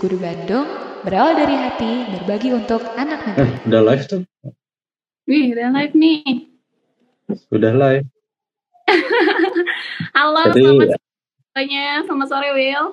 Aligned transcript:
Guru 0.00 0.16
Bandung 0.16 0.64
berawal 1.02 1.36
dari 1.36 1.54
hati 1.54 1.92
berbagi 2.10 2.50
untuk 2.50 2.80
anak 2.96 3.20
Eh, 3.20 3.26
negeri. 3.36 3.50
udah 3.68 3.80
live 3.84 4.04
tuh? 4.06 4.22
Wih, 5.24 5.52
udah 5.52 5.68
live 5.70 5.94
nih. 5.94 6.20
Udah 7.50 7.72
live. 7.72 8.06
Halo, 10.16 10.42
Jadi 10.50 10.60
selamat 10.60 10.88
semuanya. 10.90 11.84
Selamat 12.02 12.28
sore, 12.28 12.48
Will. 12.52 12.86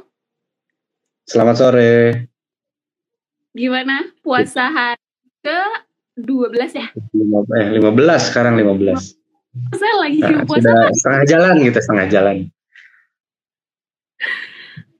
selamat 1.26 1.56
sore. 1.58 1.94
Gimana 3.52 3.96
puasa 4.22 4.70
hari 4.70 5.02
ke 5.42 5.60
12 6.16 6.72
ya? 6.74 6.88
Lima, 7.12 7.44
eh 7.58 7.68
15 7.74 7.84
sekarang 8.26 8.56
15. 8.56 9.18
Saya 9.74 9.94
lagi 9.98 10.20
Nah, 10.22 10.46
puasa. 10.46 10.64
sudah 10.64 10.88
setengah 10.94 11.24
jalan 11.26 11.54
gitu, 11.66 11.80
setengah 11.82 12.08
jalan. 12.08 12.38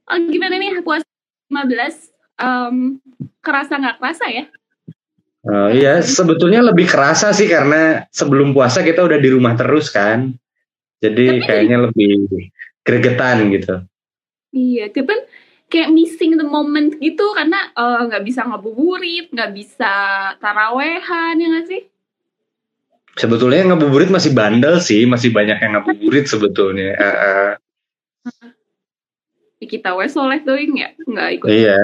Oh, 0.08 0.18
gimana 0.26 0.56
nih 0.56 0.80
puasa 0.82 1.04
15? 1.50 2.12
Em, 2.38 3.02
kerasa 3.42 3.74
nggak 3.80 3.98
kerasa 3.98 4.24
ya? 4.30 4.44
Oh, 5.48 5.70
iya, 5.72 6.04
sebetulnya 6.04 6.60
lebih 6.60 6.84
kerasa 6.84 7.32
sih 7.32 7.48
karena 7.48 8.04
sebelum 8.12 8.52
puasa 8.52 8.84
kita 8.84 9.00
udah 9.00 9.16
di 9.16 9.30
rumah 9.32 9.56
terus 9.56 9.88
kan. 9.88 10.36
Jadi 10.98 11.40
Tapi 11.40 11.46
kayaknya 11.46 11.78
lebih 11.88 12.28
gregetan 12.82 13.48
gitu. 13.54 13.74
Iya, 14.52 14.90
tapi 14.90 15.08
kan 15.08 15.20
kayak 15.68 15.92
missing 15.92 16.36
the 16.36 16.44
moment 16.44 16.96
gitu 16.98 17.22
karena 17.32 17.70
eh, 17.72 18.00
nggak 18.10 18.24
bisa 18.26 18.44
ngabuburit, 18.44 19.30
nggak 19.30 19.52
bisa 19.54 19.94
tarawehan 20.42 21.38
ya 21.38 21.46
nggak 21.54 21.66
sih? 21.70 21.82
Sebetulnya 23.18 23.72
ngabuburit 23.72 24.10
masih 24.12 24.30
bandel 24.30 24.78
sih, 24.78 25.02
masih 25.08 25.34
banyak 25.34 25.58
yang 25.58 25.72
ngabuburit 25.80 26.26
sebetulnya. 26.28 26.94
Eh, 26.94 27.16
Ya, 27.18 27.58
kita 29.66 29.94
wes 29.98 30.14
soleh 30.14 30.38
doing 30.46 30.78
ya, 30.78 30.94
nggak 30.94 31.28
ikut. 31.40 31.48
Iya. 31.50 31.78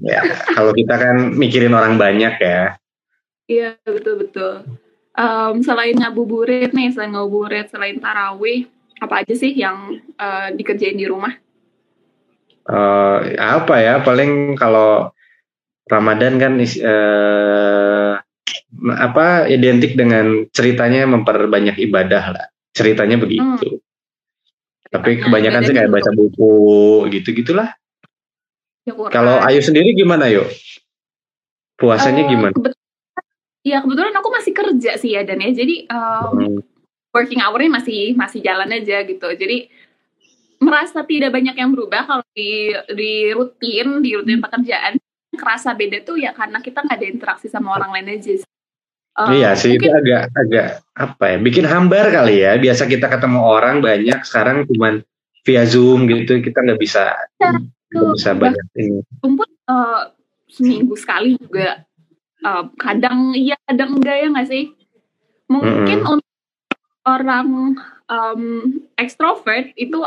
ya, 0.00 0.20
kalau 0.52 0.72
kita 0.76 0.96
kan 0.96 1.32
mikirin 1.36 1.72
orang 1.72 1.96
banyak 1.96 2.34
ya. 2.40 2.76
Iya 3.50 3.80
betul 3.82 4.26
betul. 4.26 4.54
Em, 5.16 5.54
selain 5.64 5.96
ngabuburit 5.98 6.70
nih, 6.70 6.94
selain 6.94 7.12
ngabuburit, 7.12 7.66
selain 7.72 7.98
tarawih, 7.98 8.70
apa 9.00 9.24
aja 9.24 9.34
sih 9.34 9.52
yang 9.56 9.98
eh, 10.20 10.48
dikerjain 10.54 10.94
di 10.94 11.08
rumah? 11.08 11.34
Eh, 12.70 13.18
apa 13.40 13.74
ya? 13.82 13.98
Paling 14.04 14.54
kalau 14.54 15.10
Ramadan 15.90 16.38
kan 16.38 16.52
eh, 16.62 18.12
apa 18.94 19.26
identik 19.50 19.98
dengan 19.98 20.46
ceritanya 20.54 21.10
memperbanyak 21.10 21.80
ibadah 21.82 22.24
lah. 22.30 22.46
Ceritanya 22.70 23.18
begitu. 23.18 23.82
Tapi 24.90 25.10
Nah, 25.16 25.22
kebanyakan 25.30 25.60
sih 25.62 25.74
kayak 25.74 25.90
baca 25.94 26.10
buku 26.10 26.52
gitu-gitulah. 27.14 27.70
ya. 28.82 28.92
Kalau 28.92 29.38
Ayu 29.38 29.62
sendiri 29.62 29.94
gimana 29.94 30.26
yuk? 30.26 30.50
Puasanya 31.78 32.26
Eh, 32.26 32.28
gimana? 32.28 32.52
kebet- 32.52 32.76
ya 33.62 33.78
kebetulan 33.80 34.14
aku 34.18 34.28
masih 34.34 34.52
kerja 34.52 34.98
sih 34.98 35.14
ya 35.14 35.22
dan 35.22 35.38
ya, 35.38 35.50
jadi 35.54 35.86
em, 35.86 36.34
Hmm, 36.34 36.58
working 37.14 37.38
hour-nya 37.38 37.70
masih 37.70 38.18
masih 38.18 38.42
jalan 38.42 38.66
aja 38.68 39.06
gitu. 39.06 39.28
Jadi 39.30 39.70
merasa 40.60 41.06
tidak 41.06 41.32
banyak 41.32 41.54
yang 41.56 41.70
berubah 41.72 42.04
kalau 42.04 42.24
di 42.34 42.74
di 42.92 43.30
rutin 43.32 44.02
di 44.04 44.10
rutin 44.12 44.42
pekerjaan 44.42 44.98
kerasa 45.32 45.72
beda 45.72 46.02
tuh 46.02 46.18
ya 46.18 46.34
karena 46.34 46.58
kita 46.58 46.82
nggak 46.84 46.98
ada 46.98 47.06
interaksi 47.06 47.46
sama 47.46 47.78
orang 47.78 47.94
lain 47.94 48.18
aja. 48.18 48.42
sih. 48.42 48.49
Eh, 49.10 49.42
Iya 49.42 49.58
sih 49.58 49.74
itu 49.74 49.84
mungkin 49.84 49.98
agak 50.00 50.22
agak 50.32 50.66
apa 50.94 51.24
ya? 51.26 51.36
Bikin 51.38 51.66
hambar 51.66 52.06
kali 52.08 52.40
ya. 52.40 52.54
Biasa 52.56 52.86
kita 52.86 53.10
ketemu 53.10 53.40
orang 53.42 53.82
banyak, 53.82 54.22
sekarang 54.22 54.64
cuman 54.70 55.02
via 55.40 55.64
Zoom 55.64 56.04
gitu 56.06 56.38
kita 56.38 56.60
nggak 56.60 56.78
bisa 56.78 57.16
nggak 57.90 58.08
bisa 58.12 58.30
banyak 58.36 58.66
ini. 58.76 59.00
rumput 59.18 59.48
eh, 59.48 60.00
seminggu 60.46 60.94
sekali 60.94 61.34
juga 61.34 61.82
eh, 62.38 62.64
kadang 62.76 63.32
iya 63.32 63.56
kadang 63.64 63.96
enggak 63.98 64.16
ya 64.20 64.26
nggak 64.30 64.48
sih 64.48 64.64
mungkin 65.48 65.98
Mm-mm. 66.04 66.12
untuk 66.14 66.30
orang 67.02 67.74
em, 68.06 68.42
ekstrovert 68.94 69.72
itu 69.74 69.98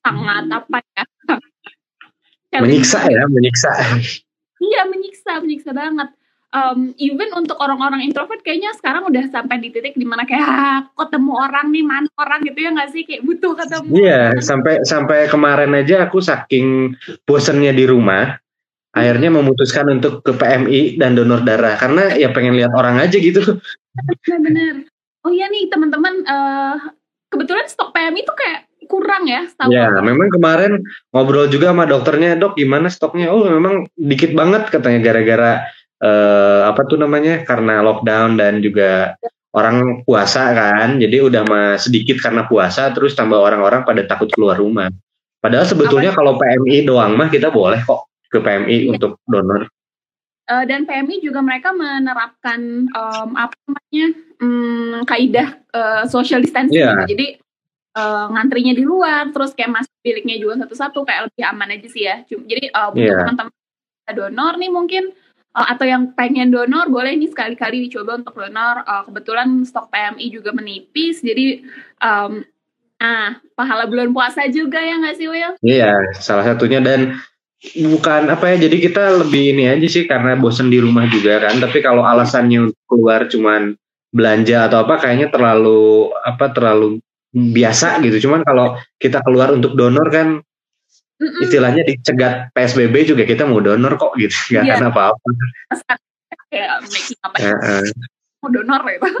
sangat 0.00 0.48
apa 0.48 0.80
ya 0.96 1.04
Menyiksa 2.50 3.06
ya, 3.06 3.30
menyiksa. 3.30 3.70
iya 4.58 4.82
menyiksa 4.88 5.38
menyiksa 5.38 5.70
banget 5.70 6.08
Em, 6.50 6.90
even 6.98 7.30
untuk 7.30 7.54
orang-orang 7.62 8.02
introvert 8.02 8.42
kayaknya 8.42 8.74
sekarang 8.74 9.06
udah 9.06 9.22
sampai 9.30 9.62
di 9.62 9.70
titik 9.70 9.94
di 9.94 10.02
mana 10.02 10.26
kayak 10.26 10.42
ah, 10.42 10.82
ketemu 10.98 11.30
orang 11.38 11.70
nih 11.70 11.86
mana 11.86 12.10
orang 12.18 12.42
gitu 12.42 12.58
ya 12.58 12.74
nggak 12.74 12.90
sih 12.90 13.06
kayak 13.06 13.22
butuh 13.22 13.54
ketemu 13.54 13.90
Iya, 13.94 14.22
sampai 14.42 14.82
sampai 14.82 15.30
kemarin 15.30 15.70
aja 15.78 16.10
aku 16.10 16.18
saking 16.18 16.98
bosennya 17.22 17.70
di 17.70 17.86
rumah, 17.86 18.34
akhirnya 18.90 19.30
memutuskan 19.30 19.94
untuk 19.94 20.26
ke 20.26 20.34
PMI 20.34 20.98
dan 20.98 21.14
donor 21.14 21.46
darah 21.46 21.78
karena 21.78 22.18
ya 22.18 22.34
pengen 22.34 22.58
lihat 22.58 22.74
orang 22.74 22.98
aja 22.98 23.14
gitu. 23.14 23.62
bener-bener 24.26 24.90
oh 25.22 25.30
iya 25.30 25.46
nih 25.46 25.70
teman-teman 25.70 26.14
eh, 26.26 26.74
kebetulan 27.30 27.70
stok 27.70 27.94
PMI 27.94 28.26
itu 28.26 28.34
kayak 28.34 28.66
kurang 28.90 29.22
ya 29.30 29.46
setahu 29.46 29.70
Ya, 29.70 29.86
aku. 29.86 30.02
memang 30.02 30.28
kemarin 30.34 30.82
ngobrol 31.14 31.46
juga 31.46 31.70
sama 31.70 31.86
dokternya, 31.86 32.34
dok 32.34 32.58
gimana 32.58 32.90
stoknya? 32.90 33.30
Oh, 33.30 33.46
memang 33.46 33.86
dikit 33.94 34.34
banget 34.34 34.66
katanya 34.66 34.98
gara-gara 34.98 35.52
eh, 36.00 36.60
apa 36.66 36.80
tuh 36.88 36.96
namanya? 36.98 37.44
Karena 37.44 37.84
lockdown 37.84 38.36
dan 38.40 38.60
juga 38.64 39.14
orang 39.50 40.06
puasa 40.06 40.54
kan, 40.54 40.96
jadi 41.02 41.26
udah 41.26 41.42
mah 41.44 41.74
sedikit 41.76 42.22
karena 42.22 42.46
puasa, 42.46 42.94
terus 42.94 43.18
tambah 43.18 43.36
orang-orang 43.38 43.82
pada 43.82 44.06
takut 44.06 44.30
keluar 44.30 44.56
rumah. 44.56 44.88
Padahal 45.40 45.66
sebetulnya 45.66 46.12
kalau 46.12 46.36
PMI 46.36 46.84
doang 46.86 47.16
mah 47.16 47.32
kita 47.32 47.50
boleh 47.50 47.80
kok 47.82 48.06
ke 48.30 48.38
PMI 48.38 48.76
Iya. 48.86 48.88
untuk 48.94 49.18
donor. 49.26 49.66
Eh, 50.50 50.64
dan 50.66 50.82
PMI 50.86 51.22
juga 51.22 51.40
mereka 51.42 51.70
menerapkan 51.74 52.58
em, 52.90 53.30
apa 53.38 53.54
namanya 53.66 54.06
hmm, 54.42 55.06
kaidah 55.06 55.48
eh, 55.74 56.02
social 56.10 56.42
distancing 56.42 56.78
Iya. 56.78 57.06
gitu. 57.06 57.14
jadi 57.14 57.26
eh, 57.96 58.24
ngantrinya 58.34 58.74
di 58.74 58.82
luar 58.82 59.30
terus 59.30 59.54
kayak 59.54 59.82
masuk 59.82 59.94
biliknya 60.02 60.38
juga 60.42 60.62
satu-satu 60.66 61.06
kayak 61.06 61.30
lebih 61.30 61.44
aman 61.46 61.74
aja 61.74 61.88
sih 61.90 62.02
ya 62.06 62.22
jadi 62.26 62.70
eh, 62.70 62.86
untuk 62.90 63.02
Iya. 63.02 63.18
teman-teman 63.26 63.54
donor 64.10 64.54
nih 64.58 64.70
mungkin 64.74 65.04
eh, 65.56 65.66
atau 65.72 65.86
yang 65.86 66.14
pengen 66.14 66.52
donor 66.52 66.86
boleh 66.90 67.16
nih 67.16 67.30
sekali-kali 67.30 67.88
dicoba 67.88 68.20
untuk 68.20 68.36
donor 68.36 68.82
Eh, 68.86 69.02
kebetulan 69.06 69.48
stok 69.66 69.90
PMI 69.90 70.26
juga 70.30 70.50
menipis 70.54 71.22
jadi 71.22 71.62
em, 72.02 72.32
ah 73.00 73.40
pahala 73.56 73.88
bulan 73.88 74.12
puasa 74.12 74.44
juga 74.52 74.76
ya 74.76 75.00
nggak 75.00 75.16
sih 75.16 75.26
Will? 75.26 75.56
Iya, 75.64 75.94
salah 76.20 76.44
satunya 76.44 76.84
dan 76.84 77.16
bukan 77.76 78.32
apa 78.32 78.56
ya, 78.56 78.68
jadi 78.68 78.76
kita 78.88 79.20
lebih 79.24 79.56
ini 79.56 79.68
aja 79.68 79.86
sih 79.88 80.04
karena 80.08 80.36
bosen 80.36 80.72
di 80.72 80.80
rumah 80.80 81.04
juga 81.08 81.44
kan. 81.44 81.60
Tapi 81.60 81.84
kalau 81.84 82.04
alasannya 82.04 82.72
untuk 82.72 82.80
keluar 82.88 83.28
cuman 83.28 83.76
belanja 84.12 84.68
atau 84.68 84.84
apa, 84.88 85.00
kayaknya 85.00 85.28
terlalu 85.28 86.12
apa 86.24 86.52
terlalu 86.52 87.00
biasa 87.32 88.00
gitu. 88.04 88.28
Cuman 88.28 88.42
kalau 88.44 88.80
kita 88.96 89.20
keluar 89.24 89.52
untuk 89.52 89.76
donor 89.76 90.08
kan 90.08 90.40
Mm-mm. 91.20 91.44
istilahnya 91.44 91.84
dicegat 91.84 92.48
PSBB 92.50 92.94
juga 93.06 93.22
kita 93.22 93.44
mau 93.44 93.60
donor 93.60 93.94
kok 93.94 94.16
gitu, 94.16 94.32
nggak 94.50 94.64
Iya. 94.64 94.72
akan 94.74 94.86
apa-apa. 94.88 95.28
kayak 96.48 96.70
making 96.82 97.18
apa 97.20 97.36
mau 98.40 98.48
donor 98.48 98.82
gitu 98.88 99.06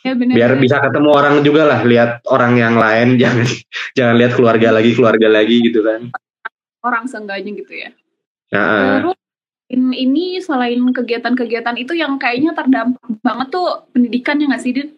ya 0.00 0.12
bener 0.16 0.32
Biar 0.32 0.52
bisa 0.56 0.80
ketemu 0.80 1.08
orang 1.12 1.34
juga 1.44 1.62
lah, 1.64 1.80
lihat 1.84 2.24
orang 2.26 2.56
yang 2.56 2.74
lain, 2.74 3.14
jangan 3.20 3.44
jangan 3.92 4.14
lihat 4.16 4.32
keluarga 4.34 4.68
lagi 4.72 4.90
keluarga 4.92 5.28
lagi 5.28 5.56
gitu 5.60 5.84
kan. 5.84 6.08
orang 6.80 7.04
seenggaknya 7.04 7.52
gitu 7.54 7.72
ya 7.76 7.92
eh. 8.50 9.04
Terus 9.04 9.18
in- 9.68 9.92
ini 9.92 10.40
selain 10.40 10.80
kegiatan-kegiatan 10.80 11.76
itu 11.76 11.92
yang 11.92 12.16
kayaknya 12.16 12.56
terdampak 12.56 13.04
banget 13.20 13.52
tuh 13.52 13.84
pendidikannya 13.92 14.48
nggak 14.48 14.62
sih 14.64 14.72
Din? 14.72 14.88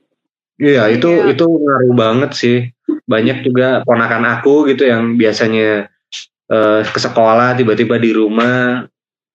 Iya 0.57 0.87
itu 0.89 1.11
itu 1.27 1.43
ngaruh 1.43 1.93
banget 1.93 2.31
sih. 2.33 2.71
Banyak 3.03 3.43
juga 3.43 3.83
ponakan 3.83 4.25
aku 4.39 4.71
gitu 4.71 4.87
yang 4.87 5.19
biasanya 5.19 5.91
eh, 6.49 6.81
ke 6.87 6.99
sekolah 6.99 7.59
tiba-tiba 7.59 7.99
di 7.99 8.11
rumah. 8.15 8.87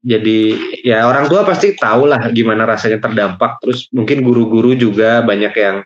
Jadi 0.08 0.56
ya 0.88 1.04
orang 1.04 1.28
tua 1.28 1.44
pasti 1.44 1.76
tahu 1.76 2.08
lah 2.08 2.32
gimana 2.32 2.64
rasanya 2.64 3.02
terdampak. 3.02 3.60
Terus 3.60 3.90
mungkin 3.92 4.24
guru-guru 4.24 4.72
juga 4.78 5.20
banyak 5.26 5.54
yang 5.58 5.78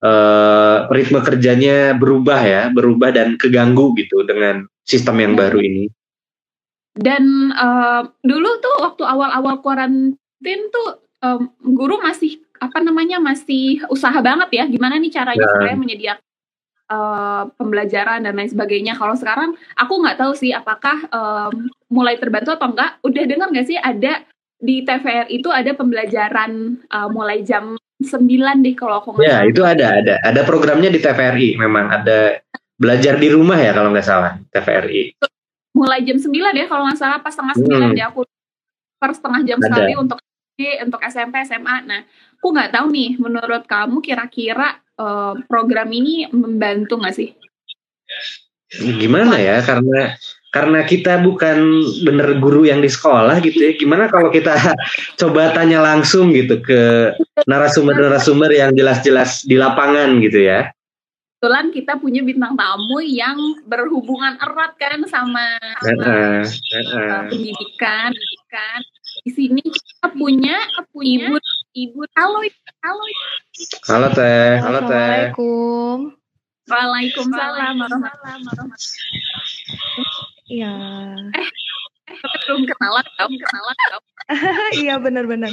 eh, 0.00 0.76
ritme 0.88 1.20
kerjanya 1.20 1.92
berubah 1.98 2.40
ya, 2.40 2.62
berubah 2.70 3.10
dan 3.12 3.34
keganggu 3.36 3.92
gitu 3.98 4.22
dengan 4.24 4.64
sistem 4.86 5.20
yang 5.20 5.32
Iya. 5.36 5.40
baru 5.44 5.58
ini. 5.60 5.84
Dan 6.96 7.52
eh, 7.52 8.02
dulu 8.24 8.50
tuh 8.58 8.74
waktu 8.88 9.02
awal-awal 9.04 9.60
kuarantin 9.60 10.60
tuh 10.72 10.88
em, 11.18 11.50
guru 11.74 11.98
masih 11.98 12.38
apa 12.58 12.78
namanya 12.82 13.18
masih 13.22 13.82
usaha 13.86 14.18
banget 14.18 14.50
ya 14.50 14.64
gimana 14.66 14.98
nih 14.98 15.10
caranya 15.14 15.46
Ya. 15.46 15.50
supaya 15.50 15.74
menyediakan 15.78 16.26
eh, 16.88 17.42
pembelajaran 17.54 18.24
dan 18.24 18.34
lain 18.34 18.48
sebagainya. 18.48 18.96
Kalau 18.96 19.14
sekarang 19.14 19.52
aku 19.74 19.94
nggak 20.00 20.18
tahu 20.18 20.32
sih 20.32 20.50
apakah 20.50 21.04
em, 21.06 21.68
mulai 21.88 22.16
terbantu 22.16 22.52
atau 22.52 22.68
enggak. 22.68 22.96
Udah 23.00 23.22
dengar 23.24 23.48
nggak 23.48 23.66
sih 23.66 23.76
ada 23.76 24.24
di 24.58 24.82
TVR 24.82 25.28
itu 25.28 25.48
ada 25.48 25.70
pembelajaran 25.72 26.52
eh, 26.82 27.08
mulai 27.08 27.40
jam 27.42 27.76
9 27.98 28.62
deh 28.62 28.74
kalau 28.74 29.02
aku 29.02 29.14
nggak 29.14 29.26
Ya 29.26 29.42
itu 29.42 29.62
ada 29.62 29.98
ada 29.98 30.14
ada 30.22 30.40
programnya 30.42 30.88
di 30.88 30.98
TVRI 30.98 31.58
memang 31.58 31.90
ada 31.90 32.38
belajar 32.78 33.18
di 33.18 33.26
rumah 33.28 33.58
ya 33.58 33.74
kalau 33.74 33.90
nggak 33.90 34.06
salah 34.06 34.38
TVRI. 34.50 35.18
mulai 35.74 36.02
jam 36.02 36.18
9 36.18 36.30
ya 36.54 36.66
kalau 36.66 36.86
nggak 36.86 36.98
salah 36.98 37.18
pas 37.18 37.30
setengah 37.30 37.54
9 37.54 37.70
Hmm. 37.70 37.94
deh 37.94 38.06
aku 38.06 38.20
per 38.98 39.10
setengah 39.14 39.40
jam 39.46 39.58
Ada. 39.58 39.66
sekali 39.70 39.92
untuk 39.94 40.18
untuk 40.58 40.98
SMP, 40.98 41.38
SMA. 41.46 41.86
Nah, 41.86 42.02
aku 42.34 42.50
nggak 42.50 42.74
tahu 42.74 42.86
nih 42.90 43.14
menurut 43.14 43.62
kamu 43.62 44.02
kira-kira 44.02 44.82
eh, 44.98 45.34
program 45.46 45.88
ini 45.94 46.26
membantu 46.34 46.98
nggak 46.98 47.14
sih? 47.14 47.30
Gimana 48.76 49.38
ya? 49.40 49.64
Karena 49.64 50.18
karena 50.48 50.80
kita 50.80 51.20
bukan 51.20 51.84
bener 52.08 52.40
guru 52.40 52.64
yang 52.64 52.80
di 52.80 52.88
sekolah 52.88 53.40
gitu 53.44 53.56
ya. 53.56 53.72
Gimana 53.76 54.08
kalau 54.08 54.32
kita 54.32 54.56
coba 55.20 55.52
tanya 55.52 55.80
langsung 55.84 56.32
gitu 56.32 56.60
ke 56.60 57.12
narasumber-narasumber 57.44 58.52
yang 58.52 58.72
jelas-jelas 58.72 59.44
di 59.44 59.56
lapangan 59.60 60.20
gitu 60.24 60.40
ya? 60.44 60.72
Kebetulan 61.38 61.70
kita 61.70 62.02
punya 62.02 62.20
bintang 62.26 62.58
tamu 62.58 62.98
yang 62.98 63.38
berhubungan 63.62 64.42
erat 64.42 64.74
kan 64.74 64.98
sama, 65.06 65.54
pendidikan, 67.30 68.10
pendidikan. 68.10 68.10
Di 69.22 69.30
sini 69.30 69.62
kita 69.62 70.18
punya 70.18 70.58
ibu 70.74 71.38
ibu 71.78 72.00
halo 72.18 72.38
halo 72.82 73.04
Halo 73.86 74.08
teh, 74.14 74.50
halo 74.62 74.80
teh. 74.86 74.94
Assalamualaikum. 75.34 75.98
Waalaikumsalam 76.68 77.74
warahmatullahi 77.80 78.38
wabarakatuh. 78.44 78.78
Iya. 80.46 80.72
Belum 82.46 82.60
kenalan, 82.68 83.04
belum 83.18 83.32
kenalan, 83.42 83.76
belum. 83.78 84.02
iya 84.84 84.94
benar-benar. 85.00 85.52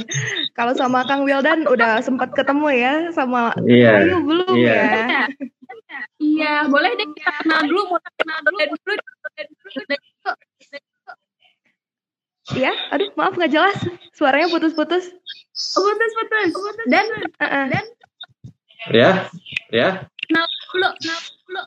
Kalau 0.52 0.72
sama 0.76 1.02
Kang 1.08 1.24
Wildan 1.26 1.64
udah 1.66 2.04
sempat 2.04 2.30
ketemu 2.36 2.68
ya 2.76 2.94
sama 3.10 3.50
Iya. 3.64 4.06
Ayu 4.06 4.16
belum 4.22 4.54
Iya. 4.54 4.74
ya? 4.76 5.24
Iya, 6.20 6.54
boleh 6.68 6.90
deh 6.94 7.08
kita 7.16 7.32
kenal 7.42 7.60
dulu, 7.64 7.82
mau 7.90 7.98
kenal 8.20 8.38
dulu 8.44 8.56
dari 8.60 8.70
dulu, 8.70 8.92
dari 9.34 9.50
dulu, 9.50 9.68
dari 9.88 10.04
dulu. 10.04 11.12
Iya. 12.54 12.72
Aduh 12.94 13.08
maaf 13.18 13.34
nggak 13.34 13.50
jelas. 13.50 13.78
Suaranya 14.14 14.46
putus-putus. 14.52 15.10
Oh, 16.36 16.48
putus, 16.52 16.86
Dan 16.86 17.04
Heeh. 17.40 17.64
dan 17.70 17.84
Ya, 18.86 19.10
ya. 19.68 19.88
kenal 20.22 20.44
dulu, 20.46 20.88
kenal 20.94 21.18
dulu. 21.42 21.62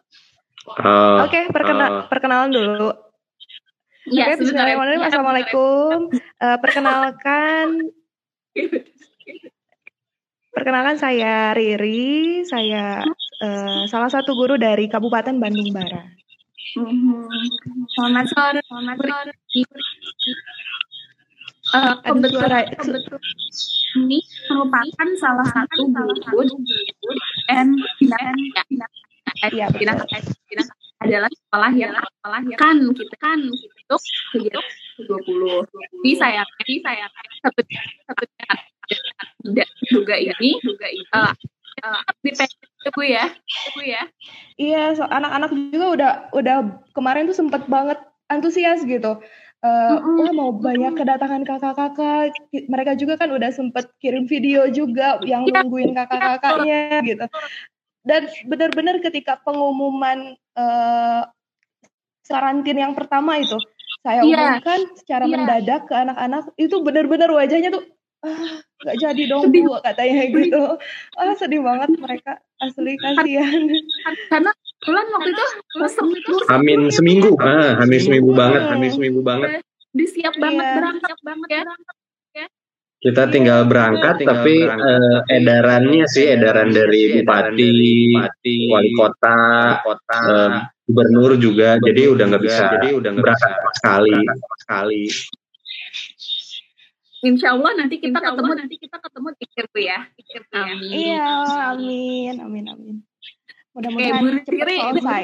Oh, 0.69 1.15
Oke, 1.25 1.39
perkena- 1.49 1.91
oh. 1.91 2.03
perkenalan 2.07 2.49
dulu. 2.49 2.93
Iya, 4.07 4.31
Oke, 4.31 4.41
Bismillahirrahmanirrahim. 4.41 5.03
Assalamualaikum. 5.03 5.95
Eh, 6.15 6.57
perkenalkan, 6.57 7.67
perkenalkan 10.49 10.95
saya 10.95 11.51
Riri. 11.51 12.41
Saya 12.43 13.03
eh, 13.39 13.81
salah 13.85 14.07
satu 14.07 14.33
guru 14.33 14.55
dari 14.55 14.87
Kabupaten 14.87 15.35
Bandung 15.35 15.69
Barat. 15.69 16.07
Mhm. 16.71 17.25
Selamat 17.89 18.25
sore, 18.29 18.59
selamat 18.63 18.97
sore. 19.01 19.31
Eh, 21.69 21.93
ini 23.99 24.19
merupakan 24.49 25.07
salah 25.21 25.47
satu 25.53 25.89
guru 25.93 26.55
dan 27.49 27.77
Iya, 29.53 29.69
betul. 29.69 29.95
adalah 30.99 31.31
sekolah 31.31 31.71
yang 31.79 31.95
sekolah 31.95 32.41
yang 32.43 32.59
kan 32.59 32.75
kita 32.91 33.15
kan 33.23 33.39
untuk 33.39 34.01
kegiatan 34.35 34.65
20 35.07 35.63
Jadi 36.03 36.11
saya 36.19 36.43
jadi 36.59 36.73
saya 36.83 37.05
satu 37.39 37.61
tidak 39.47 39.69
juga 39.87 40.15
ini 40.19 40.59
juga 40.59 40.87
ini 40.91 41.07
eh, 41.07 41.33
di 42.19 42.31
Bu 42.95 43.03
ya, 43.03 43.27
Bu 43.75 43.81
ya. 43.83 44.03
Iya, 44.55 44.95
so, 44.95 45.03
anak-anak 45.03 45.51
juga 45.71 45.87
udah 45.95 46.11
udah 46.35 46.57
kemarin 46.95 47.27
tuh 47.27 47.35
sempet 47.35 47.67
banget 47.67 47.99
antusias 48.31 48.83
gitu. 48.83 49.19
Eh, 49.59 49.67
Mm-mm. 49.67 50.23
wah 50.23 50.31
mau 50.31 50.51
banyak 50.55 50.95
kedatangan 50.95 51.43
kakak-kakak. 51.43 52.31
Mereka 52.71 52.95
juga 52.95 53.19
kan 53.19 53.27
udah 53.27 53.51
sempet 53.51 53.91
kirim 53.99 54.23
video 54.23 54.63
juga 54.71 55.19
yang 55.27 55.43
Iya. 55.43 55.67
nungguin 55.67 55.91
kakak-kakaknya 55.91 57.03
gitu. 57.03 57.25
Dan 57.99 58.21
benar-benar 58.47 59.03
ketika 59.03 59.35
pengumuman 59.43 60.39
eh, 60.55 61.23
karantin 62.23 62.77
yang 62.77 62.93
pertama 62.95 63.35
itu 63.35 63.59
saya 63.99 64.23
Iya. 64.23 64.31
umumkan 64.63 64.79
secara 64.95 65.27
Iya. 65.27 65.33
mendadak 65.35 65.81
ke 65.87 65.95
anak-anak 65.97 66.43
itu 66.55 66.75
benar-benar 66.79 67.27
wajahnya 67.27 67.69
tuh 67.69 67.83
ah 68.19 68.59
nggak 68.83 68.95
jadi 68.95 69.23
dong 69.27 69.43
Sedih. 69.47 69.63
bu 69.63 69.79
katanya 69.79 70.23
gitu. 70.27 70.61
Ah 71.15 71.35
sedih 71.35 71.61
banget 71.63 71.89
mereka 71.95 72.31
asli 72.59 72.95
kasihan. 72.95 73.63
Karena 74.27 74.51
kebetulan 74.79 75.05
waktu 75.11 75.29
itu 75.35 75.45
seminggu 75.91 76.35
Amin 76.47 76.79
seminggu. 76.87 77.31
Ah, 77.37 77.83
Amin 77.83 77.99
seminggu 77.99 78.31
banget, 78.31 78.63
Amin 78.71 78.89
seminggu 78.89 79.21
banget. 79.21 79.59
disiap 79.91 80.33
banget 80.39 80.63
Iya. 80.63 80.75
berangkat 80.79 81.17
banget 81.25 81.49
ya. 81.51 81.63
Kita 82.99 83.31
tinggal 83.31 83.63
berangkat, 83.63 84.19
Tinggal 84.19 84.43
tapi 84.43 84.55
berangkat, 84.59 84.91
eh, 85.31 85.37
edarannya 85.39 86.03
sih 86.03 86.25
edaran 86.27 86.67
dari 86.71 87.01
bupati, 87.15 87.71
wali 88.67 88.91
kota, 88.91 89.39
kota, 89.87 90.19
eh, 90.19 90.49
gubernur 90.83 91.39
juga, 91.39 91.79
jadi 91.79 92.11
udah 92.11 92.25
nggak 92.27 92.43
bisa 92.43 92.63
jadi 92.75 92.87
udah 92.99 93.09
nggak 93.15 93.23
berangkat 93.23 93.49
bisa 93.51 93.55
sama 93.55 93.71
sekali. 93.79 94.13
sama 94.19 94.55
sekali. 94.59 95.03
Insya 97.19 97.47
Allah 97.51 97.71
nanti 97.75 97.95
kita 97.99 98.19
ketemu 98.19 98.51
nanti 98.55 98.75
kita 98.79 98.97
ketemu 98.99 99.27
di 99.35 99.45
ya. 99.79 99.99
Ya. 100.51 100.63
Iya, 100.79 101.27
amin, 101.75 102.35
amin, 102.39 102.65
amin. 102.67 102.95
Oke, 103.79 103.87
Mudah-mudahan 103.95 104.43
Riri, 104.43 104.75
Bu 104.91 104.99
selesai. 104.99 105.23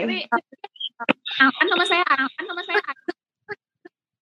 Aman 1.44 1.66
sama 1.68 1.86
saya, 1.92 2.07
aman 2.07 2.44
sama 2.48 2.63
saya. 2.63 2.81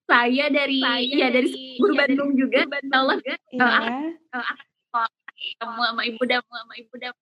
Saya 0.09 0.45
dari 0.49 0.81
ya 1.13 1.29
dari 1.29 1.77
Bur 1.77 1.93
Bandung 1.93 2.33
juga, 2.33 2.65
Insya 2.65 2.97
Allah. 2.97 3.17
Iya. 3.21 4.41
ketemu 5.53 5.81
sama 5.85 6.01
ibu 6.09 6.23
dan 6.25 6.41
sama 6.49 6.73
ibu 6.81 6.93
dan. 6.97 7.13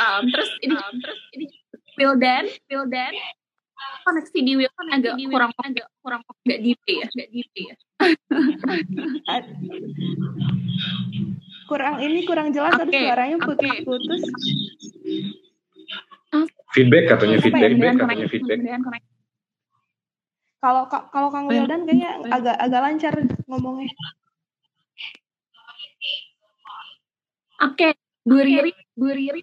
Um, 0.00 0.22
terus 0.34 0.50
ini 0.66 0.74
terus 0.98 1.20
ini 1.36 1.46
Wildan 2.00 2.44
Wildan 2.72 3.12
koneksi 4.02 4.38
di 4.40 4.52
Wildan 4.56 4.86
agak 4.90 5.14
kurang 5.28 5.52
agak 5.60 5.86
kurang 6.00 6.22
nggak 6.42 6.58
di 6.64 6.72
ya 6.88 7.06
nggak 7.06 7.28
di 7.30 7.40
ya. 7.54 7.74
Kurang 11.70 12.02
ini 12.02 12.26
kurang 12.26 12.50
jelas 12.50 12.74
ada 12.74 12.88
Oke, 12.88 12.98
suaranya 12.98 13.36
oke. 13.38 13.46
putus-putus. 13.46 14.22
Feedback 16.70 17.04
katanya 17.10 17.36
Apa 17.36 17.42
ya, 17.42 17.44
feedback, 17.44 17.70
Mudah-mudahan 17.74 17.96
katanya 17.98 18.26
feedback. 18.30 18.58
Kalau 20.60 20.82
Ka- 20.86 21.08
kalau 21.08 21.28
Kang 21.32 21.48
Oh, 21.48 21.52
iya. 21.52 21.64
Wildan 21.64 21.88
kayaknya 21.88 22.10
Oh, 22.20 22.26
iya. 22.28 22.32
agak 22.36 22.56
agak 22.60 22.80
lancar 22.84 23.14
ngomongnya. 23.48 23.90
Oke, 27.60 27.88
Bu 28.24 28.36
Riri, 28.40 28.72
Bu 28.96 29.08
Riri, 29.12 29.42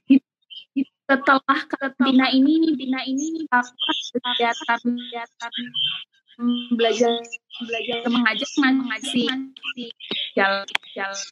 setelah 1.05 1.59
karantina 1.69 2.33
ini 2.33 2.53
nih, 2.63 2.71
Dina 2.77 3.01
ini 3.05 3.25
nih, 3.33 3.45
apa 3.49 3.69
kegiatan 3.69 4.79
kegiatan 4.81 5.51
hmm, 6.37 6.77
belajar 6.77 7.13
belajar 7.61 7.97
mengajar 8.09 8.49
mengaji 8.57 9.25
jalan 10.37 10.65
jalan 10.93 11.25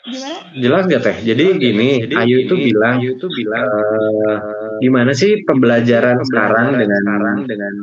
Gimana? 0.00 0.36
Jelas 0.56 0.82
gak 0.88 1.02
teh? 1.04 1.16
Jadi 1.20 1.44
gini, 1.60 1.88
Jadi 2.08 2.14
Ayu 2.16 2.36
itu 2.48 2.54
bilang, 2.56 2.96
Ayu 3.04 3.10
itu 3.20 3.26
bilang 3.28 3.66
eh, 3.68 4.36
gimana 4.80 5.12
sih 5.12 5.44
pembelajaran 5.44 6.24
sekarang 6.24 6.80
dengan 6.80 7.02
sekarang 7.04 7.36
dengan 7.44 7.74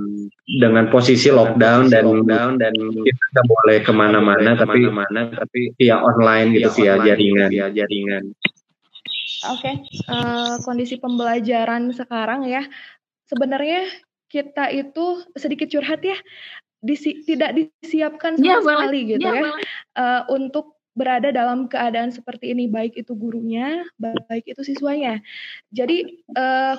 dengan 0.48 0.86
posisi 0.90 1.30
lockdown 1.30 1.94
dan 1.94 2.04
lockdown 2.08 2.52
dan 2.58 2.74
kita 2.74 3.24
nggak 3.36 3.46
boleh 3.46 3.78
ke 3.86 3.92
mana-mana, 3.94 4.50
tapi 4.58 4.90
mana 4.90 5.30
tapi 5.30 5.76
via 5.78 6.02
online 6.02 6.58
gitu, 6.58 6.70
via 6.82 6.98
online, 6.98 7.06
jaringan. 7.06 7.50
via 7.54 7.68
jaringan. 7.70 8.24
Oke, 9.54 9.72
eh, 9.86 10.56
kondisi 10.66 10.98
pembelajaran 10.98 11.94
sekarang 11.94 12.50
ya. 12.50 12.66
Sebenarnya 13.30 13.86
kita 14.28 14.74
itu 14.74 15.22
sedikit 15.38 15.70
curhat 15.70 16.02
ya, 16.02 16.18
disi- 16.82 17.22
tidak 17.28 17.54
disiapkan 17.54 18.40
sama 18.40 18.48
Ya, 18.50 18.58
sekali 18.64 19.00
gitu 19.06 19.22
Ya, 19.22 19.34
ya, 19.38 19.44
boleh. 19.46 19.66
eh, 19.94 20.22
untuk 20.34 20.77
berada 20.98 21.30
dalam 21.30 21.70
keadaan 21.70 22.10
seperti 22.10 22.58
ini, 22.58 22.66
baik 22.66 22.98
itu 22.98 23.14
gurunya, 23.14 23.86
baik 24.02 24.50
itu 24.50 24.66
siswanya. 24.66 25.22
Jadi 25.70 26.18
eh, 26.34 26.76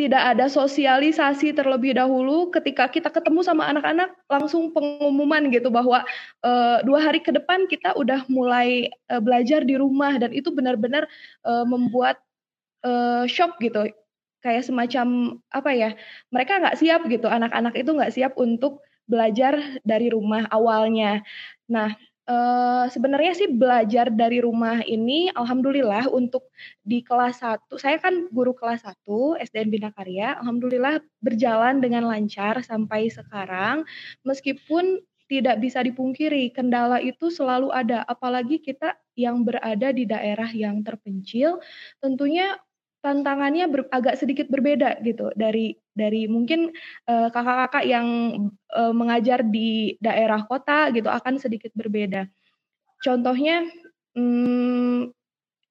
tidak 0.00 0.22
ada 0.32 0.48
sosialisasi 0.48 1.52
terlebih 1.52 1.92
dahulu 1.92 2.48
ketika 2.48 2.88
kita 2.88 3.12
ketemu 3.12 3.44
sama 3.44 3.68
anak-anak 3.68 4.16
langsung 4.32 4.72
pengumuman 4.72 5.52
gitu 5.52 5.68
bahwa 5.68 6.00
eh, 6.40 6.78
dua 6.88 7.04
hari 7.04 7.20
ke 7.20 7.28
depan 7.36 7.68
kita 7.68 7.92
udah 8.00 8.24
mulai 8.32 8.88
eh, 8.88 9.20
belajar 9.20 9.60
di 9.68 9.76
rumah. 9.76 10.16
Dan 10.16 10.32
itu 10.32 10.48
benar-benar 10.48 11.04
eh, 11.44 11.64
membuat 11.68 12.16
eh, 12.86 13.28
shock 13.28 13.60
gitu. 13.60 13.92
Kayak 14.40 14.64
semacam 14.64 15.36
apa 15.52 15.70
ya 15.76 15.90
mereka 16.32 16.56
nggak 16.64 16.80
siap 16.80 17.04
gitu. 17.12 17.28
Anak-anak 17.28 17.76
itu 17.76 17.90
nggak 17.92 18.12
siap 18.16 18.32
untuk 18.40 18.80
belajar 19.04 19.60
dari 19.84 20.08
rumah 20.08 20.48
awalnya. 20.48 21.20
Nah 21.68 21.92
Uh, 22.30 22.86
sebenarnya 22.94 23.34
sih 23.34 23.50
belajar 23.50 24.06
dari 24.06 24.38
rumah 24.38 24.86
ini 24.86 25.34
alhamdulillah 25.34 26.06
untuk 26.14 26.46
di 26.86 27.02
kelas 27.02 27.42
1 27.42 27.74
saya 27.74 27.98
kan 27.98 28.30
guru 28.30 28.54
kelas 28.54 28.86
1 28.86 29.42
SDN 29.42 29.66
Bina 29.66 29.90
Karya 29.90 30.38
alhamdulillah 30.38 31.02
berjalan 31.18 31.82
dengan 31.82 32.06
lancar 32.06 32.62
sampai 32.62 33.10
sekarang. 33.10 33.82
Meskipun 34.22 35.02
tidak 35.26 35.58
bisa 35.58 35.82
dipungkiri 35.82 36.54
kendala 36.54 37.02
itu 37.02 37.34
selalu 37.34 37.74
ada 37.74 38.06
apalagi 38.06 38.62
kita 38.62 38.94
yang 39.18 39.42
berada 39.42 39.90
di 39.90 40.06
daerah 40.06 40.50
yang 40.54 40.86
terpencil. 40.86 41.58
Tentunya 41.98 42.54
tantangannya 43.00 43.66
ber, 43.68 43.88
agak 43.88 44.20
sedikit 44.20 44.46
berbeda 44.52 45.00
gitu 45.00 45.32
dari 45.36 45.76
dari 45.96 46.28
mungkin 46.28 46.72
eh, 47.08 47.28
kakak-kakak 47.32 47.84
yang 47.84 48.06
uh, 48.72 48.94
mengajar 48.94 49.44
di 49.44 49.96
daerah 50.00 50.44
kota 50.48 50.88
gitu 50.92 51.08
akan 51.08 51.36
sedikit 51.36 51.72
berbeda. 51.76 52.28
Contohnya 53.00 53.64
hmm, 54.16 55.12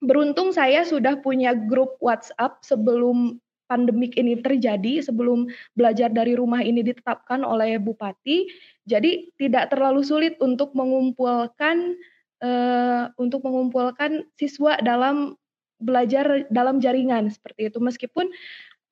beruntung 0.01 0.51
saya 0.51 0.85
sudah 0.85 1.17
punya 1.21 1.53
grup 1.53 1.97
WhatsApp 2.01 2.61
sebelum 2.65 3.37
pandemik 3.69 4.17
ini 4.17 4.41
terjadi, 4.41 5.05
sebelum 5.05 5.45
belajar 5.77 6.09
dari 6.09 6.33
rumah 6.33 6.65
ini 6.65 6.81
ditetapkan 6.81 7.45
oleh 7.45 7.77
bupati. 7.77 8.49
Jadi 8.89 9.29
tidak 9.37 9.69
terlalu 9.69 10.01
sulit 10.01 10.33
untuk 10.41 10.73
mengumpulkan 10.73 11.93
uh, 12.41 13.13
untuk 13.21 13.45
mengumpulkan 13.45 14.25
siswa 14.35 14.81
dalam 14.81 15.37
belajar 15.79 16.45
dalam 16.51 16.83
jaringan 16.83 17.31
seperti 17.31 17.71
itu. 17.71 17.79
Meskipun 17.79 18.29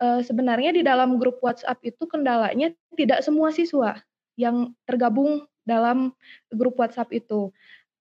uh, 0.02 0.22
sebenarnya 0.24 0.74
di 0.74 0.82
dalam 0.82 1.20
grup 1.22 1.44
WhatsApp 1.44 1.84
itu 1.84 2.08
kendalanya 2.08 2.72
tidak 2.96 3.22
semua 3.22 3.52
siswa 3.54 4.00
yang 4.40 4.74
tergabung 4.88 5.46
dalam 5.68 6.16
grup 6.50 6.80
WhatsApp 6.80 7.12
itu. 7.12 7.52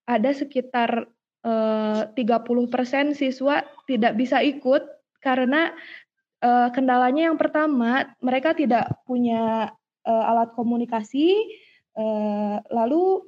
Ada 0.07 0.31
sekitar 0.47 1.11
uh, 1.43 2.07
30% 2.15 3.13
siswa 3.13 3.67
tidak 3.85 4.13
bisa 4.15 4.39
ikut 4.39 4.87
karena 5.19 5.75
uh, 6.41 6.69
kendalanya 6.71 7.29
yang 7.31 7.37
pertama 7.37 8.07
mereka 8.23 8.55
tidak 8.55 8.87
punya 9.03 9.75
uh, 10.07 10.23
alat 10.31 10.55
komunikasi 10.55 11.35
uh, 11.99 12.63
lalu 12.71 13.25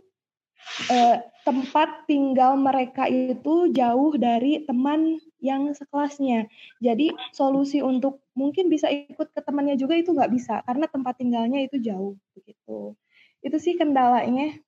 uh, 0.90 1.18
tempat 1.44 2.06
tinggal 2.06 2.54
mereka 2.60 3.10
itu 3.10 3.74
jauh 3.74 4.14
dari 4.16 4.64
teman 4.68 5.18
yang 5.42 5.72
sekelasnya. 5.74 6.46
Jadi 6.84 7.16
solusi 7.34 7.82
untuk 7.82 8.22
mungkin 8.38 8.70
bisa 8.70 8.88
ikut 8.92 9.34
ke 9.34 9.42
temannya 9.44 9.76
juga 9.80 9.98
itu 9.98 10.14
nggak 10.14 10.32
bisa 10.32 10.62
karena 10.64 10.86
tempat 10.86 11.18
tinggalnya 11.18 11.66
itu 11.66 11.82
jauh 11.82 12.14
begitu. 12.38 12.94
Itu 13.42 13.58
sih 13.58 13.80
kendalanya. 13.80 14.60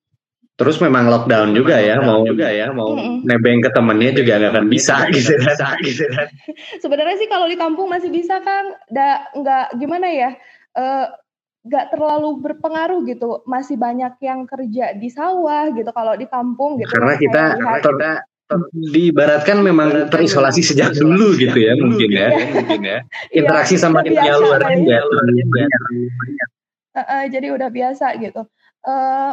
Terus 0.60 0.76
memang 0.84 1.08
lockdown 1.08 1.56
juga 1.56 1.80
ya, 1.80 1.96
mau 2.04 2.22
juga 2.28 2.52
ya, 2.52 2.70
mau 2.70 2.92
mm 2.92 3.00
-mm. 3.00 3.16
nebeng 3.24 3.64
ke 3.64 3.72
temannya 3.72 4.12
juga 4.12 4.36
nggak 4.36 4.52
akan 4.52 4.66
bisa 4.68 5.08
gitu 5.08 5.32
kan. 5.40 5.80
Gitu. 5.80 6.04
Sebenarnya 6.84 7.16
sih 7.16 7.26
kalau 7.26 7.48
di 7.48 7.56
kampung 7.56 7.88
masih 7.88 8.12
bisa 8.12 8.36
kan, 8.44 8.76
nggak 9.32 9.80
gimana 9.80 10.12
ya, 10.12 10.30
uh, 10.76 11.08
nggak 11.62 11.94
terlalu 11.94 12.42
berpengaruh 12.42 13.06
gitu. 13.06 13.46
Masih 13.46 13.78
banyak 13.78 14.18
yang 14.22 14.46
kerja 14.46 14.94
di 14.98 15.08
sawah 15.08 15.70
gitu 15.70 15.90
kalau 15.94 16.14
di 16.18 16.26
kampung 16.26 16.82
gitu. 16.82 16.90
Karena 16.90 17.14
kita 17.18 17.42
kita 17.58 18.12
diibaratkan 18.92 19.64
memang 19.64 20.12
terisolasi 20.12 20.60
sejak 20.60 20.92
dulu 20.92 21.32
gitu 21.38 21.56
ya 21.56 21.72
mungkin 21.78 22.10
ya. 22.10 22.28
mungkin 22.52 22.82
ya. 22.82 22.98
Interaksi 23.32 23.78
sama 23.78 24.04
dunia 24.04 24.36
luar 24.36 24.60
ya. 24.62 25.00
uh, 26.98 27.24
jadi 27.30 27.54
udah 27.54 27.68
biasa 27.72 28.18
gitu. 28.20 28.44
Uh, 28.82 29.32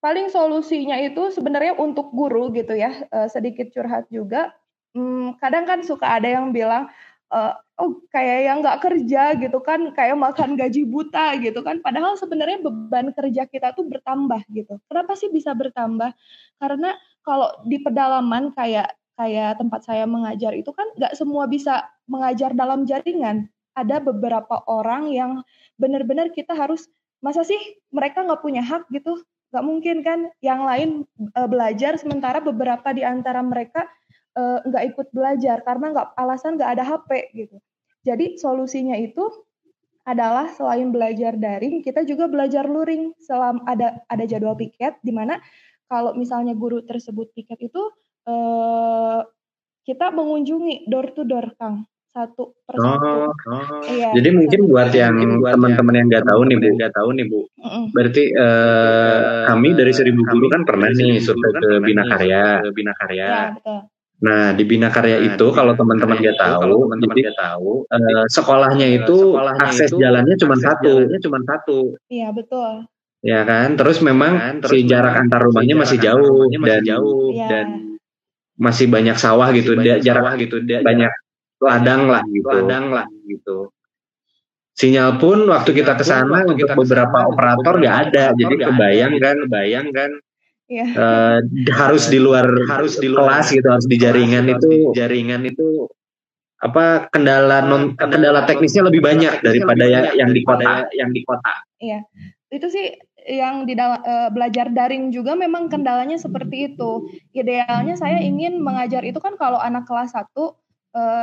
paling 0.00 0.32
solusinya 0.32 0.96
itu 0.96 1.28
sebenarnya 1.34 1.76
untuk 1.76 2.14
guru 2.14 2.48
gitu 2.56 2.72
ya 2.72 3.04
uh, 3.12 3.28
sedikit 3.28 3.68
curhat 3.74 4.08
juga. 4.08 4.56
Hmm, 4.90 5.38
kadang 5.38 5.70
kan 5.70 5.86
suka 5.86 6.18
ada 6.18 6.26
yang 6.26 6.50
bilang 6.50 6.90
uh, 7.30 7.54
oh 7.80 8.02
kayak 8.12 8.38
yang 8.46 8.58
nggak 8.60 8.82
kerja 8.82 9.22
gitu 9.38 9.58
kan 9.62 9.94
kayak 9.94 10.18
makan 10.18 10.58
gaji 10.58 10.84
buta 10.84 11.38
gitu 11.40 11.62
kan. 11.64 11.80
Padahal 11.80 12.18
sebenarnya 12.18 12.60
beban 12.60 13.14
kerja 13.14 13.46
kita 13.48 13.72
tuh 13.72 13.86
bertambah 13.86 14.42
gitu. 14.52 14.76
Kenapa 14.90 15.16
sih 15.16 15.30
bisa 15.32 15.54
bertambah? 15.54 16.12
Karena 16.60 16.94
kalau 17.24 17.48
di 17.64 17.80
pedalaman 17.80 18.52
kayak 18.52 18.92
kayak 19.16 19.60
tempat 19.60 19.80
saya 19.84 20.04
mengajar 20.08 20.56
itu 20.56 20.72
kan 20.72 20.86
nggak 20.96 21.14
semua 21.16 21.46
bisa 21.46 21.88
mengajar 22.10 22.52
dalam 22.52 22.84
jaringan. 22.84 23.48
Ada 23.78 24.02
beberapa 24.02 24.60
orang 24.66 25.14
yang 25.14 25.32
benar-benar 25.78 26.34
kita 26.34 26.52
harus 26.52 26.90
masa 27.22 27.46
sih 27.46 27.58
mereka 27.94 28.26
nggak 28.26 28.42
punya 28.42 28.60
hak? 28.60 28.90
gitu. 28.90 29.22
Nggak 29.54 29.64
mungkin 29.66 29.96
kan. 30.02 30.20
Yang 30.42 30.60
lain 30.66 30.90
e, 31.34 31.40
belajar 31.46 31.92
sementara 31.96 32.42
beberapa 32.42 32.90
di 32.90 33.06
antara 33.06 33.40
mereka 33.42 33.86
Eh, 33.86 33.99
nggak 34.66 34.84
uh, 34.84 34.88
ikut 34.94 35.06
belajar 35.12 35.62
karena 35.64 35.86
nggak 35.92 36.08
alasan 36.16 36.56
nggak 36.56 36.70
ada 36.78 36.84
HP 36.84 37.10
gitu. 37.36 37.56
Jadi 38.00 38.40
solusinya 38.40 38.96
itu 38.96 39.28
adalah 40.08 40.48
selain 40.50 40.88
belajar 40.90 41.36
daring, 41.36 41.84
kita 41.84 42.02
juga 42.08 42.26
belajar 42.26 42.64
luring 42.64 43.12
selam 43.20 43.60
ada 43.68 44.00
ada 44.08 44.24
jadwal 44.24 44.56
piket 44.56 44.96
di 45.04 45.12
mana 45.12 45.38
kalau 45.86 46.16
misalnya 46.16 46.56
guru 46.56 46.80
tersebut 46.82 47.30
piket 47.36 47.60
itu 47.60 47.82
uh, 48.26 49.20
kita 49.84 50.08
mengunjungi 50.14 50.88
door 50.88 51.12
to 51.12 51.22
door, 51.26 51.52
Kang 51.60 51.84
satu 52.10 52.58
persatu. 52.66 53.06
Oh, 53.06 53.30
oh. 53.30 53.82
Iya, 53.86 54.10
Jadi 54.18 54.28
mungkin 54.34 54.60
buat 54.66 54.90
yang 54.90 55.14
teman-teman 55.46 55.94
yang 55.94 56.06
nggak 56.10 56.26
tahu 56.26 56.40
nih 56.42 56.56
bu, 56.58 56.68
nggak 56.74 56.94
tahu 56.94 57.08
nih 57.14 57.26
bu. 57.30 57.40
Mm-mm. 57.46 57.84
Berarti 57.94 58.24
uh, 58.34 59.46
kami 59.46 59.78
dari 59.78 59.92
seribu 59.94 60.26
guru 60.26 60.50
kan 60.50 60.66
pernah 60.66 60.90
nih 60.90 61.22
survei 61.22 61.54
ke 61.54 61.68
Bina 61.86 62.02
Karya, 62.10 62.66
Bina 62.74 62.92
Karya. 62.98 63.26
Ya, 63.26 63.42
betul. 63.54 63.78
Nah, 64.20 64.52
di 64.52 64.68
Bina 64.68 64.92
Karya 64.92 65.16
nah, 65.16 65.32
itu 65.32 65.46
kalau 65.56 65.72
teman-teman 65.72 66.20
nggak 66.20 66.36
tahu, 66.36 66.60
kalau 66.60 66.76
teman-teman 66.84 67.16
nggak 67.24 67.38
tahu, 67.40 67.70
uh, 67.88 68.24
sekolahnya 68.28 68.86
eh, 68.92 68.96
itu 69.00 69.16
sekolahnya 69.32 69.64
akses 69.64 69.88
itu, 69.88 69.96
jalannya 69.96 70.36
cuma 70.36 70.56
satu, 70.60 70.92
cuma 71.08 71.38
satu. 71.48 71.78
Iya 72.12 72.28
betul. 72.36 72.84
Ya 73.24 73.40
kan, 73.48 73.80
terus 73.80 74.04
memang 74.04 74.32
kan, 74.36 74.56
terus 74.60 74.76
si 74.76 74.84
jarak 74.84 75.16
antar 75.16 75.40
rumahnya 75.48 75.72
masih 75.72 75.96
jauh 76.00 76.52
masih 76.52 76.68
dan 76.68 76.80
jauh 76.84 77.32
ya. 77.32 77.48
dan 77.48 77.66
masih 78.60 78.86
banyak 78.92 79.16
sawah 79.16 79.48
gitu, 79.56 79.72
banyak 79.72 80.04
jarak 80.04 80.20
sawah 80.20 80.34
gitu, 80.36 80.56
banyak 80.68 81.12
ladang 81.60 82.02
lah 82.12 82.22
gitu, 82.28 82.48
ladang 82.48 82.84
lah 82.92 83.06
gitu. 83.24 83.72
Sinyal 84.76 85.16
pun 85.16 85.48
waktu 85.48 85.76
kita 85.76 85.96
ke 85.96 86.04
sana 86.04 86.44
untuk 86.44 86.68
beberapa 86.76 87.24
operator 87.24 87.80
nggak 87.80 87.96
ada, 88.12 88.24
jadi 88.36 88.68
kebayang 88.68 89.16
kan, 89.16 89.36
kebayang 89.48 89.88
kan 89.96 90.10
yeah. 90.70 90.86
Iya. 90.86 90.96
uh, 90.96 91.38
harus 91.74 92.06
di 92.06 92.22
luar 92.22 92.46
harus 92.70 92.96
di 93.02 93.10
luar 93.10 93.26
kelas 93.26 93.46
gitu 93.50 93.68
harus 93.68 93.86
di 93.90 93.96
jaringan 93.98 94.46
kelas, 94.46 94.62
itu 94.62 94.68
di 94.70 94.78
jaringan 94.94 95.42
itu 95.44 95.90
apa 96.60 97.08
kendala 97.08 97.64
non 97.64 97.96
kendala, 97.96 98.44
teknisnya 98.44 98.86
lebih 98.86 99.00
banyak 99.00 99.40
daripada 99.40 99.80
lebih 99.80 99.96
banyak 99.96 100.14
yang 100.20 100.30
di 100.30 100.42
kota 100.44 100.72
yang 100.92 101.10
di 101.10 101.24
kota. 101.24 101.52
Iya. 101.80 102.04
Itu 102.52 102.68
sih 102.68 103.00
yang 103.24 103.64
di 103.64 103.72
uh, 103.76 104.28
belajar 104.28 104.68
daring 104.68 105.08
juga 105.08 105.32
memang 105.32 105.72
kendalanya 105.72 106.20
seperti 106.20 106.72
itu. 106.72 107.08
Idealnya 107.32 107.96
saya 107.96 108.20
ingin 108.20 108.60
mengajar 108.60 109.00
itu 109.08 109.16
kan 109.24 109.40
kalau 109.40 109.56
anak 109.56 109.88
kelas 109.88 110.12
1 110.12 110.36
uh, 110.36 110.52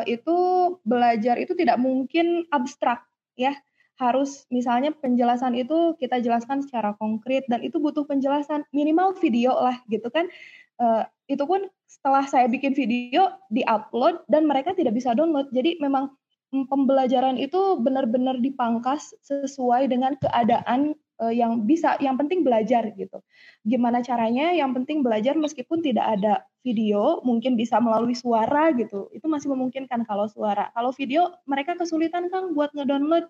itu 0.09 0.37
belajar 0.81 1.37
itu 1.37 1.53
tidak 1.53 1.77
mungkin 1.77 2.49
abstrak 2.49 3.05
ya 3.37 3.53
harus 3.97 4.45
misalnya 4.53 4.93
penjelasan 4.93 5.57
itu 5.57 5.97
kita 5.97 6.21
jelaskan 6.21 6.61
secara 6.61 6.93
konkret 7.01 7.45
dan 7.49 7.65
itu 7.65 7.81
butuh 7.81 8.05
penjelasan 8.05 8.61
minimal 8.69 9.17
video 9.17 9.57
lah 9.57 9.81
gitu 9.89 10.07
kan. 10.13 10.29
Uh, 10.77 11.01
itu 11.25 11.41
pun 11.41 11.65
setelah 11.89 12.23
saya 12.29 12.45
bikin 12.45 12.77
video 12.77 13.33
diupload 13.49 14.21
dan 14.29 14.45
mereka 14.45 14.77
tidak 14.77 14.93
bisa 14.93 15.17
download. 15.17 15.49
Jadi 15.49 15.81
memang 15.81 16.13
pembelajaran 16.53 17.35
itu 17.35 17.81
benar-benar 17.81 18.39
dipangkas 18.39 19.11
sesuai 19.25 19.91
dengan 19.91 20.15
keadaan 20.15 20.95
uh, 21.19 21.33
yang 21.33 21.67
bisa 21.67 21.99
yang 21.99 22.15
penting 22.15 22.45
belajar 22.45 22.87
gitu. 22.95 23.19
Gimana 23.67 23.99
caranya? 23.99 24.55
Yang 24.55 24.81
penting 24.81 25.03
belajar 25.03 25.35
meskipun 25.35 25.83
tidak 25.83 26.05
ada 26.07 26.45
video 26.63 27.19
mungkin 27.27 27.59
bisa 27.59 27.81
melalui 27.83 28.15
suara 28.15 28.71
gitu. 28.71 29.11
Itu 29.11 29.27
masih 29.27 29.51
memungkinkan 29.51 30.07
kalau 30.07 30.29
suara. 30.31 30.71
Kalau 30.71 30.95
video 30.95 31.35
mereka 31.43 31.75
kesulitan 31.75 32.31
kan 32.31 32.55
buat 32.55 32.71
ngedownload 32.71 33.27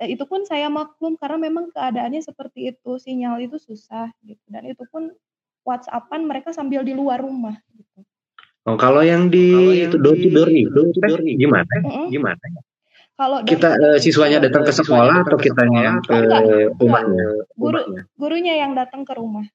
Eh, 0.00 0.16
itu 0.16 0.24
pun 0.24 0.46
saya 0.48 0.72
maklum 0.72 1.20
karena 1.20 1.36
memang 1.36 1.68
keadaannya 1.74 2.24
seperti 2.24 2.72
itu, 2.72 2.96
sinyal 2.96 3.42
itu 3.44 3.60
susah 3.60 4.08
gitu 4.24 4.42
dan 4.48 4.64
itu 4.64 4.82
pun 4.88 5.12
WhatsAppan 5.62 6.24
mereka 6.26 6.50
sambil 6.50 6.82
di 6.82 6.96
luar 6.96 7.20
rumah 7.20 7.54
gitu. 7.76 8.00
Oh, 8.62 8.78
kalau 8.78 9.02
yang 9.02 9.26
di 9.26 9.50
yang 9.82 9.90
itu 9.90 9.96
door 9.98 10.14
to 10.14 10.30
door 10.30 10.48
nih, 10.50 10.66
door 10.70 10.88
to 10.94 11.00
door 11.02 11.20
nih 11.22 11.34
gimana? 11.34 11.74
Mm-hmm. 11.82 12.06
Gimana? 12.14 12.46
Kalau 13.12 13.38
kita 13.44 13.70
uh, 13.76 13.98
siswanya 13.98 14.38
datang 14.42 14.64
ke 14.66 14.72
sekolah 14.72 15.26
atau 15.26 15.38
kita 15.38 15.62
yang 15.70 15.98
ke 16.02 16.16
rumahnya? 16.78 17.46
Guru 17.58 18.02
gurunya 18.18 18.58
yang 18.58 18.72
datang 18.78 19.02
ke 19.06 19.12
rumah. 19.14 19.46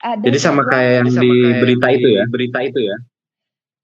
Ada 0.00 0.26
Jadi 0.26 0.38
sama 0.38 0.64
kayak 0.64 1.04
yang 1.04 1.08
di 1.12 1.32
berita 1.60 1.86
itu 1.92 2.08
ya, 2.08 2.24
berita 2.30 2.58
itu 2.62 2.80
ya. 2.82 2.96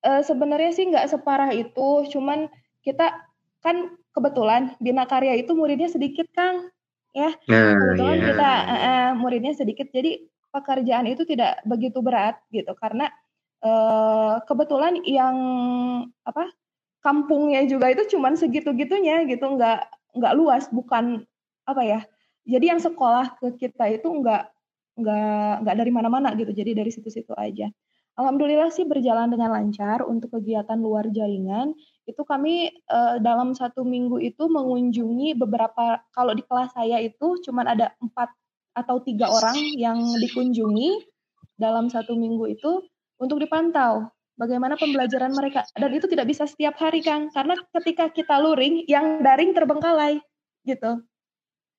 Uh, 0.07 0.23
sebenarnya 0.23 0.71
sih 0.75 0.87
nggak 0.89 1.11
separah 1.11 1.51
itu, 1.51 1.89
cuman 2.15 2.47
kita 2.87 3.27
kan 3.61 3.95
kebetulan 4.17 4.73
Bina 4.81 5.05
Karya 5.05 5.37
itu 5.37 5.53
muridnya 5.53 5.93
sedikit 5.93 6.25
Kang 6.33 6.73
ya 7.13 7.37
nah, 7.45 7.77
kebetulan 7.77 8.17
yeah. 8.17 8.27
kita 8.33 8.51
uh, 8.65 9.11
muridnya 9.21 9.53
sedikit 9.53 9.93
jadi 9.93 10.25
pekerjaan 10.49 11.05
itu 11.05 11.29
tidak 11.29 11.61
begitu 11.69 12.01
berat 12.01 12.41
gitu 12.49 12.73
karena 12.81 13.13
uh, 13.61 14.41
kebetulan 14.49 14.97
yang 15.05 15.37
apa 16.25 16.49
kampungnya 17.05 17.61
juga 17.69 17.93
itu 17.93 18.17
cuman 18.17 18.41
segitu-gitunya 18.41 19.29
gitu 19.29 19.45
nggak 19.45 19.85
nggak 20.17 20.33
luas 20.33 20.65
bukan 20.73 21.29
apa 21.69 21.83
ya 21.85 22.01
jadi 22.49 22.77
yang 22.77 22.81
sekolah 22.81 23.37
ke 23.37 23.69
kita 23.69 24.01
itu 24.01 24.09
nggak 24.09 24.49
nggak 24.97 25.53
nggak 25.61 25.77
dari 25.77 25.93
mana-mana 25.93 26.33
gitu 26.41 26.57
jadi 26.57 26.73
dari 26.73 26.89
situ-situ 26.89 27.37
aja 27.37 27.69
Alhamdulillah 28.17 28.73
sih 28.73 28.89
berjalan 28.89 29.29
dengan 29.29 29.53
lancar 29.53 30.01
untuk 30.01 30.41
kegiatan 30.41 30.81
luar 30.81 31.13
jaringan. 31.13 31.77
Itu 32.07 32.23
kami 32.23 32.71
uh, 32.89 33.19
dalam 33.19 33.53
satu 33.53 33.83
minggu 33.83 34.23
itu 34.23 34.47
mengunjungi 34.47 35.35
beberapa, 35.35 36.01
kalau 36.15 36.33
di 36.33 36.47
kelas 36.47 36.73
saya 36.73 37.03
itu 37.03 37.43
cuma 37.43 37.67
ada 37.67 37.93
empat 37.99 38.31
atau 38.77 39.03
tiga 39.03 39.27
orang 39.27 39.57
yang 39.75 39.99
dikunjungi 40.21 41.03
dalam 41.57 41.89
satu 41.89 42.15
minggu 42.15 42.47
itu 42.53 42.85
untuk 43.17 43.41
dipantau 43.43 44.07
bagaimana 44.37 44.77
pembelajaran 44.77 45.33
mereka. 45.33 45.65
Dan 45.75 45.91
itu 45.97 46.07
tidak 46.07 46.29
bisa 46.29 46.45
setiap 46.45 46.77
hari 46.79 47.01
Kang 47.01 47.33
karena 47.33 47.57
ketika 47.81 48.13
kita 48.13 48.37
luring 48.39 48.85
yang 48.87 49.25
daring 49.25 49.57
terbengkalai 49.57 50.21
gitu 50.69 51.01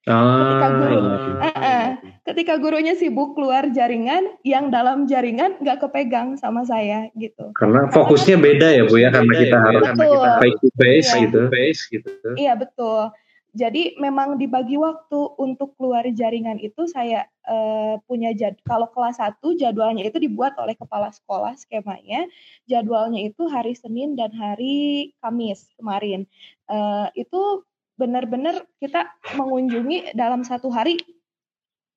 ketika 0.07 0.67
guru 0.71 0.97
uh, 1.03 1.47
uh, 1.51 1.87
ketika 2.23 2.53
gurunya 2.55 2.93
sibuk 2.95 3.35
keluar 3.35 3.67
jaringan 3.75 4.39
yang 4.47 4.71
dalam 4.71 5.03
jaringan 5.03 5.59
nggak 5.59 5.83
kepegang 5.83 6.39
sama 6.39 6.63
saya 6.63 7.11
gitu 7.19 7.51
karena 7.59 7.91
fokusnya 7.91 8.39
karena 8.39 8.47
beda 8.47 8.67
ya 8.71 8.83
bu 8.87 8.95
ya 8.95 9.09
karena 9.11 9.33
kita 9.35 9.57
ya, 9.59 9.63
harus 9.67 9.83
betul. 9.99 10.23
face 10.39 10.59
to 10.63 10.69
face 10.79 11.09
iya. 11.11 11.21
gitu 11.27 11.39
face 11.51 11.81
gitu 11.91 12.11
iya 12.39 12.53
betul 12.55 13.11
jadi 13.57 13.97
memang 13.97 14.37
dibagi 14.37 14.77
waktu 14.77 15.17
untuk 15.41 15.73
keluar 15.81 16.05
jaringan 16.13 16.61
itu 16.61 16.85
saya 16.85 17.25
uh, 17.49 17.97
punya 18.05 18.29
jad 18.37 18.53
kalau 18.61 18.85
kelas 18.93 19.17
1 19.17 19.41
jadwalnya 19.57 20.05
itu 20.05 20.21
dibuat 20.21 20.53
oleh 20.61 20.77
kepala 20.77 21.09
sekolah 21.09 21.57
skemanya. 21.57 22.29
Jadwalnya 22.69 23.25
itu 23.25 23.49
hari 23.49 23.73
Senin 23.73 24.13
dan 24.13 24.29
hari 24.37 25.09
Kamis 25.25 25.65
kemarin. 25.73 26.29
Uh, 26.69 27.09
itu 27.17 27.65
benar-benar 27.97 28.63
kita 28.77 29.09
mengunjungi 29.33 30.13
dalam 30.13 30.45
satu 30.45 30.69
hari 30.69 31.01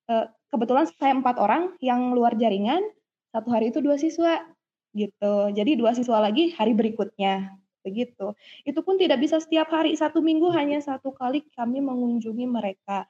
uh, 0.09 0.27
kebetulan 0.51 0.89
saya 0.89 1.15
empat 1.15 1.37
orang 1.39 1.77
yang 1.79 2.11
luar 2.17 2.35
jaringan, 2.35 2.83
satu 3.31 3.53
hari 3.53 3.71
itu 3.71 3.79
dua 3.79 4.01
siswa 4.01 4.43
gitu. 4.97 5.55
Jadi 5.55 5.79
dua 5.79 5.95
siswa 5.95 6.19
lagi 6.19 6.51
hari 6.57 6.75
berikutnya 6.75 7.55
begitu. 7.87 8.35
Itu 8.67 8.83
pun 8.83 8.99
tidak 8.99 9.23
bisa 9.23 9.39
setiap 9.39 9.71
hari, 9.71 9.95
satu 9.95 10.21
minggu 10.21 10.51
hanya 10.53 10.83
satu 10.83 11.15
kali 11.15 11.47
kami 11.55 11.79
mengunjungi 11.81 12.45
mereka. 12.49 13.07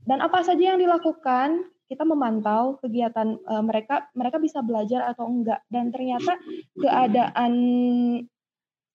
Dan 0.00 0.24
apa 0.24 0.40
saja 0.40 0.74
yang 0.74 0.80
dilakukan, 0.80 1.68
kita 1.86 2.02
memantau 2.08 2.80
kegiatan 2.80 3.36
uh, 3.46 3.62
mereka, 3.62 4.08
mereka 4.16 4.40
bisa 4.40 4.64
belajar 4.64 5.06
atau 5.12 5.28
enggak. 5.28 5.60
Dan 5.68 5.92
ternyata 5.92 6.40
keadaan 6.76 7.52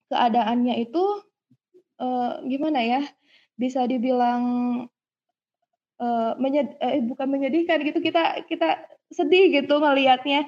keadaannya 0.06 0.74
itu 0.82 1.04
uh, 2.02 2.42
gimana 2.46 2.80
ya? 2.82 3.02
Bisa 3.56 3.88
dibilang 3.88 4.42
uh, 6.00 6.32
menyed, 6.36 6.76
uh, 6.78 7.00
bukan 7.08 7.28
menyedihkan 7.28 7.82
gitu. 7.82 7.98
Kita 8.04 8.44
kita 8.46 8.80
sedih 9.10 9.50
gitu 9.50 9.80
melihatnya 9.80 10.44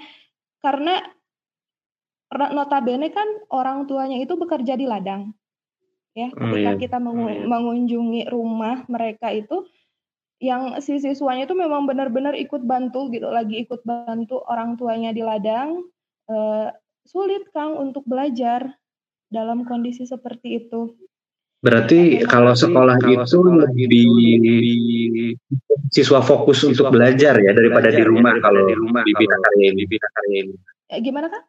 karena 0.61 1.01
notabene 2.29 3.09
kan 3.09 3.25
orang 3.49 3.89
tuanya 3.89 4.21
itu 4.21 4.37
bekerja 4.37 4.77
di 4.77 4.85
ladang. 4.85 5.33
Ya, 6.13 6.29
oh, 6.35 6.51
ketika 6.51 6.73
iya. 6.75 6.81
kita 6.81 6.99
mengu 6.99 7.31
oh, 7.31 7.47
mengunjungi 7.47 8.27
rumah 8.29 8.83
mereka 8.91 9.31
itu 9.31 9.65
yang 10.39 10.79
si 10.79 10.99
siswanya 11.03 11.47
itu 11.51 11.55
memang 11.55 11.87
benar-benar 11.87 12.35
ikut 12.39 12.63
bantu 12.63 13.11
gitu, 13.11 13.27
lagi 13.31 13.63
ikut 13.63 13.83
bantu 13.83 14.43
orang 14.47 14.79
tuanya 14.79 15.11
di 15.15 15.23
ladang. 15.23 15.83
Uh, 16.29 16.71
sulit 17.09 17.49
Kang 17.57 17.75
untuk 17.79 18.05
belajar 18.05 18.77
dalam 19.33 19.65
kondisi 19.65 20.05
seperti 20.05 20.63
itu. 20.67 20.95
Berarti 21.59 22.23
kalau 22.23 22.55
sekolah 22.55 23.03
kalau 23.03 23.27
itu 23.27 23.39
gitu 23.43 23.51
lebih 23.51 23.87
siswa 25.91 26.23
fokus 26.23 26.63
siswa 26.63 26.71
untuk 26.71 26.95
belajar 26.95 27.35
ya 27.35 27.51
daripada 27.51 27.91
belajar, 27.91 27.99
di 27.99 28.05
ya 28.07 28.07
rumah 28.07 28.35
ya, 28.39 28.43
kalau 28.47 28.61
di 28.63 28.75
rumah 28.79 29.03
di 29.03 29.13
bina 29.19 29.37
karya 29.43 29.67
ini. 29.75 29.85
Gimana 31.03 31.27
kak? 31.27 31.43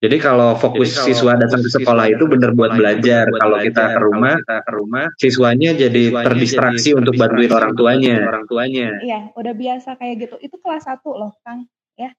Jadi 0.00 0.16
kalau 0.16 0.56
fokus 0.56 0.96
jadi 0.96 0.96
kalau 0.96 1.06
siswa 1.12 1.32
datang 1.36 1.60
ke 1.60 1.70
sekolah 1.76 2.06
itu 2.08 2.24
benar 2.24 2.50
buat 2.56 2.72
belajar. 2.72 3.28
Buat 3.28 3.40
kalau 3.42 3.58
belajar, 3.60 3.68
kita 3.68 3.84
ke 3.84 4.00
rumah, 4.00 4.34
kita 4.40 4.58
ke 4.64 4.72
rumah, 4.72 5.06
siswanya 5.20 5.70
jadi 5.76 6.02
terdistraksi 6.24 6.88
jadi 6.94 6.98
untuk 7.04 7.14
bantuin 7.20 7.52
orang 7.52 7.74
tuanya. 7.76 8.16
Orang 8.24 8.46
tuanya. 8.48 8.88
Iya, 9.04 9.20
udah 9.36 9.52
biasa 9.52 10.00
kayak 10.00 10.14
gitu. 10.24 10.36
Itu 10.40 10.56
kelas 10.62 10.88
satu 10.88 11.18
loh, 11.18 11.36
Kang, 11.44 11.68
ya. 12.00 12.16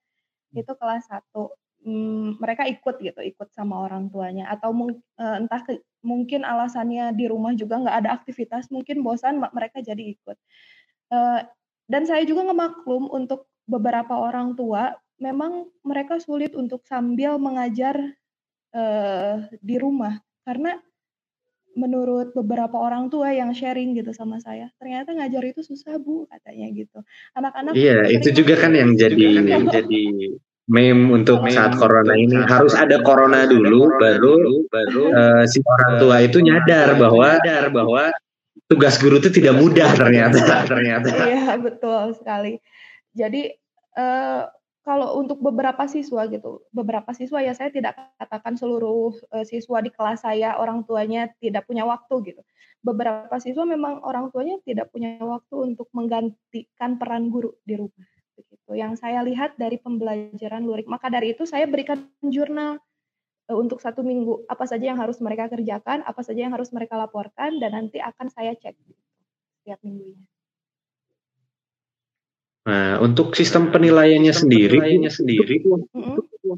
Itu 0.53 0.77
kelas 0.77 1.09
satu. 1.09 1.57
Mm, 1.81 2.37
mereka 2.37 2.69
ikut 2.69 3.01
gitu, 3.01 3.21
ikut 3.25 3.49
sama 3.57 3.81
orang 3.89 4.13
tuanya. 4.13 4.53
Atau 4.53 4.69
mung, 4.69 5.01
uh, 5.17 5.35
entah 5.41 5.65
ke, 5.65 5.81
mungkin 6.05 6.45
alasannya 6.45 7.17
di 7.17 7.25
rumah 7.25 7.57
juga 7.57 7.81
nggak 7.81 7.97
ada 8.05 8.09
aktivitas, 8.13 8.69
mungkin 8.69 9.01
bosan 9.01 9.41
mereka 9.41 9.81
jadi 9.81 10.13
ikut. 10.13 10.37
Uh, 11.09 11.41
dan 11.89 12.05
saya 12.05 12.21
juga 12.21 12.45
ngemaklum 12.45 13.09
untuk 13.09 13.49
beberapa 13.65 14.13
orang 14.13 14.53
tua 14.53 14.93
memang 15.17 15.73
mereka 15.81 16.21
sulit 16.21 16.53
untuk 16.53 16.85
sambil 16.85 17.41
mengajar 17.41 17.97
uh, 18.77 19.41
di 19.57 19.75
rumah. 19.81 20.21
Karena 20.45 20.77
menurut 21.71 22.35
beberapa 22.35 22.75
orang 22.77 23.07
tua 23.07 23.31
yang 23.31 23.55
sharing 23.55 23.95
gitu 23.95 24.11
sama 24.11 24.43
saya 24.43 24.67
ternyata 24.75 25.15
ngajar 25.15 25.43
itu 25.55 25.63
susah 25.63 25.95
bu 25.97 26.27
katanya 26.27 26.67
gitu. 26.75 26.99
Anak-anak 27.31 27.73
iya 27.79 28.11
itu 28.11 28.27
juga 28.35 28.59
kan 28.59 28.75
gitu. 28.75 28.79
yang 28.83 28.91
jadi 28.99 29.25
yang 29.47 29.65
jadi 29.71 30.03
meme 30.71 31.11
untuk 31.11 31.43
meme 31.43 31.51
saat 31.51 31.75
corona 31.75 32.15
ini. 32.15 32.39
harus 32.47 32.71
ada 32.71 33.03
corona 33.03 33.43
dulu 33.43 33.91
baru 33.99 34.63
baru 34.71 35.03
uh, 35.11 35.43
si 35.43 35.59
orang 35.59 35.99
tua 35.99 36.23
itu 36.23 36.39
nyadar 36.39 36.95
bahwa 36.95 37.35
nyadar 37.43 37.67
bahwa 37.75 38.03
tugas 38.71 38.95
guru 38.95 39.19
itu 39.19 39.27
tidak 39.35 39.59
mudah 39.59 39.91
ternyata. 39.99 40.63
ternyata. 40.63 41.11
Iya 41.27 41.59
betul 41.59 42.15
sekali. 42.15 42.63
Jadi 43.11 43.51
uh, 43.99 44.47
kalau 44.87 45.19
untuk 45.19 45.43
beberapa 45.43 45.85
siswa 45.91 46.23
gitu, 46.31 46.63
beberapa 46.71 47.11
siswa 47.11 47.43
ya 47.43 47.51
saya 47.51 47.69
tidak 47.69 47.99
katakan 48.15 48.55
seluruh 48.55 49.11
uh, 49.35 49.43
siswa 49.43 49.83
di 49.83 49.91
kelas 49.91 50.23
saya 50.23 50.55
orang 50.55 50.87
tuanya 50.87 51.27
tidak 51.43 51.67
punya 51.67 51.83
waktu 51.83 52.31
gitu. 52.31 52.41
Beberapa 52.81 53.35
siswa 53.43 53.67
memang 53.67 53.99
orang 54.07 54.31
tuanya 54.31 54.57
tidak 54.63 54.89
punya 54.89 55.19
waktu 55.19 55.75
untuk 55.75 55.91
menggantikan 55.91 56.95
peran 56.95 57.27
guru 57.29 57.53
di 57.67 57.75
rumah 57.75 58.10
begitu. 58.71 58.79
Yang 58.79 58.93
saya 59.03 59.19
lihat 59.23 59.59
dari 59.59 59.77
pembelajaran 59.77 60.63
lurik. 60.63 60.87
Maka 60.87 61.11
dari 61.11 61.35
itu 61.35 61.43
saya 61.43 61.67
berikan 61.67 62.07
jurnal 62.23 62.79
uh, 63.51 63.57
untuk 63.59 63.83
satu 63.83 64.01
minggu 64.01 64.47
apa 64.47 64.63
saja 64.63 64.95
yang 64.95 64.99
harus 64.99 65.19
mereka 65.19 65.51
kerjakan, 65.51 66.07
apa 66.07 66.21
saja 66.23 66.47
yang 66.47 66.55
harus 66.55 66.71
mereka 66.71 66.95
laporkan 66.95 67.59
dan 67.59 67.75
nanti 67.75 67.99
akan 67.99 68.31
saya 68.31 68.55
cek 68.55 68.75
setiap 69.61 69.79
minggunya. 69.83 70.23
Nah, 72.61 73.01
untuk 73.01 73.33
sistem 73.33 73.73
penilaiannya 73.73 74.29
sistem 74.29 74.53
sendiri, 74.53 74.77
penilaiannya 74.77 75.11
sendiri, 75.11 75.55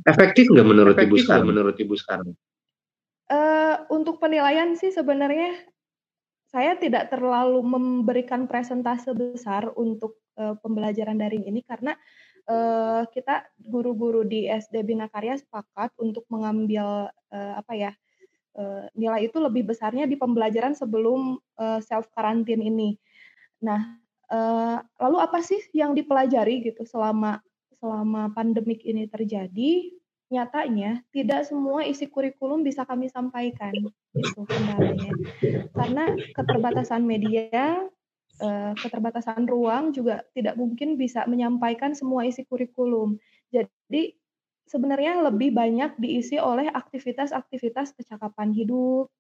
efektif 0.04 0.52
nggak 0.52 0.68
menurut 0.68 0.96
efektif 1.00 1.08
ibu 1.08 1.16
sekarang? 1.24 1.48
Menurut 1.48 1.76
ibu 1.80 1.96
sekarang? 1.96 2.30
Uh, 3.32 3.88
untuk 3.88 4.20
penilaian 4.20 4.76
sih 4.76 4.92
sebenarnya 4.92 5.56
saya 6.52 6.76
tidak 6.76 7.08
terlalu 7.08 7.64
memberikan 7.64 8.52
presentase 8.52 9.16
besar 9.16 9.72
untuk 9.80 10.23
uh, 10.38 10.56
pembelajaran 10.60 11.18
daring 11.18 11.46
ini 11.48 11.62
karena 11.66 11.98
uh, 12.50 13.06
kita 13.10 13.48
guru-guru 13.60 14.26
di 14.28 14.50
SD 14.50 14.86
Bina 14.86 15.10
Karya 15.10 15.40
sepakat 15.40 15.94
untuk 16.00 16.28
mengambil 16.30 17.10
uh, 17.34 17.54
apa 17.58 17.74
ya 17.74 17.92
uh, 18.58 18.86
nilai 18.98 19.28
itu 19.30 19.38
lebih 19.42 19.68
besarnya 19.70 20.06
di 20.06 20.20
pembelajaran 20.20 20.78
sebelum 20.78 21.42
uh, 21.58 21.80
self 21.82 22.10
karantin 22.14 22.62
ini. 22.62 22.98
Nah, 23.64 24.04
Uh, 24.34 24.82
lalu 24.98 25.18
apa 25.22 25.46
sih 25.46 25.62
yang 25.78 25.94
dipelajari 25.94 26.66
gitu 26.66 26.88
selama 26.90 27.38
selama 27.78 28.34
pandemik 28.34 28.82
ini 28.82 29.06
terjadi? 29.06 29.94
Nyatanya 30.34 31.06
tidak 31.14 31.46
semua 31.46 31.86
isi 31.86 32.10
kurikulum 32.10 32.66
bisa 32.66 32.82
kami 32.82 33.14
sampaikan 33.14 33.70
itu 34.18 34.42
kendalanya. 34.50 35.14
Karena 35.78 36.18
keterbatasan 36.34 37.06
media, 37.06 37.86
uh, 38.42 38.74
keterbatasan 38.78 39.46
ruang 39.46 39.94
juga 39.94 40.26
tidak 40.34 40.58
mungkin 40.58 40.98
bisa 40.98 41.28
menyampaikan 41.30 41.94
semua 41.94 42.26
isi 42.26 42.48
kurikulum. 42.48 43.20
Jadi 43.54 44.18
sebenarnya 44.66 45.22
lebih 45.22 45.54
banyak 45.54 46.00
diisi 46.00 46.40
oleh 46.42 46.72
aktivitas-aktivitas 46.72 47.94
kecakapan 47.94 48.50
hidup 48.56 49.12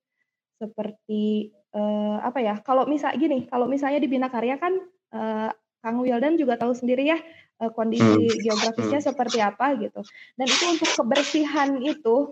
seperti 0.58 1.54
uh, 1.76 2.18
apa 2.24 2.40
ya? 2.42 2.56
Kalau 2.64 2.88
misal 2.90 3.14
gini, 3.20 3.46
kalau 3.46 3.70
misalnya 3.70 4.00
di 4.02 4.10
Bina 4.10 4.32
Karya 4.32 4.58
kan 4.58 4.74
uh, 5.14 5.52
Kang 5.84 6.00
Wildan 6.00 6.40
juga 6.40 6.56
tahu 6.56 6.72
sendiri 6.72 7.12
ya 7.12 7.20
uh, 7.60 7.72
kondisi 7.76 8.08
hmm. 8.08 8.40
geografisnya 8.40 9.04
hmm. 9.04 9.08
seperti 9.12 9.38
apa 9.44 9.76
gitu. 9.78 10.02
Dan 10.40 10.48
itu 10.48 10.64
untuk 10.72 10.90
kebersihan 10.96 11.70
itu 11.84 12.32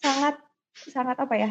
sangat 0.00 0.40
sangat 0.74 1.16
apa 1.20 1.34
ya? 1.36 1.50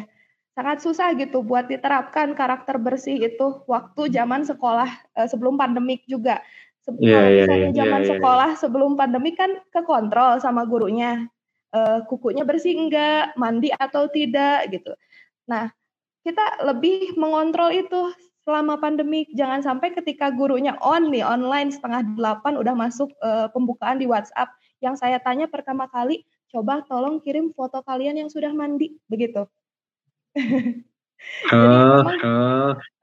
Sangat 0.54 0.78
susah 0.86 1.12
gitu 1.18 1.42
buat 1.42 1.66
diterapkan 1.66 2.32
karakter 2.38 2.78
bersih 2.78 3.18
itu 3.18 3.66
waktu 3.66 4.08
zaman 4.14 4.46
sekolah 4.46 4.86
uh, 5.18 5.26
sebelum 5.26 5.58
pandemik 5.58 6.06
juga. 6.06 6.38
Se- 6.86 6.94
Iya, 6.94 7.20
iya, 7.26 7.42
misalnya 7.42 7.70
iya, 7.70 7.78
zaman 7.82 8.00
iya, 8.00 8.06
iya. 8.06 8.12
sekolah 8.14 8.50
sebelum 8.60 8.92
pandemi 8.94 9.34
kan 9.34 9.50
kekontrol 9.74 10.38
sama 10.38 10.62
gurunya, 10.68 11.26
Eh, 11.74 12.00
kukunya 12.06 12.46
bersih 12.46 12.70
enggak, 12.78 13.34
mandi 13.34 13.74
atau 13.74 14.06
tidak 14.06 14.70
gitu. 14.70 14.94
Nah, 15.50 15.74
kita 16.22 16.62
lebih 16.62 17.18
mengontrol 17.18 17.74
itu 17.74 18.14
selama 18.46 18.78
pandemi. 18.78 19.26
Jangan 19.34 19.58
sampai 19.58 19.90
ketika 19.90 20.30
gurunya 20.30 20.78
on 20.78 21.10
nih 21.10 21.26
online 21.26 21.74
setengah 21.74 22.14
delapan 22.14 22.54
udah 22.62 22.78
masuk 22.78 23.10
eh, 23.18 23.50
pembukaan 23.50 23.98
di 23.98 24.06
WhatsApp. 24.06 24.54
Yang 24.78 25.02
saya 25.02 25.18
tanya 25.18 25.50
pertama 25.50 25.90
kali, 25.90 26.22
coba 26.46 26.86
tolong 26.86 27.18
kirim 27.18 27.50
foto 27.50 27.82
kalian 27.82 28.22
yang 28.22 28.30
sudah 28.30 28.54
mandi, 28.54 28.94
begitu. 29.10 29.42
Eh, 31.52 32.00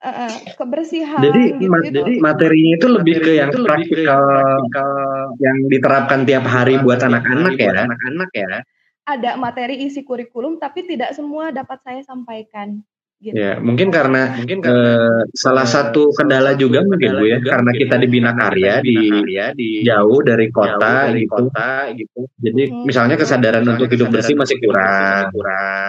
eh, 0.02 0.36
kebersihan 0.58 1.22
Jadi, 1.22 1.62
gitu, 1.62 1.70
ma- 1.70 1.82
itu. 1.82 1.94
jadi 1.94 2.13
materinya 2.22 2.72
itu 2.78 2.88
lebih 2.89 3.15
ke 3.22 3.32
yang 3.38 3.52
praktikal 3.54 4.24
yang 5.38 5.58
diterapkan 5.70 6.26
tiap 6.26 6.46
hari 6.46 6.82
buat 6.82 7.02
anak-anak 7.02 7.54
ya. 7.58 7.86
Anak-anak 7.86 8.30
ya. 8.34 8.65
ada 9.02 9.34
materi 9.36 9.82
isi 9.82 10.06
kurikulum 10.06 10.62
tapi 10.62 10.86
tidak 10.86 11.12
semua 11.17 11.50
dapat 11.50 11.82
saya 11.82 12.02
sampaikan 12.06 12.86
gitu. 13.22 13.34
Ya, 13.34 13.58
mungkin 13.58 13.89
karena 13.89 14.38
mungkin 14.38 14.62
salah 15.34 15.65
satu 15.65 16.13
kendala 16.13 16.54
juga 16.58 16.86
mungkin 16.86 17.17
Bu 17.17 17.26
ya, 17.26 17.38
karena 17.41 17.72
kita 17.74 17.96
di 17.98 18.08
Bina 18.08 18.32
Karya 18.34 18.82
di 18.82 19.86
jauh 19.86 20.20
dari 20.22 20.48
kota 20.54 21.13
gitu. 21.17 21.50
gitu. 21.98 22.20
Jadi 22.41 22.63
Hmm. 22.72 22.86
misalnya 22.86 23.15
kesadaran 23.17 23.65
untuk 23.65 23.89
hidup 23.89 24.10
bersih 24.10 24.38
masih 24.38 24.58
kurang. 24.62 25.34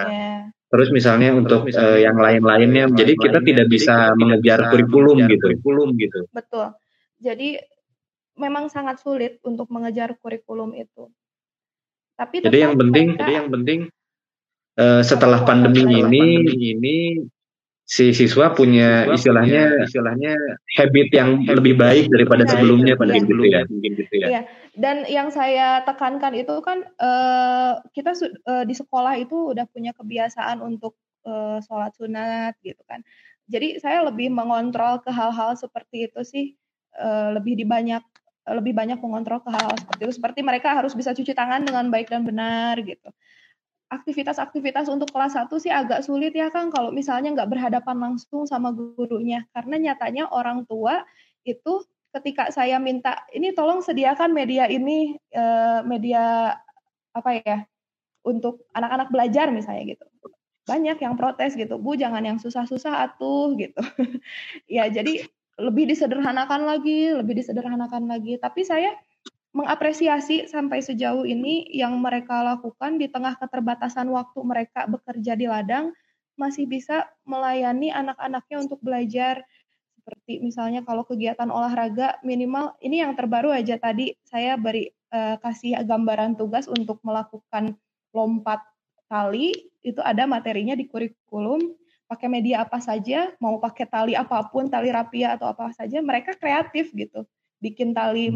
Ya. 0.08 0.52
Terus 0.72 0.88
misalnya 0.88 1.36
untuk 1.36 1.68
eh, 1.68 2.00
yang 2.00 2.16
lain-lainnya, 2.16 2.88
jadi 2.96 3.12
kita 3.12 3.44
tidak 3.44 3.66
bisa 3.68 4.16
mengejar 4.16 4.72
kurikulum 4.72 5.20
gitu. 5.28 5.52
Kurikulum 5.52 5.88
gitu. 6.00 6.24
Betul. 6.32 6.72
Jadi 7.20 7.60
memang 8.40 8.72
sangat 8.72 9.04
sulit 9.04 9.36
untuk 9.44 9.68
mengejar 9.68 10.16
kurikulum 10.16 10.72
itu. 10.72 11.12
Tapi 12.16 12.40
Jadi 12.40 12.58
yang 12.64 12.80
penting, 12.80 13.06
mereka- 13.12 13.20
jadi 13.20 13.32
yang 13.36 13.48
penting 13.52 13.80
eh, 14.80 15.02
setelah 15.04 15.44
pandemi 15.44 15.84
ini, 15.84 16.24
ini 16.72 16.96
si 17.82 18.14
siswa 18.14 18.54
punya 18.54 19.10
istilahnya 19.10 19.82
istilahnya 19.82 20.38
habit 20.78 21.08
yang 21.12 21.42
lebih 21.44 21.74
baik 21.74 22.08
daripada 22.08 22.46
Nah, 22.46 22.50
sebelumnya 22.54 22.94
pada 22.94 23.18
gitu 23.18 23.42
ya, 23.42 23.66
mungkin 23.66 23.92
gitu 23.98 24.14
ya. 24.16 24.26
Iya. 24.26 24.40
Dan 24.72 24.96
yang 25.10 25.28
saya 25.34 25.82
tekankan 25.84 26.32
itu 26.38 26.54
kan 26.62 26.86
eh, 26.86 27.72
kita 27.92 28.14
eh, 28.22 28.64
di 28.64 28.74
sekolah 28.74 29.18
itu 29.18 29.52
udah 29.52 29.66
punya 29.68 29.92
kebiasaan 29.92 30.62
untuk 30.62 30.96
eh, 31.26 31.58
sholat 31.66 31.92
sunat 31.98 32.54
gitu 32.62 32.80
kan. 32.86 33.02
Jadi 33.50 33.82
saya 33.82 34.06
lebih 34.06 34.30
mengontrol 34.30 35.02
ke 35.02 35.10
hal-hal 35.10 35.58
seperti 35.58 36.08
itu 36.08 36.20
sih, 36.22 36.46
eh, 36.96 37.28
lebih 37.34 37.58
di 37.58 37.66
banyak 37.66 38.02
lebih 38.42 38.74
banyak 38.74 38.98
mengontrol 38.98 39.38
ke 39.42 39.50
hal-hal 39.54 39.76
seperti 39.78 40.00
itu. 40.06 40.14
Seperti 40.18 40.40
mereka 40.42 40.74
harus 40.74 40.94
bisa 40.94 41.14
cuci 41.14 41.34
tangan 41.34 41.66
dengan 41.66 41.90
baik 41.90 42.10
dan 42.10 42.26
benar 42.26 42.78
gitu. 42.82 43.10
Aktivitas-aktivitas 43.92 44.88
untuk 44.88 45.12
kelas 45.12 45.36
1 45.36 45.52
sih 45.60 45.68
agak 45.68 46.00
sulit 46.00 46.32
ya 46.32 46.48
Kang. 46.48 46.72
Kalau 46.72 46.88
misalnya 46.88 47.36
nggak 47.36 47.50
berhadapan 47.52 47.96
langsung 48.00 48.48
sama 48.48 48.72
gurunya. 48.72 49.44
Karena 49.52 49.76
nyatanya 49.76 50.32
orang 50.32 50.64
tua 50.64 51.04
itu 51.44 51.84
ketika 52.16 52.48
saya 52.48 52.80
minta 52.80 53.20
ini 53.36 53.52
tolong 53.52 53.84
sediakan 53.84 54.32
media 54.32 54.64
ini 54.68 55.16
eh, 55.32 55.80
media 55.84 56.56
apa 57.12 57.30
ya 57.36 57.58
untuk 58.24 58.64
anak-anak 58.72 59.12
belajar 59.12 59.52
misalnya 59.52 59.92
gitu. 59.92 60.04
Banyak 60.64 60.96
yang 60.96 61.14
protes 61.20 61.52
gitu. 61.52 61.76
Bu 61.76 61.92
jangan 61.92 62.24
yang 62.24 62.38
susah-susah 62.40 63.04
atuh 63.04 63.52
gitu. 63.60 63.82
Ya 64.72 64.88
jadi 64.88 65.28
lebih 65.60 65.84
disederhanakan 65.84 66.64
lagi 66.64 67.12
lebih 67.12 67.36
disederhanakan 67.36 68.08
lagi. 68.08 68.40
Tapi 68.40 68.64
saya 68.64 68.88
mengapresiasi 69.52 70.48
sampai 70.48 70.80
sejauh 70.80 71.28
ini 71.28 71.68
yang 71.68 72.00
mereka 72.00 72.40
lakukan 72.40 72.96
di 72.96 73.12
tengah 73.12 73.36
keterbatasan 73.36 74.08
waktu 74.08 74.40
mereka 74.40 74.88
bekerja 74.88 75.36
di 75.36 75.44
ladang 75.44 75.92
masih 76.40 76.64
bisa 76.64 77.04
melayani 77.28 77.92
anak-anaknya 77.92 78.56
untuk 78.64 78.80
belajar. 78.80 79.44
Seperti 80.00 80.40
misalnya 80.40 80.82
kalau 80.82 81.04
kegiatan 81.04 81.46
olahraga 81.52 82.18
minimal 82.24 82.74
ini 82.80 83.04
yang 83.04 83.12
terbaru 83.12 83.52
aja 83.52 83.76
tadi 83.76 84.16
saya 84.24 84.56
beri 84.56 84.88
eh, 84.88 85.36
kasih 85.38 85.84
gambaran 85.84 86.34
tugas 86.34 86.66
untuk 86.66 86.98
melakukan 87.04 87.76
lompat 88.16 88.64
tali 89.06 89.52
itu 89.84 90.00
ada 90.00 90.24
materinya 90.24 90.72
di 90.72 90.88
kurikulum. 90.88 91.76
Pakai 92.08 92.28
media 92.28 92.64
apa 92.64 92.76
saja 92.76 93.32
mau 93.40 93.56
pakai 93.56 93.88
tali 93.88 94.12
apa 94.12 94.48
pun 94.48 94.68
tali 94.68 94.92
rapia 94.92 95.36
atau 95.36 95.48
apa 95.48 95.72
saja 95.72 96.00
mereka 96.04 96.36
kreatif 96.36 96.92
gitu 96.92 97.24
bikin 97.62 97.94
tali 97.94 98.34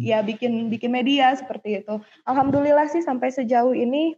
ya 0.00 0.24
bikin 0.24 0.72
bikin 0.72 0.88
media 0.88 1.36
seperti 1.36 1.84
itu. 1.84 2.00
Alhamdulillah 2.24 2.88
sih 2.88 3.04
sampai 3.04 3.28
sejauh 3.28 3.76
ini 3.76 4.16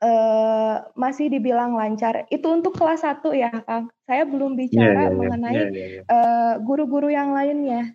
eh, 0.00 0.76
masih 0.96 1.28
dibilang 1.28 1.76
lancar. 1.76 2.24
Itu 2.32 2.48
untuk 2.56 2.80
kelas 2.80 3.04
1 3.04 3.36
ya 3.36 3.52
Kang. 3.68 3.92
Saya 4.08 4.24
belum 4.24 4.56
Iya, 4.56 4.60
bicara 4.64 5.02
iya, 5.04 5.08
iya. 5.08 5.16
mengenai 5.16 5.54
Iya, 5.54 5.66
iya, 5.68 6.02
eh, 6.08 6.54
guru-guru 6.64 7.12
yang 7.12 7.36
lainnya. 7.36 7.92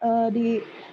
Eh, 0.00 0.28
di 0.34 0.46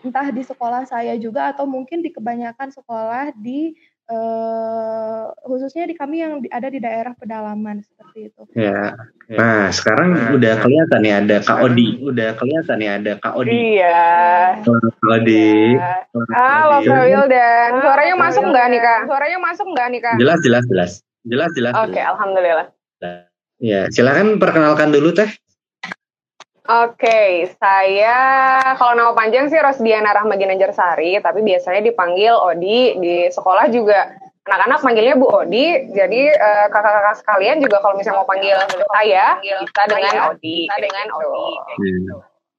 entah 0.03 0.27
di 0.29 0.43
sekolah 0.43 0.83
saya 0.85 1.15
juga 1.17 1.49
atau 1.49 1.65
mungkin 1.65 2.03
di 2.03 2.11
kebanyakan 2.11 2.69
sekolah 2.75 3.33
di 3.39 3.73
eh, 4.07 5.23
khususnya 5.43 5.83
di 5.83 5.95
kami 5.95 6.23
yang 6.23 6.39
di- 6.39 6.51
ada 6.51 6.67
di 6.71 6.79
daerah 6.79 7.11
pedalaman 7.15 7.83
seperti 7.83 8.31
itu. 8.31 8.41
Ya. 8.55 8.95
Nah, 9.27 9.67
sekarang 9.69 10.39
udah 10.39 10.53
kelihatan 10.63 11.01
ya 11.03 11.15
ada 11.19 11.37
Kak 11.43 11.59
Odi. 11.63 11.99
Udah 11.99 12.29
kelihatan 12.39 12.77
ya 12.79 12.91
ada 12.99 13.11
Kak 13.19 13.33
Odi. 13.35 13.51
Iya. 13.75 13.99
Kak 14.63 15.11
Odi. 15.11 15.75
Halo 16.31 16.75
Odi. 16.79 16.87
Kak 16.87 17.03
Wildan. 17.03 17.69
Suaranya 17.83 18.15
Kak 18.15 18.23
masuk 18.23 18.43
nggak 18.47 18.65
nih 18.71 18.79
Kak? 18.79 18.99
Suaranya 19.11 19.39
masuk 19.43 19.65
nggak 19.75 19.87
nih 19.91 19.99
Kak? 19.99 20.15
Jelas, 20.15 20.39
jelas, 20.39 20.63
jelas. 20.71 20.91
Jelas, 21.27 21.51
jelas. 21.59 21.73
Oke, 21.83 21.99
alhamdulillah. 21.99 22.67
Ya, 23.57 23.89
silakan 23.89 24.37
perkenalkan 24.37 24.93
dulu 24.93 25.11
teh. 25.17 25.27
Oke, 26.67 27.47
saya 27.63 28.19
kalau 28.75 28.99
nama 28.99 29.15
panjang 29.15 29.47
sih 29.47 29.55
Rosdiana 29.55 30.11
Rahma 30.11 30.35
Sari, 30.75 31.15
tapi 31.23 31.39
biasanya 31.39 31.79
dipanggil 31.79 32.35
Odi. 32.35 32.99
Di 32.99 33.15
sekolah 33.31 33.71
juga 33.71 34.19
anak-anak 34.43 34.83
manggilnya 34.83 35.15
Bu 35.15 35.31
Odi. 35.31 35.95
Jadi 35.95 36.27
eh, 36.27 36.65
kakak-kakak 36.67 37.23
sekalian 37.23 37.63
juga 37.63 37.79
kalau 37.79 37.95
misalnya 37.95 38.19
mau 38.19 38.27
panggil 38.27 38.59
saya, 38.91 39.39
bisa 39.39 39.81
dengan 39.87 40.15
Odi. 40.35 40.67
Bisa 40.67 40.77
dengan 40.83 41.07
Odi. 41.15 41.47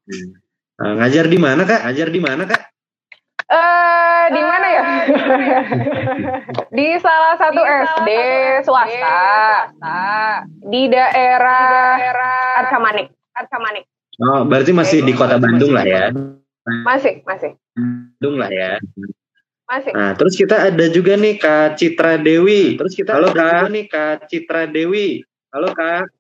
Hmm. 0.08 0.28
Eh, 0.78 0.92
ngajar 1.04 1.24
di 1.28 1.38
mana 1.42 1.62
kak? 1.68 1.80
Ngajar 1.84 2.08
di 2.08 2.20
mana 2.24 2.42
kak? 2.48 2.62
Eh, 3.48 4.24
di 4.32 4.40
mana 4.40 4.66
ya? 4.72 4.84
di 6.72 6.86
salah 7.04 7.36
satu 7.36 7.60
SD 7.60 8.08
swasta, 8.64 9.20
di 10.64 10.88
daerah 10.88 11.92
Arcamanik. 12.64 13.12
Arcamanik. 13.36 13.97
Oh, 14.18 14.42
berarti 14.42 14.74
masih 14.74 15.06
di 15.06 15.14
kota 15.14 15.38
Bandung 15.38 15.70
lah 15.70 15.86
ya. 15.86 16.10
Masih, 16.82 17.22
masih, 17.22 17.54
Bandung 17.78 18.34
lah 18.34 18.50
ya. 18.50 18.82
masih. 19.70 19.92
Nah, 19.94 20.18
terus 20.18 20.34
kita 20.34 20.74
ada 20.74 20.86
juga 20.90 21.14
nih 21.14 21.38
Kak 21.38 21.78
Citra 21.78 22.18
Dewi. 22.18 22.74
Terus 22.74 22.98
kita 22.98 23.14
Halo 23.14 23.30
Kak. 23.30 23.70
nih 23.70 23.86
Kak 23.86 24.26
Citra 24.26 24.66
Dewi. 24.66 25.22
Halo 25.54 25.70
Kak. 25.70 26.10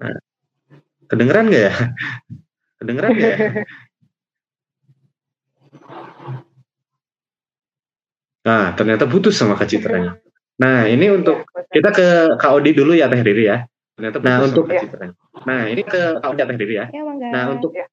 Nah, 0.00 0.16
kedengeran 1.12 1.52
gak 1.52 1.64
ya? 1.68 1.74
Kedengeran 2.80 3.10
gak 3.20 3.30
ya? 3.30 3.38
Nah, 8.42 8.74
ternyata 8.74 9.06
putus 9.06 9.38
sama 9.38 9.54
Kak 9.54 9.70
Citranya. 9.70 10.18
Nah, 10.62 10.86
ini 10.86 11.06
untuk 11.10 11.42
kita 11.74 11.90
ke 11.90 12.06
Kak 12.38 12.52
Odi 12.62 12.70
dulu 12.70 12.94
ya 12.94 13.10
Teh 13.10 13.18
Riri 13.18 13.50
ya. 13.50 13.66
Ternyata 13.98 14.16
nah, 14.22 14.38
untuk 14.46 14.70
Citranya. 14.70 15.14
Nah, 15.42 15.62
ini 15.66 15.82
ke 15.82 16.22
Kak 16.22 16.28
Odi 16.30 16.38
ya 16.38 16.46
Teh 16.46 16.58
Riri 16.58 16.74
ya. 16.78 16.86
Ya. 16.94 17.02
Nah, 17.34 17.44
untuk 17.50 17.74
Ya. 17.74 17.90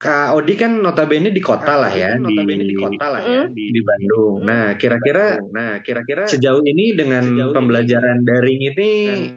Kak 0.00 0.32
Odi 0.32 0.56
kan 0.56 0.80
notabene 0.80 1.28
di 1.28 1.44
kota 1.44 1.76
lah 1.76 1.92
ya, 1.92 2.16
di, 2.16 2.32
di 2.32 2.72
kota 2.72 3.06
lah 3.12 3.20
ya, 3.20 3.44
Hmm. 3.44 3.52
di, 3.52 3.68
di 3.68 3.84
Bandung. 3.84 4.40
Nah, 4.48 4.72
kira-kira, 4.80 5.44
nah 5.52 5.76
kira-kira 5.84 6.24
sejauh 6.24 6.64
ini 6.64 6.96
dengan 6.96 7.52
pembelajaran 7.52 8.24
daring 8.24 8.64
ini 8.64 8.90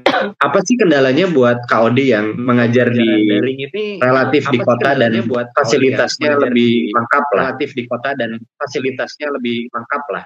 apa 0.47 0.63
sih 0.63 0.79
kendalanya 0.79 1.27
buat 1.27 1.67
Kak 1.67 1.91
Odi 1.91 2.15
yang 2.15 2.39
mengajar 2.39 2.95
di 2.95 3.03
daring 3.27 3.59
ini 3.59 3.83
relatif 3.99 4.47
di 4.55 4.63
kota 4.63 4.95
dan 4.95 5.11
buat 5.27 5.51
fasilitasnya 5.51 6.39
lebih 6.39 6.95
lengkap 6.95 7.25
lah. 7.35 7.43
Relatif 7.51 7.75
di 7.75 7.83
kota 7.83 8.15
dan 8.15 8.39
fasilitasnya 8.55 9.35
lebih 9.35 9.67
lengkap 9.67 10.03
lah. 10.15 10.23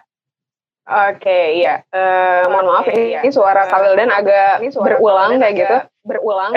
Oke, 0.88 1.60
iya. 1.60 1.84
Eh, 1.91 2.43
mohon 2.47 2.71
maaf 2.71 2.88
ini, 2.88 3.19
ini 3.19 3.30
suara 3.32 3.67
Kak 3.67 3.84
Wildan 3.84 4.08
agak 4.08 4.63
berulang 4.71 5.36
kayak 5.36 5.56
gitu. 5.60 5.78
Berulang. 6.08 6.56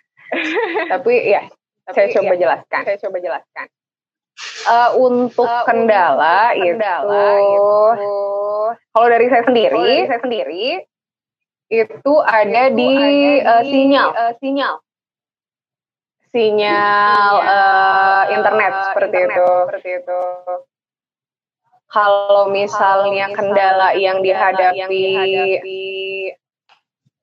Tapi 0.92 1.12
ya, 1.28 1.44
saya 1.92 2.08
coba 2.16 2.32
jelaskan. 2.40 2.80
Saya 2.88 2.98
coba 3.04 3.18
jelaskan. 3.20 3.66
Eh, 4.72 4.90
untuk 4.96 5.52
kendala, 5.68 6.56
itu, 6.56 6.80
kalau 8.96 9.08
dari 9.12 9.26
saya 9.28 9.44
sendiri, 9.44 10.08
saya 10.08 10.20
sendiri 10.24 10.88
itu 11.72 12.14
ada 12.20 12.68
di 12.68 12.92
eh, 13.40 13.62
sinyal 13.64 14.12
sinyal 14.36 14.74
sinyal 16.28 17.32
eh, 17.48 18.22
internet 18.36 18.72
seperti 18.92 19.16
itu 19.24 19.48
seperti 19.64 19.90
itu 20.04 20.20
kalau 21.92 22.48
misalnya 22.48 23.28
kendala 23.36 23.92
yang 23.92 24.24
dihadapi 24.24 25.04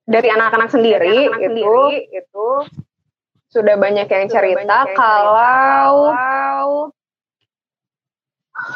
dari 0.06 0.28
anak-anak 0.30 0.70
sendiri 0.70 1.26
itu 1.26 1.82
itu 2.14 2.50
sudah 3.50 3.76
banyak 3.82 4.06
yang 4.06 4.30
cerita 4.30 4.86
kalau 4.94 6.14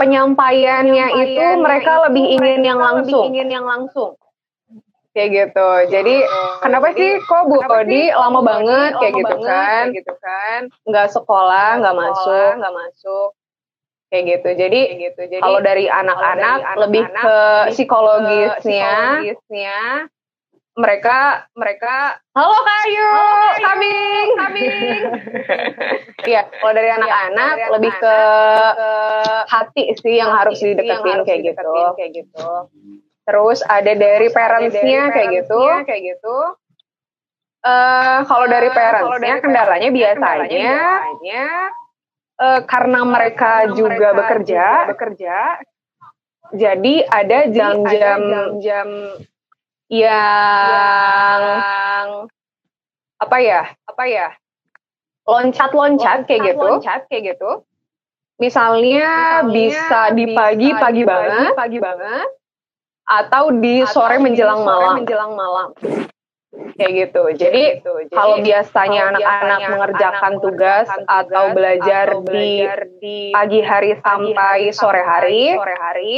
penyampaiannya 0.02 1.08
itu 1.22 1.46
mereka 1.62 2.10
lebih 2.10 2.26
ingin 2.42 2.62
yang 2.66 2.82
langsung. 2.82 3.30
ingin 3.30 3.54
yang 3.54 3.66
langsung. 3.70 4.18
Kayak 5.14 5.30
gitu. 5.54 5.70
Jadi 5.94 6.26
kenapa 6.66 6.90
sih 6.98 7.22
kok 7.22 7.46
Bu 7.46 7.62
Odi 7.62 8.10
lama 8.10 8.42
banget 8.42 8.98
kayak 8.98 9.14
gitu 9.14 9.36
kan? 9.46 9.84
gitu 9.94 10.14
kan? 10.18 10.74
Nggak 10.90 11.14
sekolah 11.14 11.86
nggak 11.86 11.94
masuk. 11.94 12.52
nggak 12.58 12.74
masuk 12.74 13.30
kayak 14.14 14.26
gitu 14.38 14.50
jadi 14.54 14.82
gitu 15.10 15.22
jadi 15.26 15.42
kalau 15.42 15.58
dari 15.66 15.90
anak-anak 15.90 16.78
lebih 16.86 17.02
ke 17.10 17.38
psikologisnya 17.74 18.94
mereka 20.78 21.50
mereka 21.58 22.22
halo 22.38 22.58
kayu 22.62 23.10
kambing 23.58 24.28
kambing 24.38 25.02
Iya, 26.24 26.48
kalau 26.48 26.72
dari 26.72 26.88
anak-anak 26.88 27.56
lebih 27.76 27.92
ke 28.00 28.18
hati 29.52 29.92
sih 30.00 30.16
yang 30.16 30.32
harus 30.32 30.56
dideketin 30.56 31.28
kayak 31.28 31.42
gitu. 31.52 31.76
Kayak 32.00 32.12
gitu. 32.16 32.48
Terus 33.28 33.60
ada 33.68 33.92
dari 33.92 34.28
parentsnya 34.32 35.12
kayak 35.12 35.30
gitu. 35.44 35.60
Kayak 35.84 36.02
gitu. 36.16 36.38
Eh 37.64 38.20
kalau 38.24 38.46
dari 38.48 38.72
parentsnya 38.72 39.36
kendalanya 39.44 39.90
biasanya 39.92 40.80
eh, 42.44 42.60
karena 42.68 43.00
mereka 43.08 43.72
juga 43.72 44.12
bekerja, 44.12 44.92
bekerja. 44.92 45.64
Jadi 46.54 47.02
ada 47.08 47.40
jam-jam 47.50 48.22
jam 48.60 48.90
yang 49.88 51.40
apa 53.18 53.38
ya? 53.40 53.72
Apa 53.88 54.04
ya? 54.06 54.28
loncat-loncat 55.24 56.28
kayak 56.28 56.54
gitu. 56.54 56.68
Loncat 56.68 57.08
kayak 57.08 57.36
gitu. 57.36 57.64
Misalnya, 58.42 59.42
bisa 59.48 60.12
di 60.12 60.36
pagi 60.36 60.70
pagi 60.76 61.04
banget, 61.08 61.54
pagi 61.56 61.80
banget 61.80 62.28
atau 63.04 63.52
di 63.56 63.84
sore 63.88 64.20
menjelang 64.20 64.64
malam. 64.64 65.04
menjelang 65.04 65.32
malam. 65.36 65.70
Kayak 66.54 66.92
gitu. 66.94 67.24
Jadi, 67.34 67.64
kalau 68.14 68.38
biasanya 68.46 69.02
anak-anak 69.14 69.60
mengerjakan 69.74 70.34
tugas 70.38 70.88
atau 71.10 71.44
belajar 71.50 72.22
di 72.22 72.62
pagi 73.34 73.60
hari 73.66 73.98
sampai 73.98 74.70
sore 74.70 75.02
hari, 75.02 75.58
sore 75.58 75.76
hari 75.78 76.16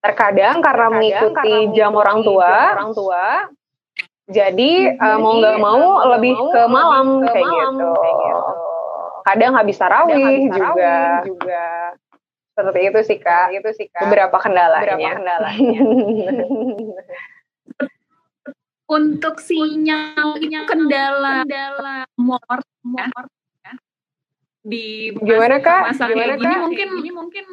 terkadang 0.00 0.62
karena 0.62 0.86
mengikuti 0.88 1.54
jam 1.76 1.92
orang 1.92 2.24
tua, 2.24 2.54
orang 2.78 2.92
tua 2.94 3.24
jadi 4.30 4.94
uh, 4.94 5.18
mau 5.18 5.42
nggak 5.42 5.58
mau 5.58 6.06
lebih 6.16 6.34
ke 6.38 6.62
malam 6.70 7.06
kayak 7.26 7.50
gitu. 7.50 7.90
Kadang 9.26 9.52
habis 9.58 9.76
tarawih 9.76 10.48
juga. 10.54 11.26
juga. 11.26 11.66
Seperti 12.54 12.80
itu 12.86 13.00
sih 13.02 13.18
kak. 13.18 13.50
Itu 13.50 13.70
sih 13.74 13.90
kak. 13.90 14.06
Beberapa 14.06 14.38
kendalanya. 14.38 14.86
Beberapa 14.86 15.18
kendalanya. 15.18 15.80
Untuk 18.90 19.38
sinyal 19.38 20.34
kendala 20.66 21.46
kendala 21.46 22.10
motor 22.18 22.58
ya, 22.98 23.06
di 24.66 25.14
Gimana, 25.14 25.62
Kak? 25.62 25.94
masa 25.94 26.10
Gimana, 26.10 26.34
kayak 26.34 26.42
gini 26.42 26.50
Kak? 26.50 26.60
mungkin 26.66 26.88
ini 26.98 27.10
mungkin 27.14 27.44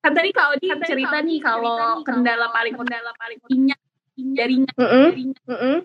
kan 0.00 0.12
tadi 0.16 0.32
Kak 0.32 0.56
Odi 0.56 0.68
cerita 0.88 1.20
nih 1.20 1.44
kalau 1.44 2.00
kendala 2.08 2.48
paling 2.56 2.72
kendala 2.72 3.12
paling 3.20 3.36
sinyal 3.52 3.76
jaringan 4.32 4.72
Mm-mm. 4.80 5.12
jaringan 5.12 5.44
Mm-mm. 5.44 5.76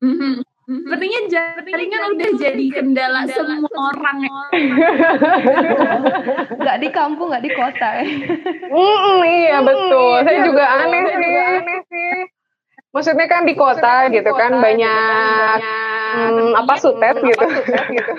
Mhm. 0.00 0.32
Sepertinya 0.70 1.20
jaringan 1.26 2.14
udah 2.14 2.30
jadi 2.38 2.66
kendala 2.70 3.26
semua 3.26 3.90
orang 3.90 4.22
ya. 4.22 4.30
Nggak 6.62 6.78
di 6.78 6.88
kampung, 6.94 7.34
nggak 7.34 7.42
di 7.42 7.50
kota. 7.50 8.06
Mm-mm, 8.70 9.18
iya 9.26 9.58
betul. 9.66 10.22
Saya 10.22 10.46
juga 10.46 10.64
aneh 10.78 11.82
sih. 11.90 12.22
Aneh 12.90 12.98
sih. 12.98 13.14
Maksudnya 13.14 13.26
kan 13.30 13.46
di 13.46 13.54
kota 13.54 14.10
gitu 14.10 14.30
kan 14.34 14.52
banyak 14.58 15.62
hmm, 16.14 16.58
apa 16.58 16.74
sutet 16.78 17.16
gitu. 17.22 17.46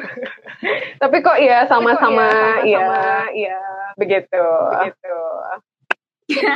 Tapi 1.02 1.18
kok 1.20 1.38
ya 1.42 1.68
sama-sama 1.68 2.62
ya 2.64 3.28
ya 3.36 3.60
begitu. 3.98 4.44
Begitu. 4.80 5.18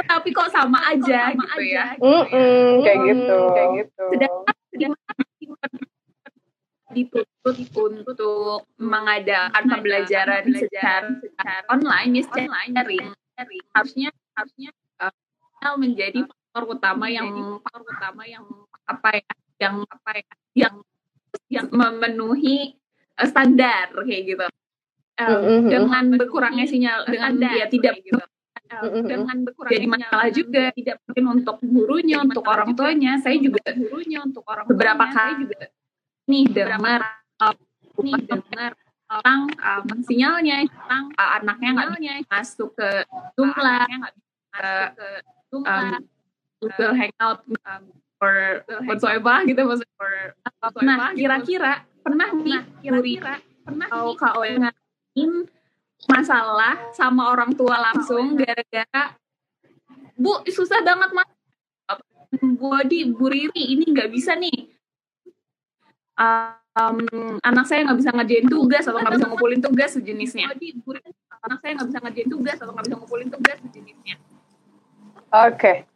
Tapi 0.00 0.28
kok 0.32 0.48
sama 0.54 0.78
aja 0.94 1.34
gitu 1.34 1.60
ya. 1.66 1.98
Mm-mm, 1.98 2.82
kayak 2.86 2.98
gitu. 3.10 3.38
Kayak 3.52 3.68
gitu. 3.84 4.04
Sedangkan 4.14 4.94
dituntut 6.90 7.56
untuk 8.02 8.66
mengadakan 8.82 9.62
pembelajaran 9.62 10.42
secara, 10.50 11.06
secara 11.22 11.62
online, 11.70 12.18
ya 12.18 12.22
secara 12.26 12.66
daring, 12.66 13.14
harusnya 13.70 14.10
harusnya 14.34 14.74
menjadi 15.76 16.20
faktor 16.24 16.64
utama 16.74 17.06
yang 17.06 17.28
faktor 17.62 17.82
utama 17.86 18.22
yang 18.26 18.44
apa 18.88 19.08
ya, 19.14 19.32
yang 19.60 19.74
apa 19.86 20.10
ya, 20.18 20.24
yang 20.66 20.74
yang 21.46 21.66
memenuhi 21.70 22.74
uh, 23.18 23.26
standar 23.28 23.94
kayak 24.02 24.22
gitu. 24.26 24.46
Um, 25.20 25.28
Mm-mm. 25.28 25.68
dengan 25.68 26.04
berkurangnya 26.16 26.64
sinyal 26.64 27.04
dengan 27.04 27.36
dia 27.36 27.68
tidak 27.68 28.00
gitu. 28.00 28.16
um, 28.16 28.82
Mm-mm. 28.88 29.04
dengan 29.04 29.36
berkurang 29.44 29.70
jadi 29.76 29.86
masalah 29.86 30.28
juga 30.32 30.64
tidak 30.72 30.96
mungkin 31.04 31.24
untuk 31.28 31.56
gurunya 31.60 32.16
untuk 32.24 32.44
orang 32.48 32.72
tuanya 32.72 33.20
saya 33.20 33.36
juga 33.36 33.60
gurunya 33.68 34.24
untuk 34.24 34.40
orang 34.48 34.64
beberapa 34.64 35.04
kali 35.12 35.44
juga 35.44 35.68
nih 36.24 36.44
dengar 36.48 37.00
uh, 37.36 37.52
nih 38.00 38.16
dengar 38.24 38.72
tentang 39.10 39.40
um, 39.60 39.98
sinyalnya 40.08 40.56
tentang 40.64 41.04
uh, 41.18 41.30
anaknya 41.36 41.70
nggak 41.76 42.24
masuk 42.30 42.72
ke 42.78 43.04
Zoom 43.36 43.52
lah 43.60 43.84
nggak 43.84 44.12
bisa 44.16 44.30
masuk 44.56 44.88
ke 44.96 45.08
um, 45.52 46.02
Google 46.60 46.94
Hangout 46.94 47.40
um, 47.66 47.82
or 48.20 48.62
whatsoever 48.84 49.42
gitu 49.48 49.64
maksudnya 49.64 49.96
or 49.98 50.12
nah 50.84 51.10
kira-kira 51.16 51.72
pernah 52.04 52.28
nih 52.36 52.62
kira-kira 52.84 53.34
pernah 53.64 53.88
atau 53.88 54.12
kau 54.16 54.44
ngalamin 54.44 55.32
masalah 56.08 56.76
sama 56.96 57.32
orang 57.32 57.52
tua 57.56 57.76
langsung 57.80 58.36
gara-gara 58.36 59.20
Bu 60.20 60.44
susah 60.44 60.84
banget 60.84 61.16
mas. 61.16 61.28
Bu 62.60 62.76
Adi, 62.76 63.08
Bu 63.08 63.32
Riri 63.32 63.72
ini 63.72 63.88
nggak 63.88 64.12
bisa 64.12 64.36
nih. 64.36 64.68
Um, 66.20 67.00
anak 67.40 67.64
saya 67.64 67.88
nggak 67.88 67.98
bisa 68.04 68.12
ngerjain 68.12 68.46
tugas 68.46 68.84
atau 68.84 69.00
nggak 69.00 69.16
bisa 69.16 69.26
ngumpulin 69.32 69.60
tugas 69.64 69.90
sejenisnya. 69.96 70.52
Anak 71.40 71.58
saya 71.64 71.72
nggak 71.72 71.88
bisa 71.88 72.00
ngerjain 72.04 72.28
tugas 72.28 72.56
atau 72.60 72.72
nggak 72.76 72.84
bisa 72.84 72.96
ngumpulin 73.00 73.28
tugas 73.32 73.56
sejenisnya 73.64 74.20
Oke. 75.30 75.86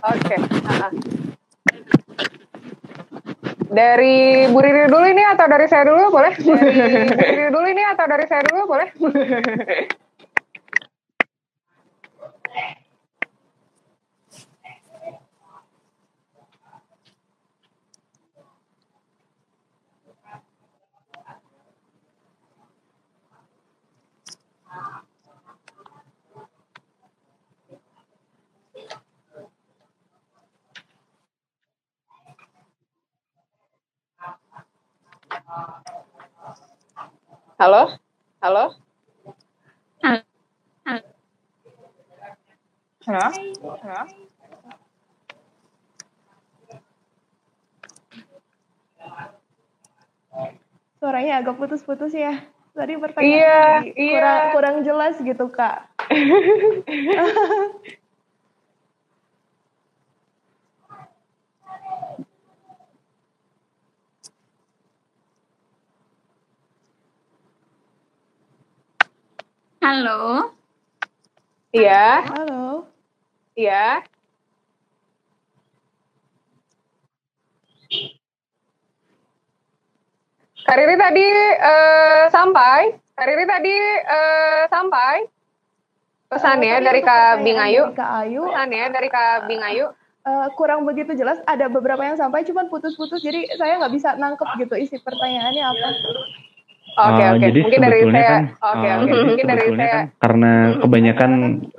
Oke. 0.00 0.36
Dari 3.70 4.48
Bu 4.50 4.58
Riri 4.58 4.90
dulu 4.90 5.06
ini 5.06 5.22
atau 5.28 5.46
dari 5.46 5.66
saya 5.70 5.86
dulu 5.86 6.10
boleh? 6.10 6.34
Dari 6.34 7.06
Bu 7.14 7.22
Riri 7.22 7.46
dulu 7.52 7.66
ini 7.68 7.82
atau 7.84 8.04
dari 8.08 8.24
saya 8.26 8.42
dulu 8.48 8.66
boleh? 8.66 8.88
Halo? 37.58 37.82
Halo? 38.38 38.64
Halo? 40.00 40.22
Halo? 43.04 44.02
Suaranya 51.00 51.42
agak 51.42 51.58
putus-putus 51.58 52.14
ya. 52.14 52.46
Tadi 52.70 52.94
pertanyaan 53.02 53.26
Iya, 53.26 53.92
iya. 53.98 54.14
kurang 54.14 54.40
kurang 54.54 54.76
jelas 54.86 55.18
gitu 55.18 55.50
kak. 55.50 55.90
Halo. 69.80 70.52
Iya, 71.72 72.04
Halo. 72.28 72.84
iya. 73.56 74.02
Kariri 80.60 80.94
tadi 80.94 81.24
eh, 81.56 82.24
sampai, 82.28 82.80
Kariri 83.16 83.44
tadi 83.48 83.74
eh, 84.06 84.62
sampai. 84.68 85.16
Pesannya 86.30 86.78
Eh, 86.78 86.82
dari 86.86 86.86
tadi 86.86 87.00
untuk 87.02 87.10
Kak 87.10 87.18
pertanyaan 87.18 87.42
Bingayu. 87.42 87.82
dari 87.82 87.98
Kak 87.98 88.10
Ayu, 88.22 88.42
Pesannya 88.46 88.84
dari 88.94 89.08
Kak 89.10 89.36
Bingayu. 89.50 89.86
eh, 90.20 90.48
kurang 90.54 90.84
begitu 90.84 91.16
jelas. 91.16 91.40
Ada 91.42 91.66
beberapa 91.66 92.04
yang 92.04 92.14
sampai, 92.14 92.44
cuman 92.44 92.68
putus-putus. 92.68 93.18
Jadi 93.18 93.48
saya 93.56 93.80
nggak 93.80 93.90
bisa 93.90 94.14
nangkep 94.14 94.48
gitu 94.60 94.74
isi 94.76 95.00
pertanyaannya 95.00 95.64
apa. 95.64 95.88
Oke, 96.90 97.22
Ah, 97.22 97.32
oke. 97.32 97.46
jadi 97.46 97.60
Mungkin 97.62 97.80
dari 97.80 97.94
sebetulnya 98.02 98.20
saya. 98.20 98.30
kan, 98.34 98.42
Oke, 98.50 98.88
ah, 98.90 98.96
oke. 98.98 99.06
jadi 99.06 99.24
Mungkin 99.24 99.46
dari 99.46 99.60
sebetulnya 99.62 99.86
saya. 99.86 99.94
kan 99.94 100.04
karena 100.20 100.52
kebanyakan 100.80 101.30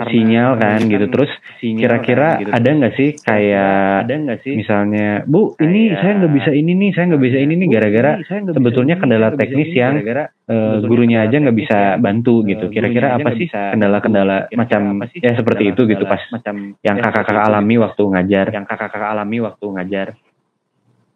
sinyal 0.01 0.51
kan 0.57 0.79
gitu 0.87 1.05
terus 1.11 1.31
kira-kira 1.61 2.27
ada 2.41 2.69
nggak 2.71 2.93
sih 2.97 3.09
kayak 3.21 4.07
ada 4.07 4.13
nggak 4.17 4.39
sih 4.41 4.53
misalnya 4.57 5.07
bu 5.29 5.53
ini 5.61 5.93
saya 5.93 6.11
nggak 6.17 6.33
bisa 6.33 6.51
ini 6.55 6.71
nih 6.73 6.89
saya 6.95 7.05
nggak 7.13 7.23
bisa 7.23 7.37
ini 7.37 7.53
nih 7.59 7.67
gara-gara 7.69 8.11
sebetulnya 8.25 8.95
kendala 8.97 9.29
teknis 9.37 9.69
yang 9.77 9.93
eh, 10.01 10.75
gurunya 10.81 11.27
aja 11.27 11.37
nggak 11.37 11.57
bisa 11.59 11.79
bantu 12.01 12.41
gitu 12.49 12.65
kira-kira 12.73 13.19
apa 13.19 13.29
sih 13.37 13.47
kendala-kendala 13.51 14.49
macam 14.57 14.81
ya 15.21 15.31
seperti 15.37 15.63
itu 15.75 15.81
gitu 15.85 16.03
pas 16.07 16.21
macam 16.33 16.73
yang 16.81 16.97
kakak-kakak 16.97 17.45
alami 17.45 17.75
waktu 17.77 18.03
ngajar 18.09 18.45
yang 18.49 18.65
kakak-kakak 18.65 19.09
alami 19.11 19.37
waktu 19.43 19.65
ngajar 19.69 20.07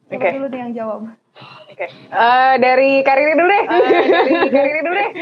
Oke. 0.05 0.29
dulu 0.37 0.47
nih 0.53 0.59
yang 0.61 0.71
jawab? 0.77 1.24
Oke. 1.35 1.91
Eh, 1.91 2.53
dari 2.63 3.03
Kariri 3.03 3.35
dulu 3.35 3.49
deh. 3.51 3.63
dari 3.67 4.49
Kariri 4.55 4.79
dulu 4.81 4.95
deh. 4.95 5.09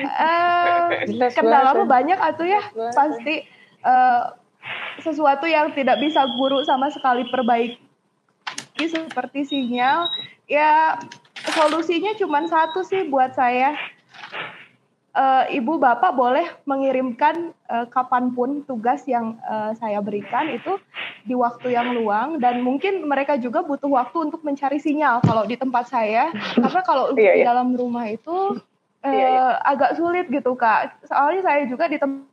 Eh, 0.00 0.86
Jelas 1.10 1.32
kendala 1.36 1.72
banget. 1.72 1.80
mah 1.84 1.88
banyak 1.88 2.18
atuh 2.18 2.46
ya. 2.48 2.62
Pasti 2.92 3.44
eh, 3.84 4.22
sesuatu 5.04 5.44
yang 5.44 5.72
tidak 5.76 6.00
bisa 6.00 6.24
guru 6.40 6.64
sama 6.64 6.88
sekali 6.88 7.28
perbaiki 7.28 7.80
seperti 8.80 9.44
sinyal. 9.44 10.08
Ya 10.48 10.96
solusinya 11.52 12.16
cuma 12.16 12.44
satu 12.48 12.80
sih 12.84 13.08
buat 13.08 13.36
saya. 13.36 13.76
Eh, 15.10 15.58
ibu 15.58 15.74
bapak 15.74 16.14
boleh 16.14 16.46
mengirimkan 16.70 17.50
eh, 17.66 17.86
kapan 17.90 18.30
pun 18.30 18.62
tugas 18.62 19.02
yang 19.10 19.42
eh, 19.42 19.74
saya 19.74 19.98
berikan 19.98 20.46
itu 20.46 20.78
di 21.26 21.34
waktu 21.34 21.74
yang 21.74 21.98
luang 21.98 22.38
dan 22.38 22.62
mungkin 22.62 23.10
mereka 23.10 23.34
juga 23.34 23.66
butuh 23.66 23.90
waktu 23.90 24.30
untuk 24.30 24.46
mencari 24.46 24.78
sinyal 24.78 25.18
kalau 25.26 25.42
di 25.50 25.58
tempat 25.58 25.90
saya 25.90 26.30
karena 26.54 26.82
kalau 26.86 27.10
Iya, 27.18 27.34
di 27.34 27.42
iya. 27.42 27.50
dalam 27.50 27.74
rumah 27.74 28.06
itu 28.06 28.62
eh, 29.02 29.10
Iya, 29.10 29.28
iya. 29.34 29.46
agak 29.66 29.98
sulit 29.98 30.30
gitu 30.30 30.54
kak 30.54 31.02
soalnya 31.02 31.42
saya 31.42 31.66
juga 31.66 31.90
di 31.90 31.98
tempat 31.98 32.30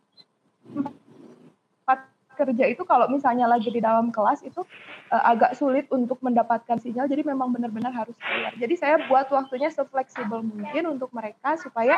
kerja 2.37 2.69
itu 2.69 2.85
kalau 2.85 3.09
misalnya 3.09 3.49
lagi 3.49 3.67
di 3.67 3.81
dalam 3.81 4.13
kelas 4.13 4.45
itu 4.45 4.61
eh, 5.09 5.23
agak 5.25 5.57
sulit 5.57 5.89
untuk 5.89 6.21
mendapatkan 6.21 6.77
sinyal 6.77 7.09
jadi 7.09 7.25
memang 7.25 7.49
benar-benar 7.49 7.89
harus 7.89 8.13
keluar. 8.15 8.53
Jadi 8.53 8.73
saya 8.77 9.01
buat 9.03 9.25
waktunya 9.27 9.67
sefleksibel 9.67 10.45
mungkin 10.45 10.85
untuk 10.87 11.09
mereka 11.09 11.57
supaya 11.57 11.97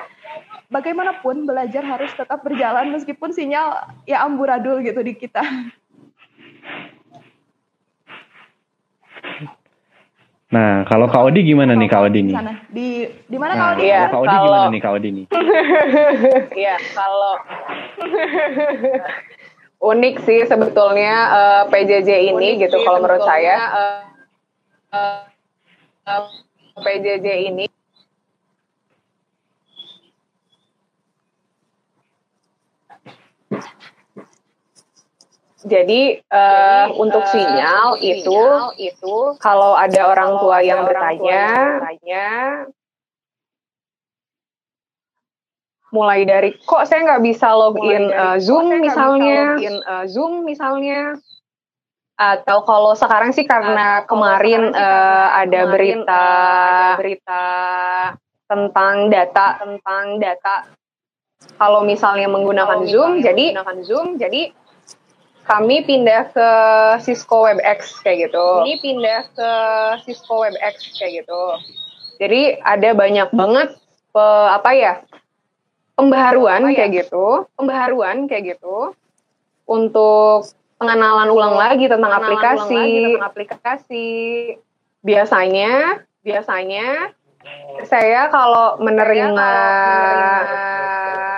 bagaimanapun 0.67 1.43
belajar 1.43 1.83
harus 1.83 2.15
tetap 2.15 2.39
berjalan 2.39 2.87
meskipun 2.89 3.29
sinyal 3.29 3.75
ya 4.07 4.23
amburadul 4.23 4.79
gitu 4.79 5.03
di 5.03 5.13
kita. 5.13 5.43
Nah 10.49 10.81
kalau 10.83 11.05
Kak 11.05 11.29
Odi 11.29 11.45
gimana 11.45 11.77
nih 11.77 11.85
Kak 11.85 12.09
Odi 12.09 12.19
di 12.19 12.25
nih 12.25 12.33
sana. 12.33 12.53
Di 12.73 12.87
di 13.29 13.37
mana 13.37 13.53
Nah, 13.53 13.61
kak 13.61 13.69
Odi? 13.77 13.83
Iya, 13.85 13.99
kalau 13.99 14.09
Kak 14.09 14.17
Odi 14.17 14.29
kalau- 14.33 14.45
gimana 14.49 14.67
nih 14.67 14.81
Kak 14.81 14.93
Odi 14.97 15.09
nih? 15.13 15.25
Iya, 16.65 16.75
kalau 16.97 17.33
unik 19.79 20.15
sih 20.27 20.39
sebetulnya 20.43 21.13
eh, 21.31 21.63
PJJ 21.71 22.09
ini 22.35 22.59
gitu 22.59 22.77
kalau 22.83 22.99
menurut 22.99 23.23
saya. 23.23 23.55
eh, 23.55 24.01
eh, 24.91 25.19
eh, 26.07 26.23
PJJ 26.79 27.27
ini. 27.51 27.65
Jadi 35.59 36.23
eh, 36.23 36.85
untuk 36.95 37.19
sinyal 37.27 37.99
itu 37.99 38.39
itu 38.79 39.15
kalau 39.43 39.75
ada 39.75 40.07
orang 40.07 40.39
tua 40.39 40.63
yang 40.63 40.87
bertanya, 40.87 41.43
mulai 45.89 46.21
dari 46.25 46.53
kok 46.61 46.85
saya 46.85 47.05
nggak 47.05 47.23
bisa 47.25 47.49
login 47.49 48.13
eh, 48.13 48.37
Zoom 48.37 48.69
misalnya, 48.77 49.57
Zoom 50.05 50.45
misalnya, 50.45 51.17
atau 52.19 52.61
kalau 52.67 52.93
sekarang 52.93 53.33
sih 53.33 53.47
karena 53.47 54.05
kemarin 54.05 54.69
eh, 54.73 55.27
ada 55.33 55.61
berita 55.71 56.25
berita 56.99 57.43
tentang 58.49 59.13
data 59.13 59.45
tentang 59.61 60.05
data 60.21 60.55
kalau 61.55 61.83
misalnya 61.87 62.27
menggunakan 62.27 62.83
Zoom, 62.87 63.23
jadi 63.23 63.55
menggunakan 63.55 63.79
Zoom, 63.83 64.07
jadi 64.19 64.51
kami 65.49 65.81
pindah 65.81 66.29
ke 66.29 66.49
Cisco 67.01 67.47
WebEx 67.47 68.03
kayak 68.05 68.29
gitu. 68.29 68.47
Ini 68.67 68.75
pindah 68.83 69.21
ke 69.33 69.51
Cisco 70.05 70.45
WebEx 70.45 70.93
kayak 70.99 71.23
gitu. 71.23 71.41
Jadi 72.19 72.59
ada 72.59 72.89
banyak 72.93 73.31
banget 73.31 73.73
pe- 74.11 74.49
apa 74.51 74.69
ya 74.75 74.93
pembaharuan 75.99 76.61
kayak 76.71 76.91
gitu, 77.05 77.45
pembaharuan 77.59 78.25
kayak 78.31 78.55
gitu. 78.55 78.95
Untuk 79.69 80.49
pengenalan 80.79 81.29
ulang 81.29 81.53
lagi 81.59 81.85
tentang 81.91 82.09
aplikasi, 82.09 83.19
tentang 83.19 83.27
aplikasi. 83.27 84.09
Biasanya, 84.99 86.03
biasanya 86.23 87.13
saya 87.87 88.27
kalau 88.27 88.79
menerima, 88.83 89.51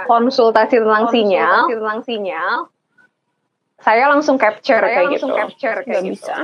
konsultasi 0.09 0.81
tentang 0.81 1.13
sinyal, 1.13 1.69
tentang 1.69 1.99
sinyal, 2.01 2.53
saya 3.81 4.09
langsung 4.13 4.37
capture 4.37 4.81
kayak 4.81 5.17
gitu. 5.17 5.29
capture 5.29 5.77
kayak 5.85 6.03
gitu. 6.05 6.13
bisa, 6.17 6.35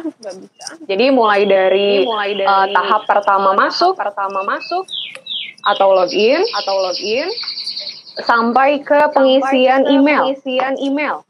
Jadi 0.90 1.06
mulai 1.14 1.46
dari, 1.46 2.06
mulai 2.06 2.34
dari 2.34 2.74
tahap 2.74 3.06
pertama 3.06 3.54
masuk, 3.54 3.94
pertama 3.98 4.42
masuk 4.46 4.86
atau 5.68 5.94
login, 5.94 6.42
atau 6.64 6.76
login 6.86 7.28
sampai 8.22 8.82
ke 8.82 9.00
pengisian 9.12 9.86
email, 9.86 10.32
pengisian 10.32 10.74
email. 10.78 11.22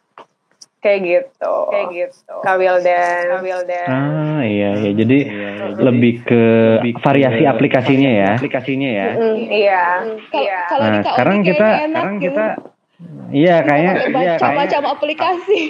Kayak 0.77 0.99
gitu. 1.03 1.53
Kayak 1.73 1.87
gitu. 1.91 2.33
Kak 2.45 2.55
Wildan. 2.61 3.23
Kak 3.27 3.41
Wildan. 3.43 3.87
Ah 3.89 4.41
iya 4.45 4.77
iya 4.77 4.91
jadi 4.93 5.19
lebih 5.75 6.21
ke 6.23 6.43
variasi 7.01 7.43
aplikasinya 7.43 8.11
ya. 8.13 8.31
Aplikasinya 8.37 8.89
ya. 8.89 9.07
Mm, 9.17 9.35
iya. 9.49 9.83
Kalau 10.29 10.45
Iya. 10.45 10.61
di 10.69 10.79
Nah, 10.79 11.01
sekarang 11.03 11.37
kita 11.41 11.67
sekarang 11.81 12.15
kita 12.21 12.45
iya 13.33 13.55
kayaknya 13.65 13.93
iya 14.15 14.33
kayaknya 14.37 14.37
macam-macam 14.37 14.81
aplikasi. 14.95 15.61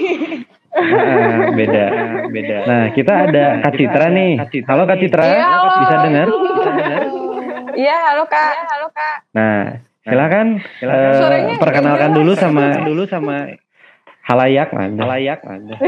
Ah, 0.78 1.50
beda 1.56 1.86
beda. 2.30 2.58
Nah, 2.68 2.84
kita 2.94 3.14
ada 3.26 3.44
Kak 3.64 3.74
Citra 3.74 4.08
nih. 4.12 4.32
Halo 4.68 4.84
Kak 4.86 5.00
Citra, 5.02 5.24
Iya, 5.26 5.46
halo. 5.48 5.68
bisa 5.82 5.96
dengar? 6.04 6.28
Bisa 6.30 6.72
dengar? 6.76 7.02
Iya, 7.74 7.96
halo 8.12 8.24
Kak. 8.28 8.54
halo 8.70 8.88
Kak. 8.92 9.18
Nah, 9.34 9.87
silakan 10.08 10.48
eh, 10.64 11.16
Suaranya 11.20 11.60
perkenalkan 11.60 12.12
dulu 12.16 12.32
sama 12.34 12.66
dulu 12.88 13.04
sama 13.06 13.36
halayak 14.24 14.70
Anda. 14.72 15.02
Halayak 15.04 15.40
Anda. 15.44 15.76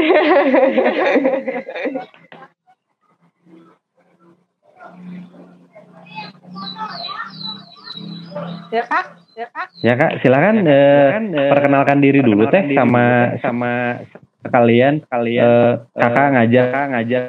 Ya 8.70 8.86
Kak. 8.86 9.06
Ya 9.34 9.46
Kak. 9.50 9.68
Ya 9.82 9.94
Kak, 9.98 10.12
silakan 10.22 10.62
eh, 10.62 11.10
perkenalkan 11.50 11.98
diri 11.98 12.22
dulu 12.22 12.46
teh 12.46 12.70
sama 12.78 13.34
sama 13.42 13.98
kalian 14.46 15.04
kalian 15.10 15.44
kakak 15.92 16.26
ngajak 16.32 16.66
kakak 16.72 16.86
ngajak 16.94 17.24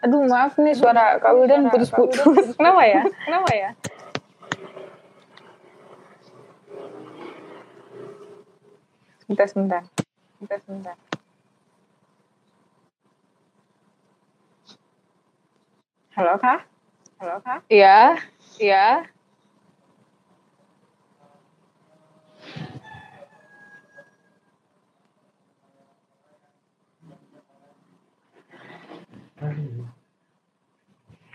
Aduh 0.00 0.24
maaf 0.24 0.56
nih 0.56 0.72
suara 0.72 1.20
Kak 1.20 1.36
Wildan 1.36 1.68
putus-putus. 1.68 2.56
Kenapa 2.56 2.82
ya? 2.88 3.04
Kenapa 3.04 3.50
ya? 3.52 3.70
Sebentar, 9.20 9.46
sebentar. 9.46 9.82
Sebentar, 10.40 10.58
sebentar. 10.64 10.96
Halo 16.16 16.34
Kak? 16.40 16.64
Halo 17.20 17.36
Kak? 17.44 17.60
Iya. 17.68 18.16
Ya. 18.56 19.04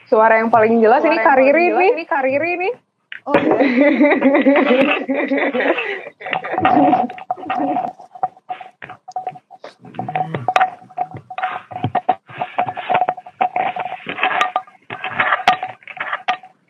Suara 0.05 0.37
yang 0.37 0.53
paling 0.53 0.77
jelas 0.85 1.01
ini 1.01 1.17
kariri 1.17 1.73
nih, 1.73 1.89
ini 1.97 2.05
kariri 2.05 2.51
nih. 2.61 2.73
Oh. 3.25 3.33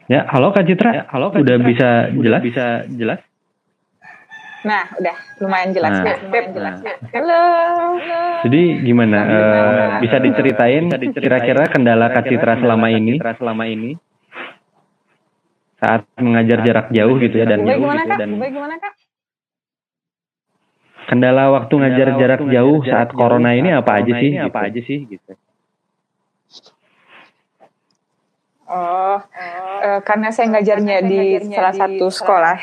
Ya, 0.06 0.22
halo 0.32 0.54
Kak 0.54 0.70
Citra. 0.70 1.10
halo 1.12 1.34
Kak 1.34 1.42
Udah 1.44 1.58
bisa 1.60 2.14
jelas? 2.14 2.40
Bisa 2.40 2.66
jelas? 2.88 3.20
Nah, 4.66 4.84
udah 4.98 5.16
lumayan 5.46 5.70
jelas 5.78 6.02
Nah, 6.02 6.06
ya. 6.10 6.16
nah. 6.26 6.46
jelas 6.50 6.78
ya. 6.82 6.94
Halo. 7.14 7.42
Jadi 8.50 8.62
gimana? 8.82 9.18
eh, 9.30 9.86
bisa 10.02 10.18
diceritain 10.18 10.90
kira-kira 11.14 11.70
kendala 11.70 12.10
Kak 12.10 12.26
Citra 12.26 12.58
selama 12.58 12.90
ini? 12.90 13.22
Selama 13.22 13.70
ini 13.70 13.94
saat 15.78 16.02
mengajar 16.18 16.66
jarak 16.66 16.88
jauh 16.90 17.16
gitu 17.22 17.36
ya 17.38 17.46
dan 17.46 17.62
Baik 17.62 17.78
jauh 17.78 17.82
gimana 17.86 18.02
gitu 18.02 18.10
kak? 18.10 18.18
dan 18.18 18.30
gimana 18.42 18.76
kak? 18.82 18.94
kendala 21.06 21.44
waktu 21.54 21.74
ngajar 21.78 22.08
jarak 22.18 22.42
jauh 22.50 22.78
saat 22.82 23.10
corona 23.14 23.54
ini 23.54 23.70
apa 23.70 24.02
aja 24.02 24.14
sih? 24.18 24.32
Apa 24.42 24.60
aja 24.66 24.82
sih 24.82 25.06
gitu. 25.06 25.32
Oh, 28.66 29.22
eh, 29.86 30.02
karena 30.02 30.34
saya 30.34 30.50
ngajarnya 30.50 31.06
di 31.06 31.38
salah 31.54 31.74
satu 31.78 32.06
sekolah, 32.10 32.56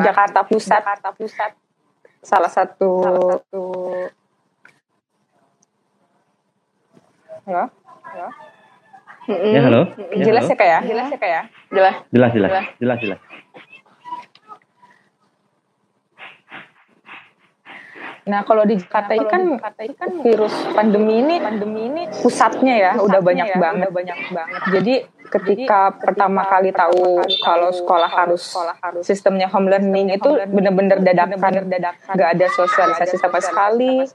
Jakarta 0.00 0.40
Pusat, 0.48 0.80
Jakarta 0.80 1.08
Pusat, 1.12 1.52
salah 2.24 2.48
satu, 2.48 2.92
Halo? 7.50 7.66
Ya 9.26 9.60
halo. 9.66 9.82
Ya, 10.14 10.22
jelas 10.22 10.44
halo. 10.46 10.52
ya 10.54 10.56
kak 10.56 10.68
ya? 10.68 10.80
Jelas 10.86 11.06
ya 11.10 11.18
kak 11.18 11.30
ya? 11.30 11.42
Jelas. 11.74 11.94
Jelas 12.14 12.30
jelas. 12.30 12.50
Jelas 12.78 12.98
jelas. 13.02 13.18
Nah 18.30 18.46
kalau 18.46 18.62
di 18.62 18.78
Jakarta 18.78 19.10
ini 19.18 19.26
kan, 19.26 19.58
virus 20.22 20.54
pandemi 20.70 21.18
ini, 21.18 21.42
pandemi 21.42 21.90
ini 21.90 22.02
pusatnya 22.22 22.74
ya, 22.78 22.92
udah 23.02 23.18
banyak 23.18 23.58
banget, 23.58 23.90
banyak 23.90 24.18
banget. 24.30 24.60
Jadi 24.70 24.94
ketika 25.30 25.94
pertama 25.98 26.46
kali 26.46 26.70
tahu 26.70 27.18
kalau 27.42 27.74
sekolah 27.74 28.06
harus 28.06 28.54
sistemnya 29.02 29.50
home 29.50 29.66
learning 29.66 30.14
itu 30.14 30.30
benar-benar 30.46 31.02
dadakan, 31.02 31.66
nggak 32.14 32.30
ada 32.38 32.46
sosialisasi 32.54 33.18
sama 33.18 33.42
sekali. 33.42 34.06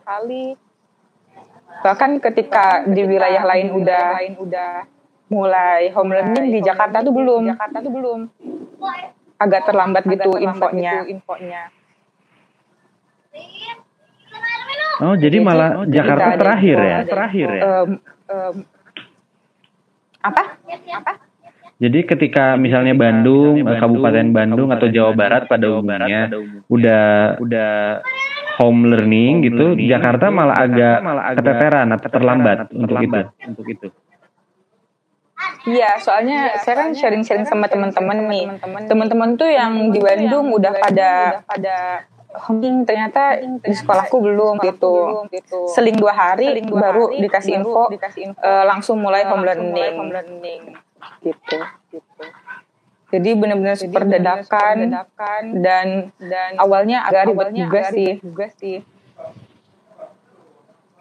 Bahkan 1.83 2.23
ketika 2.23 2.87
di 2.87 3.03
wilayah 3.03 3.43
lain 3.43 3.75
udah 4.39 4.87
mulai 5.27 5.91
home 5.91 6.15
learning 6.15 6.55
di 6.55 6.59
Jakarta 6.63 7.03
tuh 7.03 7.11
belum, 7.11 7.51
Jakarta 7.51 7.77
tuh 7.83 7.91
belum 7.91 8.19
agak 9.35 9.61
terlambat 9.67 10.03
gitu 10.07 10.39
infonya. 10.39 11.03
infonya. 11.03 11.63
Oh, 15.03 15.15
jadi 15.19 15.37
malah 15.43 15.83
Jakarta 15.91 16.23
Kita 16.23 16.35
ada 16.35 16.39
terakhir 16.39 16.77
ya? 16.79 16.99
Terakhir 17.03 17.47
ya. 17.51 17.61
Em, 17.63 17.89
em, 18.31 18.55
apa? 20.23 20.43
Apa? 20.71 21.13
Jadi 21.75 21.99
ketika 22.07 22.55
misalnya 22.55 22.95
Bandung, 22.95 23.59
eh, 23.59 23.75
Kabupaten 23.75 24.31
Bandung 24.31 24.71
atau 24.71 24.87
Jawa 24.87 25.11
Barat 25.11 25.51
pada 25.51 25.67
umumnya 25.67 26.31
udah 26.71 27.35
udah 27.43 27.71
home 28.55 28.95
learning 28.95 29.43
gitu, 29.51 29.75
Jakarta 29.75 30.31
malah 30.31 30.55
agak 30.55 31.03
keteteran 31.35 31.91
atau 31.91 32.07
terlambat 32.07 32.71
untuk 32.71 32.95
itu. 33.03 33.21
Untuk 33.51 33.67
itu. 33.67 33.87
Iya, 35.65 35.99
soalnya 35.99 36.61
saya 36.63 36.87
kan 36.87 36.95
sharing-sharing 36.95 37.43
sama 37.43 37.67
teman-teman 37.67 38.23
nih. 38.31 38.45
Teman-teman 38.87 39.35
tuh 39.35 39.51
yang 39.51 39.91
di 39.91 39.99
Bandung 39.99 40.55
udah 40.55 40.71
pada 40.79 41.41
pada 41.43 42.07
homing 42.43 42.83
ternyata 42.83 43.39
di 43.39 43.73
sekolahku 43.73 44.17
belum 44.19 44.59
gitu. 44.59 45.25
Seling 45.71 45.95
dua 45.95 46.13
hari 46.13 46.59
baru 46.67 47.13
dikasih 47.15 47.63
info, 47.63 47.87
eh, 47.91 48.63
langsung 48.67 48.99
mulai 48.99 49.23
home 49.23 49.45
learning. 49.45 50.75
Gitu. 51.23 51.57
Jadi 53.15 53.29
benar-benar 53.37 53.77
super 53.79 54.03
dadakan 54.03 54.91
dan 55.61 56.11
dan 56.19 56.49
awalnya 56.59 57.05
agak 57.07 57.31
ribet 57.31 57.49
juga 58.19 58.49
sih. 58.51 58.83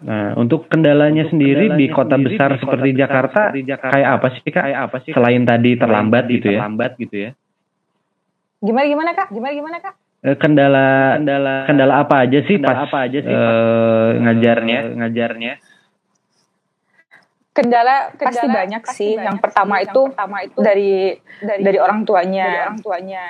Nah, 0.05 0.37
untuk 0.37 0.68
kendalanya 0.68 1.24
sendiri 1.32 1.80
di 1.80 1.89
kota 1.89 2.20
besar 2.20 2.61
seperti 2.61 2.93
Jakarta, 2.93 3.57
kayak 3.89 4.11
apa 4.20 4.26
sih 4.37 4.53
kak? 4.53 4.62
Kayak 4.68 4.80
apa 4.91 4.97
sih? 5.01 5.12
Selain 5.16 5.43
tadi 5.49 5.80
terlambat 5.80 6.28
gitu 6.28 6.53
ya? 6.53 6.61
Terlambat 6.61 6.93
gitu 7.01 7.16
ya? 7.16 7.30
Gimana 8.61 8.85
gimana 8.85 9.11
kak? 9.16 9.28
Gimana 9.32 9.53
gimana 9.57 9.76
kak? 9.80 9.95
Eh, 10.25 10.37
Kendala 10.41 11.20
kendala 11.20 11.68
kendala 11.68 11.95
apa 12.01 12.25
aja 12.25 12.41
sih 12.49 12.57
pas 12.57 12.89
apa 12.89 12.97
aja 13.05 13.18
sih 13.20 13.37
ngajarnya 14.25 14.97
ngajarnya? 14.97 15.55
Kendala, 17.55 18.11
pasti 18.18 18.47
banyak 18.51 18.83
sih. 18.91 19.14
Yang 19.14 19.39
pertama 19.39 19.79
itu 19.79 20.11
dari 20.59 21.14
dari, 21.39 21.79
orang 21.79 22.03
tuanya. 22.03 22.66
orang 22.66 22.83
tuanya. 22.83 23.25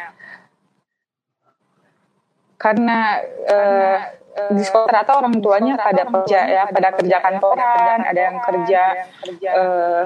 Karena 2.57 3.21
eh, 3.45 3.99
di 4.35 4.63
sekolah 4.67 4.91
ternyata 4.91 5.13
orang 5.15 5.35
tuanya 5.39 5.75
pada 5.79 6.03
kerja 6.11 6.41
ya, 6.43 6.63
pada 6.67 6.91
kerja 6.91 7.17
kantoran, 7.23 7.99
ada 8.03 8.21
yang 8.21 8.37
kerja 8.43 8.83
eh, 9.31 10.05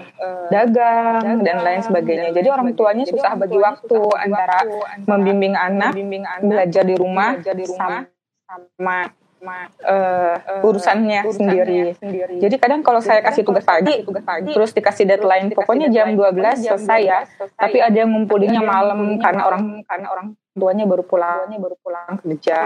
dagang 0.53 1.41
dan 1.41 1.57
lain 1.65 1.81
sebagainya. 1.81 2.37
Jadi 2.37 2.49
orang 2.53 2.69
tuanya 2.77 3.09
susah 3.09 3.33
bagi 3.41 3.57
waktu 3.57 4.01
antara 4.21 4.69
membimbing 5.09 5.57
anak, 5.57 5.97
belajar 6.45 6.85
di 6.85 6.95
rumah, 7.01 7.41
sama 8.77 8.99
eh, 9.81 10.37
urusannya 10.61 11.21
sendiri. 11.33 11.97
Jadi 12.37 12.57
kadang 12.61 12.85
kalau 12.85 13.01
saya 13.01 13.25
kasih 13.25 13.49
tugas 13.49 13.65
pagi, 13.65 14.05
terus 14.53 14.77
dikasih 14.77 15.09
deadline, 15.09 15.49
pokoknya 15.57 15.89
jam 15.89 16.13
12 16.13 16.69
selesai 16.69 17.01
ya. 17.01 17.25
Tapi 17.57 17.81
ada 17.81 17.97
yang 17.97 18.13
ngumpulinnya 18.13 18.61
malam 18.61 19.17
karena 19.17 19.49
orang 19.49 19.81
karena 19.89 20.13
orang 20.13 20.37
tuanya 20.53 20.85
baru 20.85 21.01
pulang, 21.01 21.49
baru 21.49 21.77
pulang 21.81 22.21
kerja. 22.21 22.61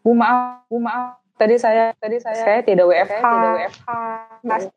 Bu 0.00 0.16
maaf, 0.16 0.64
bu 0.68 0.80
maaf. 0.80 1.20
Tadi 1.36 1.56
saya 1.56 1.96
tadi 1.96 2.20
saya 2.20 2.36
saya 2.36 2.60
tidak 2.64 2.84
WFH. 2.88 3.24
Mas, 4.44 4.68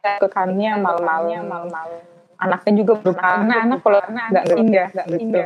saya 0.00 0.16
ke 0.20 0.28
kantornya 0.28 0.76
malam-malam, 0.76 1.44
malam-malam. 1.48 2.00
Anaknya 2.36 2.72
juga 2.84 2.92
baru 3.00 3.16
karena 3.16 3.54
anak 3.64 3.78
kalau 3.80 4.00
nggak 4.04 4.44
indah, 4.60 4.86
nggak 4.92 5.06
gitu. 5.16 5.40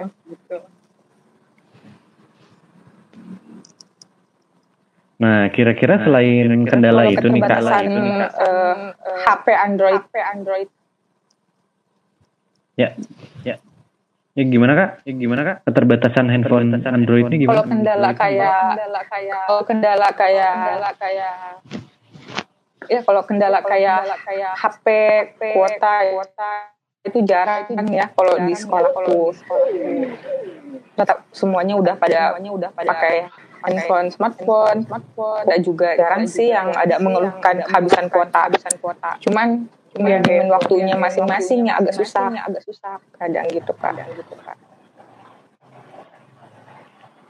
Nah, 5.18 5.50
kira-kira 5.50 5.98
selain 5.98 6.62
kendala 6.62 7.10
itu 7.10 7.26
nih 7.26 7.42
kak, 7.42 7.58
itu 7.82 7.98
nih 7.98 8.12
kak. 8.22 8.32
eh, 8.38 8.74
HP 9.26 9.46
Android, 9.50 10.02
HP 10.06 10.14
Android. 10.22 10.68
Ya, 12.78 12.94
ya. 13.42 13.58
Ya 14.38 14.46
gimana 14.46 14.72
kak? 14.78 14.90
Ya 15.02 15.12
gimana 15.18 15.42
kak? 15.42 15.56
Keterbatasan 15.66 16.30
handphone 16.30 16.70
Android 16.70 17.26
ini 17.26 17.42
gimana? 17.42 17.58
Kalau 17.58 17.66
kendala 17.74 18.10
kayak, 18.14 18.62
kalau 19.50 19.62
kendala 19.66 20.08
kayak, 20.14 20.52
kendala 20.54 20.90
kayak, 20.94 21.34
ya 22.86 23.00
kalau 23.02 23.22
kendala 23.26 23.58
kayak, 23.66 24.06
kayak 24.22 24.52
HP, 24.54 24.86
kuota, 25.42 25.94
kuota 26.14 26.52
itu 27.02 27.18
jarang 27.26 27.66
ya 27.90 28.14
kalau 28.14 28.38
di 28.46 28.54
sekolahku. 28.54 29.34
Tetap 30.94 31.26
semuanya 31.34 31.74
udah 31.74 31.94
pada, 31.98 32.30
semuanya 32.30 32.50
udah 32.54 32.70
pada 32.70 32.94
pakai 32.94 33.16
handphone, 33.66 34.06
smartphone, 34.14 34.86
smartphone. 34.86 35.50
Ada 35.50 35.58
juga 35.58 35.98
jarang 35.98 36.30
sih 36.30 36.54
yang 36.54 36.70
ada 36.78 37.02
mengeluhkan 37.02 37.66
kehabisan 37.66 38.06
kuota, 38.06 38.46
kehabisan 38.46 38.74
kuota. 38.78 39.18
Cuman 39.18 39.66
manajemen 39.96 40.52
waktunya 40.52 40.94
masing-masing 40.98 41.64
yang 41.70 41.80
agak 41.80 41.96
susah, 41.96 42.28
agak 42.28 42.62
susah 42.66 43.00
kadang 43.16 43.46
gitu 43.48 43.72
kak. 43.72 43.96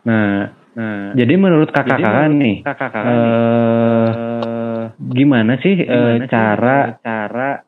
Nah, 0.09 0.51
nah, 0.73 1.13
jadi 1.13 1.35
menurut 1.37 1.69
kakak-kakak 1.71 2.33
nih, 2.33 2.57
kakak 2.65 2.91
eh 3.07 4.83
gimana 4.99 5.53
sih 5.63 5.75
eh, 5.85 6.27
cara 6.27 6.99
cara 7.05 7.63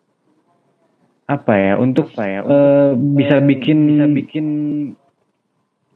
apa 1.30 1.54
ya 1.54 1.74
untuk 1.78 2.10
eh, 2.18 2.90
bisa 2.96 3.38
bikin 3.44 3.78
bisa 3.86 4.06
bikin 4.10 4.46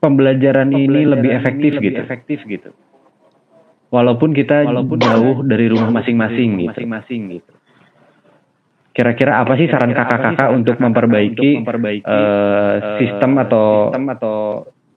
pembelajaran, 0.04 0.68
ini 0.68 1.08
lebih 1.08 1.32
efektif 1.32 1.80
gitu, 1.80 1.96
efektif 1.96 2.38
gitu. 2.44 2.70
Walaupun 3.88 4.36
kita 4.36 4.68
jauh 4.84 5.40
dari 5.46 5.70
rumah 5.70 5.88
masing-masing 5.88 6.60
gitu. 6.60 6.70
Masing-masing 6.76 7.20
gitu. 7.40 7.53
Kira-kira 8.94 9.42
apa 9.42 9.58
sih 9.58 9.66
saran 9.66 9.90
kakak-kakak 9.90 10.48
untuk 10.54 10.78
memperbaiki 10.78 11.66
eh, 12.06 12.74
sistem 13.02 13.42
atau 13.42 13.90
atau 13.90 14.38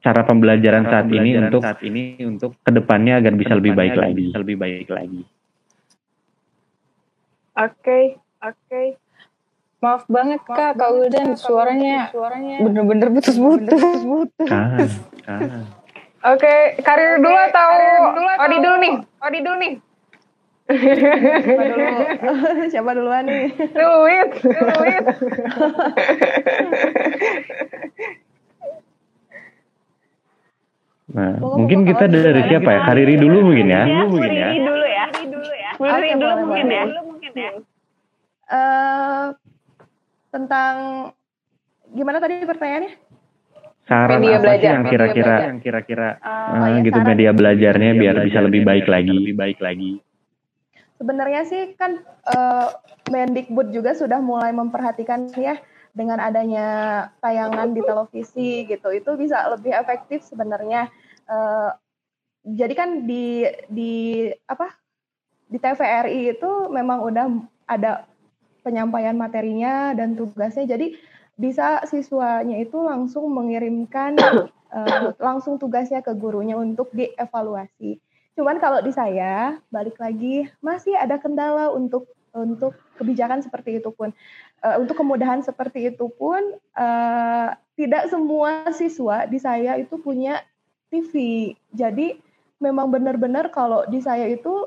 cara 0.06 0.22
pembelajaran 0.22 0.86
saat 0.86 1.10
ini 1.10 1.30
untuk 1.42 1.62
saat 1.66 1.82
ini 1.82 2.22
untuk 2.22 2.54
ke 2.62 2.72
depannya 2.72 3.18
agar 3.18 3.34
bisa 3.34 3.58
lebih 3.58 3.74
baik 3.74 3.98
lagi 3.98 4.30
lebih 4.32 4.56
baik 4.56 4.90
lagi 4.94 5.22
Oke, 7.58 8.22
oke. 8.38 8.84
Maaf 9.82 10.06
banget 10.06 10.46
kak, 10.46 10.78
Kak 10.78 10.90
Wildan 10.94 11.34
suaranya 11.34 12.14
bener-bener 12.62 13.10
putus-putus. 13.18 13.82
ah, 14.54 14.86
ah. 15.26 15.66
Oke, 16.34 16.78
karir 16.86 17.18
dulu 17.18 17.34
atau 17.34 17.70
Odi 18.46 18.58
dulu 18.62 18.78
nih? 18.78 18.94
Odi 19.22 19.40
dulu 19.42 19.56
nih. 19.58 19.74
Siapa 20.68 21.64
dulu? 21.64 21.88
Siapa 22.74 22.92
duluan 22.92 23.24
nih? 23.24 23.48
Duit, 23.72 24.30
duit. 24.44 25.06
Nah, 31.08 31.40
Pokoknya 31.40 31.56
mungkin 31.56 31.80
kita 31.88 32.06
dari 32.12 32.42
siapa 32.52 32.68
ya? 32.68 32.80
Kariri 32.84 33.16
dulu 33.16 33.38
mungkin 33.48 33.68
ya. 33.72 33.84
Mungkin 34.04 34.32
ya. 34.34 34.50
dulu 34.60 34.84
ya. 34.84 35.06
Oke, 35.08 35.32
dulu 35.32 35.48
boleh, 35.80 36.44
mungkin 36.44 36.66
boleh. 36.68 36.84
ya. 37.40 37.52
Eh, 38.48 39.26
tentang 40.30 40.76
gimana 41.88 42.18
tadi 42.20 42.44
pertanyaannya? 42.44 42.92
Saran 43.88 44.20
Media 44.20 44.28
apa 44.28 44.36
sih 44.36 44.44
belajar, 44.44 44.68
yang 44.68 44.84
media 44.84 44.92
kira-kira 44.92 45.24
belajar. 45.32 45.48
yang 45.48 45.60
kira-kira 45.64 46.08
Oh, 46.20 46.60
eh, 46.60 46.68
ya, 46.68 46.84
gitu 46.84 47.00
saran. 47.00 47.08
media 47.08 47.32
belajarnya 47.32 47.92
biar 47.96 48.16
bisa 48.20 48.40
lebih 48.44 48.62
baik 48.68 48.86
lagi. 48.86 49.16
Lebih 49.16 49.36
baik 49.38 49.60
lagi. 49.64 49.92
Sebenarnya 50.98 51.46
sih 51.46 51.78
kan 51.78 52.02
eh, 52.06 52.70
Mendikbud 53.08 53.70
juga 53.72 53.94
sudah 53.94 54.18
mulai 54.18 54.52
memperhatikan 54.52 55.30
ya 55.38 55.62
dengan 55.94 56.22
adanya 56.22 56.68
tayangan 57.22 57.74
di 57.74 57.82
televisi 57.86 58.50
gitu. 58.66 58.90
Itu 58.94 59.18
bisa 59.18 59.46
lebih 59.54 59.74
efektif 59.74 60.26
sebenarnya. 60.26 60.90
Eh, 61.30 61.70
jadi 62.48 62.74
kan 62.74 62.90
di 63.06 63.46
di 63.70 63.94
apa? 64.50 64.74
Di 65.48 65.58
TVRI 65.62 66.36
itu 66.36 66.52
memang 66.68 67.08
udah 67.08 67.26
ada 67.70 68.04
penyampaian 68.66 69.16
materinya 69.16 69.96
dan 69.96 70.18
tugasnya. 70.18 70.68
Jadi 70.68 70.98
bisa 71.38 71.86
siswanya 71.86 72.58
itu 72.58 72.82
langsung 72.82 73.30
mengirimkan 73.30 74.18
eh, 74.78 75.14
langsung 75.22 75.62
tugasnya 75.62 76.02
ke 76.02 76.12
gurunya 76.18 76.58
untuk 76.58 76.90
dievaluasi. 76.92 78.02
Cuman 78.38 78.62
kalau 78.62 78.80
di 78.86 78.94
saya 78.94 79.58
balik 79.74 79.98
lagi 79.98 80.46
masih 80.62 80.94
ada 80.94 81.18
kendala 81.18 81.74
untuk 81.74 82.06
untuk 82.38 82.78
kebijakan 83.02 83.42
seperti 83.42 83.82
itu 83.82 83.90
pun 83.90 84.14
Eh, 84.58 84.78
untuk 84.82 84.98
kemudahan 84.98 85.46
seperti 85.46 85.94
itu 85.94 86.10
pun 86.18 86.42
eh, 86.58 87.50
tidak 87.78 88.10
semua 88.10 88.66
siswa 88.74 89.30
di 89.30 89.38
saya 89.38 89.78
itu 89.78 90.02
punya 90.02 90.42
TV. 90.90 91.54
Jadi 91.70 92.18
memang 92.58 92.90
benar-benar 92.90 93.54
kalau 93.54 93.86
di 93.86 94.02
saya 94.02 94.26
itu 94.26 94.66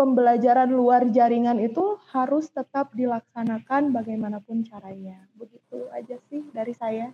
pembelajaran 0.00 0.72
luar 0.72 1.12
jaringan 1.12 1.60
itu 1.60 2.00
harus 2.08 2.48
tetap 2.48 2.88
dilaksanakan 2.96 3.92
bagaimanapun 3.92 4.64
caranya. 4.64 5.28
Begitu 5.36 5.92
aja 5.92 6.16
sih 6.32 6.40
dari 6.56 6.72
saya. 6.72 7.12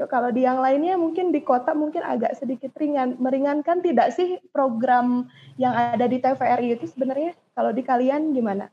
Yuk, 0.00 0.08
kalau 0.08 0.32
di 0.32 0.48
yang 0.48 0.64
lainnya 0.64 0.96
mungkin 0.96 1.28
di 1.28 1.44
kota 1.44 1.76
mungkin 1.76 2.00
agak 2.00 2.32
sedikit 2.32 2.72
ringan, 2.80 3.20
meringankan 3.20 3.84
tidak 3.84 4.16
sih 4.16 4.40
program 4.48 5.28
yang 5.60 5.76
ada 5.76 6.08
di 6.08 6.16
TVRI 6.16 6.80
itu 6.80 6.88
sebenarnya? 6.88 7.36
Kalau 7.52 7.68
di 7.68 7.84
kalian 7.84 8.32
gimana? 8.32 8.72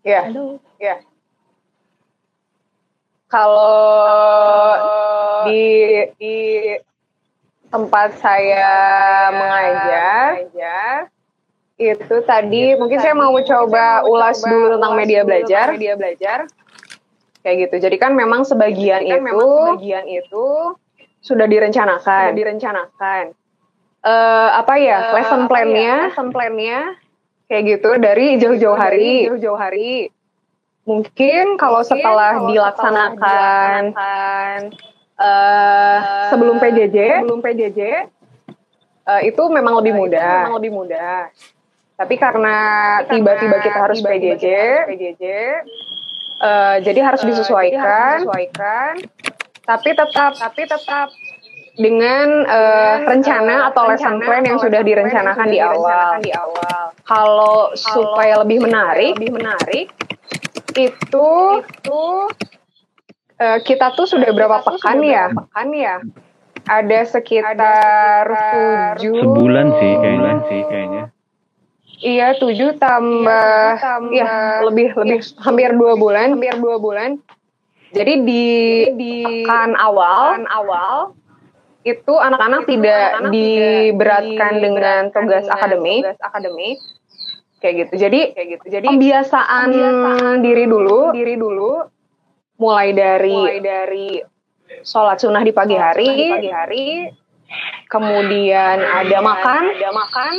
Ya, 0.00 0.32
Halo. 0.32 0.56
ya. 0.80 1.04
Kalau 3.28 3.68
di 5.44 5.68
di 6.16 6.36
tempat 7.68 8.16
saya 8.16 8.72
mengajar 9.28 10.48
itu 11.82 12.16
tadi 12.22 12.78
mungkin 12.78 12.98
saya 13.02 13.18
mau 13.18 13.34
coba 13.42 14.06
ulas 14.06 14.38
dulu 14.40 14.78
tentang 14.78 14.92
media 14.94 15.26
belajar. 15.26 15.74
media 15.74 15.94
belajar. 15.98 16.38
Kayak 17.42 17.56
gitu. 17.66 17.76
Jadi 17.90 17.96
kan 17.98 18.14
memang 18.14 18.46
sebagian 18.46 19.02
itu 19.02 19.18
sebagian 19.26 20.06
itu 20.06 20.46
sudah 21.22 21.46
direncanakan. 21.50 22.30
sudah 22.30 22.38
direncanakan. 22.38 23.24
Eh, 24.02 24.48
apa 24.58 24.74
ya? 24.82 25.14
Lesson 25.14 25.46
plan-nya? 25.46 26.10
Lesson 26.10 26.34
plan-nya? 26.34 26.98
Kayak 27.46 27.62
gitu 27.78 27.90
dari 28.02 28.38
jauh-jauh 28.42 28.74
hari. 28.74 29.30
jauh-jauh 29.30 29.58
hari. 29.58 30.10
Mungkin 30.82 31.54
kalau 31.62 31.86
setelah 31.86 32.42
dilaksanakan 32.42 33.94
eh, 35.14 35.98
sebelum 36.34 36.58
PJJ 36.58 37.22
sebelum 37.22 37.38
PJJ 37.38 37.80
eh, 39.06 39.20
itu 39.30 39.42
memang 39.46 39.78
lebih 39.78 39.94
mudah. 39.94 40.50
memang 40.50 40.58
lebih 40.58 40.72
mudah 40.74 41.30
tapi 41.96 42.14
karena 42.16 42.56
tiba-tiba 43.06 43.56
kita 43.62 43.78
harus 43.78 44.00
PJJ 44.00 44.46
PJJ 44.90 45.24
eh, 46.42 46.76
jadi 46.82 47.00
harus 47.04 47.22
disesuaikan 47.22 48.26
disesuaikan 48.26 48.92
tapi 49.62 49.90
tetap 49.94 50.32
tapi 50.34 50.62
tetap 50.66 51.08
dengan 51.76 52.44
eh, 52.44 52.96
rencana 53.08 53.72
atau 53.72 53.88
lesson 53.88 54.20
plan 54.20 54.44
yang 54.44 54.60
sudah 54.60 54.84
direncanakan 54.84 55.46
di 55.48 55.60
awal. 55.60 56.20
Kalau 57.08 57.72
supaya 57.72 58.44
lebih 58.44 58.60
menarik, 58.60 59.16
lebih 59.16 59.32
menarik 59.40 59.86
itu 60.76 61.30
itu 61.64 62.02
eh, 63.40 63.58
kita 63.64 63.96
tuh 63.96 64.04
sudah 64.04 64.30
berapa 64.36 64.60
pekan 64.60 65.00
ya? 65.00 65.32
Pekan 65.32 65.68
ya? 65.72 65.96
Ada 66.62 67.18
sekitar 67.18 68.26
tujuh 69.00 69.18
Sebulan 69.18 69.66
sih 69.80 69.92
kayaknya 69.98 70.34
sih 70.46 70.60
kayaknya. 70.68 71.04
Iya 72.02 72.34
tujuh 72.34 72.82
tambah, 72.82 73.78
ya 74.10 74.58
lebih 74.66 74.90
lebih 74.98 75.22
hampir 75.38 75.70
dua 75.78 75.94
bulan, 75.94 76.34
hampir 76.34 76.58
dua 76.58 76.82
bulan. 76.82 77.22
Jadi 77.94 78.26
di 78.26 78.46
di 78.98 79.14
pekan 79.22 79.78
awal, 79.78 80.42
awal 80.50 81.14
itu 81.86 82.14
anak-anak 82.18 82.66
tidak 82.66 83.30
diberatkan 83.30 84.52
dengan 84.58 85.14
tugas 85.14 85.46
akademik, 85.46 86.02
akademik 86.18 86.82
kayak 87.62 87.86
gitu. 87.86 87.94
Jadi 88.02 88.20
kayak 88.34 88.48
gitu. 88.58 88.64
Jadi 88.66 88.86
pembiasaan, 88.90 89.68
diri 90.42 90.66
dulu, 90.66 91.14
diri 91.14 91.38
dulu 91.38 91.86
mulai 92.58 92.90
dari 92.90 93.30
mulai 93.30 93.62
dari 93.62 94.08
sholat 94.82 95.22
sunnah 95.22 95.46
di 95.46 95.54
pagi 95.54 95.78
hari, 95.78 96.06
di 96.18 96.26
pagi 96.34 96.50
hari 96.50 96.86
kemudian 97.88 98.80
ada 98.80 99.18
makan, 99.20 99.62
ada 99.76 99.90
makan 99.92 100.32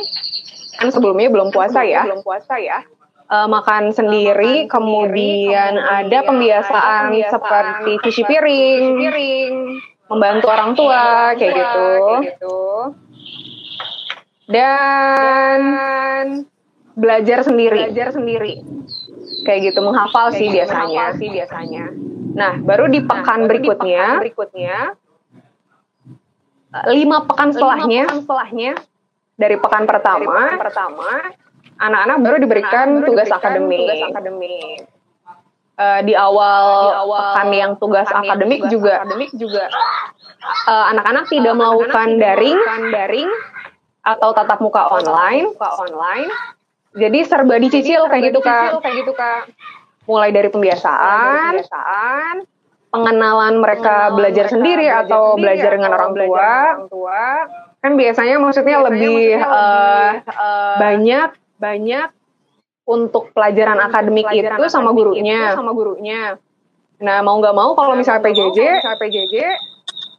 kan 0.74 0.90
sebelumnya 0.90 1.30
belum 1.30 1.54
puasa 1.54 1.86
ya, 1.86 2.04
belum 2.06 2.26
puasa 2.26 2.58
ya. 2.58 2.82
Eh, 3.34 3.48
makan 3.50 3.90
sendiri, 3.96 4.70
kemudian 4.70 5.74
ada 5.80 6.22
pembiasaan 6.22 7.10
seperti 7.18 7.92
cuci 8.04 8.22
piring, 8.30 8.84
membantu 10.12 10.46
orang 10.54 10.72
tua 10.78 11.34
kayak 11.34 11.56
gitu. 11.58 12.62
Dan 14.46 15.60
belajar 16.94 17.42
sendiri, 17.42 17.90
belajar 17.90 18.14
sendiri. 18.14 18.62
Kayak 19.50 19.72
gitu 19.74 19.80
menghafal 19.82 20.30
sih 20.36 20.54
biasanya. 20.54 21.18
sih 21.18 21.34
biasanya. 21.34 21.90
Nah, 22.38 22.62
baru 22.62 22.86
di 22.86 23.02
pekan 23.02 23.50
berikutnya, 23.50 24.22
berikutnya 24.22 24.94
lima 26.90 27.30
pekan 27.30 27.54
setelahnya, 27.54 28.10
setelahnya 28.10 28.72
dari 29.38 29.56
pekan 29.62 29.86
pertama, 29.86 30.58
pertama 30.58 31.34
anak-anak 31.78 32.18
baru 32.22 32.36
diberikan 32.42 32.88
tugas 33.06 33.30
akademik. 33.30 33.82
Eh, 35.74 36.02
di 36.06 36.14
awal, 36.14 36.94
pekan 37.10 37.50
yang 37.50 37.72
tugas 37.82 38.06
akademik 38.10 38.62
juga 38.70 39.02
akademik 39.02 39.32
juga. 39.34 39.66
eh, 40.70 40.86
anak-anak 40.94 41.26
tidak 41.32 41.54
melakukan 41.56 42.20
daring 42.20 42.60
daring 42.94 43.32
atau 44.04 44.30
tatap 44.36 44.60
muka 44.60 44.86
online. 44.92 45.50
online. 45.58 46.30
Jadi 46.94 47.20
serba 47.26 47.58
dicicil 47.58 48.06
kayak 48.06 48.30
gitu 48.30 48.40
kak. 48.44 48.78
kayak 48.86 48.96
gitu 49.02 49.14
kak. 49.18 49.50
Mulai 50.06 50.30
dari 50.30 50.52
pembiasaan 50.52 51.58
pengenalan 52.94 53.58
mereka 53.58 54.14
belajar 54.14 54.46
sendiri 54.54 54.86
atau 54.86 55.34
belajar 55.34 55.74
dengan 55.74 55.98
orang 55.98 56.14
tua 56.14 57.50
kan 57.84 58.00
biasanya 58.00 58.38
maksudnya 58.40 58.78
lebih 58.86 59.42
eh, 59.42 60.10
banyak 60.78 61.30
banyak 61.58 62.08
untuk 62.86 63.34
pelajaran 63.34 63.80
akademik 63.80 64.28
itu 64.32 64.66
sama 64.70 64.92
gurunya. 64.94 65.56
sama 65.56 65.72
gurunya. 65.74 66.38
Nah 67.00 67.20
mau 67.24 67.40
nggak 67.40 67.56
mau 67.56 67.72
kalau 67.76 67.96
misalnya 67.98 68.24
PJJ 68.24 68.60
misalnya 68.60 69.00
PJJ 69.00 69.36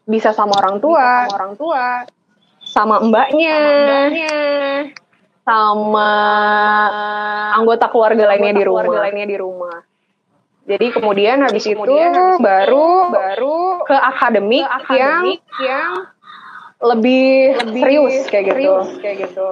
bisa 0.05 0.33
sama 0.37 0.59
orang 0.61 0.81
tua. 0.83 1.29
sama 1.29 1.37
orang 1.41 1.53
tua. 1.57 1.87
Sama 2.65 2.97
mbaknya. 3.05 3.61
Sama 5.45 6.13
anggota 7.57 7.87
keluarga 7.93 8.33
lainnya 8.33 8.57
di 8.57 8.65
rumah. 8.65 8.83
lainnya 8.89 9.29
di 9.29 9.37
rumah. 9.37 9.94
Jadi 10.65 10.87
kemudian 10.97 11.45
habis 11.45 11.65
itu 11.69 11.97
baru 12.41 13.13
baru 13.13 13.85
ke 13.85 13.93
akademik, 13.93 14.65
yang 14.97 15.25
yang 15.61 15.93
lebih, 16.81 17.53
serius 17.61 18.25
kayak 18.33 18.57
gitu. 18.57 18.75
kayak 19.05 19.17
gitu. 19.29 19.49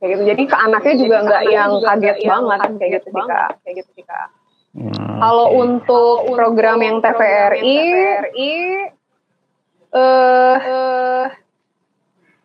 Kayak 0.00 0.08
gitu. 0.16 0.22
Jadi 0.32 0.42
ke 0.48 0.56
anaknya 0.56 0.94
juga 0.96 1.16
nggak 1.26 1.42
yang 1.52 1.70
kaget 1.84 2.16
banget 2.24 2.70
kayak 2.80 2.90
gitu 2.96 3.06
sih 3.12 3.24
Kak. 3.28 3.50
Kayak 3.60 3.74
gitu 3.84 3.90
sih 3.92 4.04
Kak. 4.08 4.26
Wah, 4.72 5.20
Kalau 5.20 5.46
oke. 5.52 5.60
untuk 5.60 6.16
program 6.32 6.80
yang 6.80 6.96
TVRI, 7.04 7.76
eh 9.92 11.24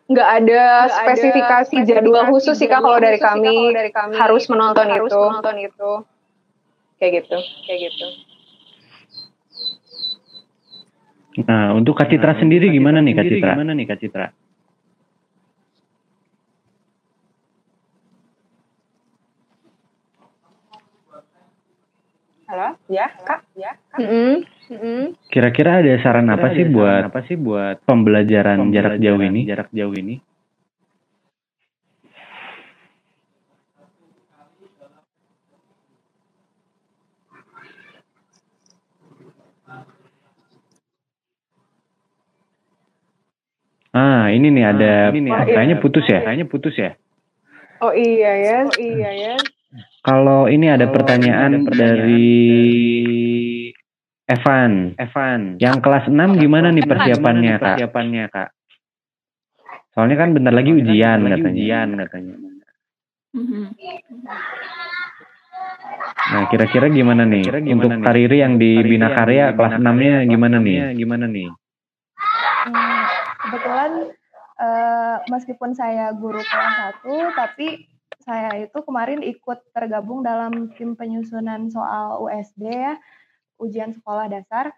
nggak 0.08 0.28
ada 0.40 0.64
spesifikasi 0.88 1.76
jadwal 1.84 2.32
khusus 2.32 2.56
sih 2.56 2.64
kak 2.64 2.80
kalau 2.80 2.96
dari 2.96 3.20
kami, 3.20 3.76
harus 4.16 4.44
menonton 4.48 4.88
itu. 4.92 5.92
Kayak 6.98 7.22
gitu, 7.22 7.38
kayak 7.66 7.80
gitu. 7.86 8.06
Nah, 11.46 11.70
untuk 11.78 11.94
Kak 11.94 12.10
Citra 12.10 12.34
sendiri 12.34 12.74
gimana 12.74 12.98
nih 12.98 13.14
Kak 13.14 13.26
Citra? 13.30 13.54
Gimana 13.54 13.72
nih 13.78 13.86
Kak 13.86 13.98
Citra? 14.02 14.26
Halo, 22.48 22.80
ya 22.88 23.12
kak, 23.28 23.44
ya. 23.60 23.76
Kak? 23.92 24.00
Mm-mm, 24.00 24.40
mm-mm. 24.72 25.02
Kira-kira 25.28 25.84
ada 25.84 26.00
saran 26.00 26.32
apa 26.32 26.48
sih 26.56 26.64
buat 26.64 27.12
apa 27.12 27.20
sih 27.28 27.36
buat 27.36 27.76
pembelajaran 27.84 28.72
jarak 28.72 28.96
jauh 29.04 29.20
ini? 29.20 29.44
Jarak 29.44 29.68
jauh 29.68 29.92
ini? 29.92 30.16
Ah, 43.98 44.30
ini 44.30 44.46
nih 44.54 44.62
ada 44.62 45.10
ini 45.10 45.26
nih, 45.26 45.32
Oh, 45.34 45.42
iya. 45.42 45.54
kayaknya 45.58 45.76
putus 45.82 46.06
ya? 46.06 46.20
Kayaknya 46.22 46.46
putus 46.46 46.74
ya? 46.78 46.90
Oh 47.78 47.90
iya 47.90 48.32
ya, 48.38 48.56
oh 48.66 48.78
iya 48.78 49.10
ya. 49.10 49.34
Kalau 50.06 50.46
ini 50.46 50.70
ada 50.70 50.86
Kalau 50.86 50.94
pertanyaan, 50.94 51.50
ini 51.50 51.58
ada 51.58 51.66
pertanyaan 51.66 51.98
dari 52.06 52.30
Evan. 54.28 54.72
Evan. 54.94 55.40
Yang 55.58 55.76
kelas 55.82 56.04
6 56.06 56.38
gimana 56.38 56.68
nih 56.70 56.84
persiapannya, 56.86 57.54
Kak? 57.58 57.74
Persiapannya, 57.74 58.24
Kak. 58.30 58.48
Soalnya 59.94 60.16
kan 60.16 60.30
bentar 60.30 60.54
lagi 60.54 60.70
Soalnya 60.70 60.84
kan 60.84 60.90
ujian 60.94 61.18
bentar 61.18 61.26
lagi 61.26 61.42
katanya. 61.42 61.58
ujian 61.58 61.88
katanya. 61.98 62.34
Mhm. 63.34 63.62
Nah, 66.28 66.42
kira-kira 66.52 66.86
gimana 66.92 67.22
nih? 67.24 67.42
Kira-kira 67.42 67.60
gimana 67.66 67.74
Untuk 67.74 67.90
nih? 67.98 68.04
Kariri 68.04 68.36
yang 68.38 68.54
di 68.60 68.70
Bina 68.78 69.08
Karya 69.10 69.44
kelas 69.56 69.72
Bina 69.74 69.82
6-nya 69.82 70.14
Karya, 70.14 70.30
gimana 70.30 70.56
nih? 70.60 70.76
6-nya 70.76 70.94
Gimana 70.94 71.24
nih? 71.26 71.48
Kebetulan 73.48 74.12
eh, 74.60 75.16
meskipun 75.32 75.72
saya 75.72 76.12
guru 76.12 76.44
kelas 76.44 77.00
1, 77.00 77.32
tapi 77.32 77.88
saya 78.20 78.52
itu 78.60 78.78
kemarin 78.84 79.24
ikut 79.24 79.72
tergabung 79.72 80.20
dalam 80.20 80.68
tim 80.76 80.92
penyusunan 80.92 81.72
soal 81.72 82.28
USD 82.28 82.68
ya, 82.68 83.00
ujian 83.56 83.96
sekolah 83.96 84.28
dasar. 84.28 84.68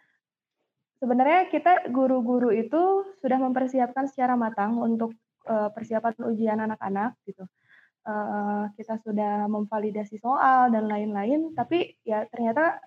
Sebenarnya 1.02 1.50
kita 1.50 1.90
guru-guru 1.90 2.54
itu 2.54 3.08
sudah 3.18 3.42
mempersiapkan 3.42 4.06
secara 4.06 4.38
matang 4.38 4.78
untuk 4.78 5.18
eh, 5.50 5.68
persiapan 5.74 6.14
ujian 6.30 6.62
anak-anak 6.62 7.18
gitu. 7.26 7.42
Eh, 8.06 8.64
kita 8.78 9.02
sudah 9.02 9.50
memvalidasi 9.50 10.16
soal 10.22 10.70
dan 10.70 10.86
lain-lain, 10.86 11.52
tapi 11.58 11.98
ya 12.06 12.24
ternyata 12.30 12.78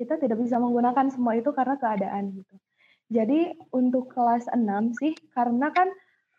kita 0.00 0.16
tidak 0.16 0.40
bisa 0.40 0.56
menggunakan 0.56 1.06
semua 1.12 1.36
itu 1.36 1.52
karena 1.52 1.76
keadaan 1.76 2.32
gitu. 2.34 2.54
Jadi 3.06 3.54
untuk 3.70 4.10
kelas 4.10 4.50
6 4.50 4.98
sih 4.98 5.14
karena 5.30 5.70
kan 5.70 5.88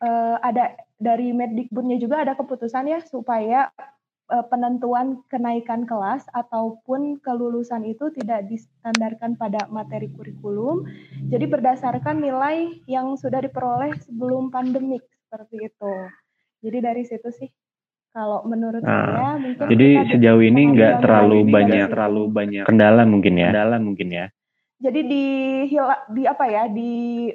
eh, 0.03 0.36
ada 0.43 0.76
dari 0.99 1.32
Mendikbudnya 1.32 1.95
juga 2.01 2.28
ada 2.28 2.36
keputusan 2.36 2.91
ya 2.91 2.99
supaya 3.07 3.72
eh, 4.28 4.45
penentuan 4.51 5.24
kenaikan 5.32 5.88
kelas 5.88 6.28
ataupun 6.36 7.24
kelulusan 7.24 7.88
itu 7.88 8.11
tidak 8.20 8.51
distandarkan 8.51 9.39
pada 9.39 9.72
materi 9.72 10.11
kurikulum. 10.11 10.84
Jadi 11.32 11.45
berdasarkan 11.47 12.20
nilai 12.20 12.84
yang 12.89 13.15
sudah 13.15 13.39
diperoleh 13.39 13.95
sebelum 14.03 14.51
pandemik 14.51 15.07
seperti 15.28 15.72
itu. 15.72 15.93
Jadi 16.68 16.78
dari 16.84 17.03
situ 17.07 17.30
sih 17.32 17.49
kalau 18.11 18.41
menurut 18.49 18.82
Ah, 18.82 19.05
saya 19.05 19.32
mungkin 19.38 19.68
Jadi 19.70 19.88
sejauh 20.18 20.41
ini 20.41 20.61
nggak 20.74 21.05
terlalu 21.05 21.38
banyak 21.45 21.88
terlalu 21.93 22.24
banyak 22.34 22.63
kendala 22.65 23.05
mungkin 23.05 23.34
ya. 23.38 23.49
Kendala 23.53 23.78
mungkin 23.78 24.07
ya. 24.09 24.26
Jadi 24.78 24.99
di 25.03 25.25
di 26.07 26.23
apa 26.23 26.45
ya 26.45 26.63
di 26.69 27.28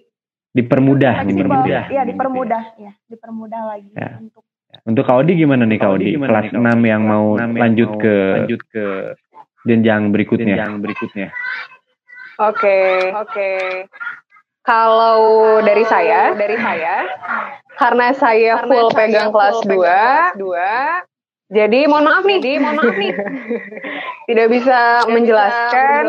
Dipermudah, 0.53 1.25
fleksibel, 1.25 1.49
dipermudah. 1.49 1.85
ya 1.89 2.03
dipermudah 2.05 2.63
ya 2.77 2.93
dipermudah 3.09 3.63
lagi 3.67 3.89
Ya. 3.97 4.21
untuk 4.21 4.45
Untuk 4.85 5.05
Kak 5.05 5.17
Odi 5.21 5.33
gimana 5.35 5.65
nih 5.65 5.77
gimana 5.77 6.29
Kelas 6.29 6.45
nih, 6.45 6.53
Kak 6.53 6.61
6 6.61 6.65
Odi? 6.65 6.89
yang 6.89 7.03
Kelas 7.03 7.09
mau 7.09 7.25
6 7.35 7.41
yang 7.41 7.53
lanjut 7.57 7.89
mau 7.89 7.99
ke 7.99 8.15
lanjut 8.33 8.61
ke 8.69 8.85
jenjang 9.63 10.03
berikutnya. 10.09 10.55
jenjang 10.57 10.73
berikutnya. 10.81 11.29
Oke, 12.41 12.79
oke. 13.13 13.51
Kalau 14.63 15.21
dari 15.61 15.85
saya, 15.85 16.33
dari 16.33 16.55
saya, 16.55 16.95
karena 17.75 18.09
saya 18.15 18.53
full 18.63 18.89
pegang 18.91 19.29
kelas 19.29 19.59
2, 19.67 20.39
jadi 21.53 21.85
mohon 21.85 22.09
maaf 22.09 22.25
nih, 22.25 22.41
jadi 22.41 22.57
mohon 22.65 22.77
maaf 22.81 22.97
nih, 22.97 23.13
tidak 24.33 24.47
bisa 24.49 25.05
menjelaskan 25.05 26.09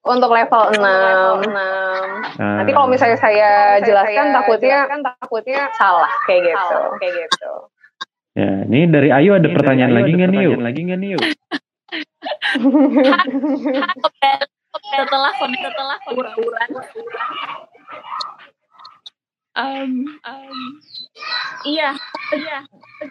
untuk 0.00 0.32
level 0.32 0.62
6. 0.72 0.80
Ah, 0.80 2.64
Nanti 2.64 2.70
kalau 2.72 2.88
misalnya 2.88 3.20
saya 3.20 3.76
jelaskan 3.84 4.32
takutnya 4.32 4.88
takutnya 5.20 5.68
salah 5.76 6.08
kayak 6.24 6.48
gitu, 6.48 6.78
kayak 7.04 7.12
gitu. 7.28 7.52
ya, 8.32 8.50
ini 8.64 8.88
dari 8.88 9.12
Ayu 9.12 9.36
ada 9.36 9.44
Ini 9.44 9.56
pertanyaan 9.60 9.92
Ayu 9.92 9.98
lagi 10.00 10.10
ada 10.10 10.16
nggak 10.16 10.30
nih? 10.32 10.40
Yuk? 10.40 10.56
pertanyaan 10.56 10.64
lagi 10.64 10.80
nggak 10.80 10.98
nih 10.98 11.10
yuk? 11.12 11.22
setelah 14.86 15.32
setelah 15.36 15.98
um, 19.56 19.92
um, 20.22 20.60
iya 21.64 21.96
iya. 22.36 22.58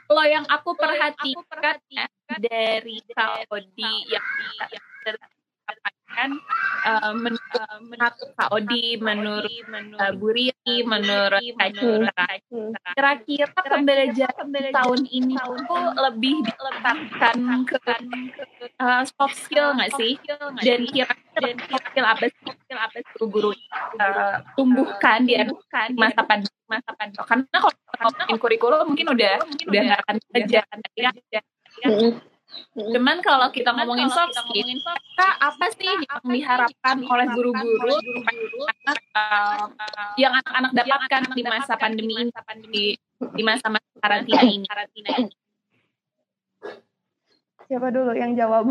Kalau 0.05 0.25
yang 0.25 0.45
aku 0.47 0.77
perhatikan 0.77 1.77
ya, 1.89 2.05
dari 2.39 3.01
Saudi 3.11 3.93
yang 4.09 4.25
dikatakan 6.15 6.31
uh, 6.87 7.13
menurut 7.19 8.15
Saudi 8.39 8.95
menurut 9.03 9.51
uh, 9.99 10.11
Bu 10.15 10.31
Riri 10.31 10.77
menurut 10.87 11.43
Kak 11.59 11.69
Citra. 11.75 12.27
Kira-kira 12.95 13.47
pembelajaran 13.67 14.47
tahun 14.71 15.01
ini 15.11 15.35
tuh 15.35 15.85
lebih 15.99 16.35
diletakkan 16.47 17.67
ke 17.67 17.77
uh, 18.79 19.03
soft 19.03 19.35
skill 19.35 19.75
nggak 19.75 19.91
sih? 19.99 20.15
Dan 20.63 20.87
kira-kira 20.87 21.51
skill 21.91 22.05
apa 22.07 22.25
sih 22.31 22.51
skill 22.63 22.79
apa 22.79 22.97
sih 23.03 23.25
guru 23.27 23.51
uh, 23.99 24.35
tumbuhkan 24.55 25.27
di 25.27 25.35
masa 25.99 26.23
pandemi? 26.23 26.53
masa 26.65 26.97
pandemi. 26.97 27.21
Karena 27.29 27.57
kalau 27.61 28.39
kurikulum 28.41 28.89
mungkin 28.89 29.13
udah 29.13 29.37
udah 29.69 29.81
nggak 29.85 29.99
akan 30.01 30.17
kerja 30.33 30.59
ya 30.97 31.11
Cuman 32.75 33.17
kalau 33.23 33.47
kita 33.55 33.71
ngomongin 33.71 34.11
soft 34.11 34.35
skill, 34.35 34.67
kita 34.67 35.29
apa 35.39 35.65
sih 35.73 35.87
yang 35.87 36.23
diharapkan 36.27 36.97
oleh 37.07 37.27
guru-guru 37.31 37.95
anak 38.83 38.99
uh, 39.15 39.71
yang 40.19 40.35
anak-anak 40.35 40.71
dapatkan 40.75 41.23
di 41.31 41.43
masa 41.43 41.73
pandemi 41.79 42.13
ini, 42.19 42.31
di, 42.71 42.85
di 43.35 43.43
masa-masa 43.43 43.95
karantina 44.03 44.41
ini? 44.43 44.65
Karantina 44.67 45.11
ini. 45.23 45.33
siapa 47.65 47.89
dulu 47.89 48.13
yang 48.13 48.37
jawab 48.37 48.69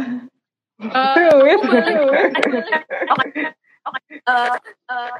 Eh, 0.74 1.30
aku 1.30 1.54
boleh. 1.70 1.86
Eh, 4.26 5.14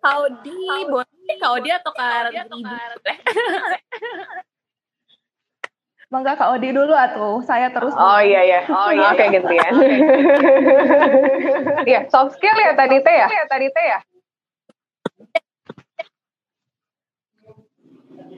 Kaudi, 0.00 0.60
boleh 0.88 1.36
Kaudi 1.40 1.70
atau? 1.72 1.92
Boleh. 1.96 3.16
Mangga 6.10 6.34
Kak 6.34 6.58
Odi 6.58 6.74
dulu 6.74 6.90
atuh 6.90 7.38
saya 7.46 7.70
terus 7.70 7.94
Oh 7.94 8.18
iya 8.18 8.42
ya. 8.42 8.60
Oh 8.66 8.90
iya. 8.90 9.14
Oke 9.14 9.24
gitu 9.30 9.52
ya. 9.54 9.68
Iya, 11.90 12.00
soft 12.10 12.34
skill 12.34 12.52
ya 12.58 12.74
tadi 12.74 12.98
teh 12.98 13.14
ya. 13.14 13.26
Tadi 13.46 13.66
teh 13.70 13.86
ya. 13.86 13.98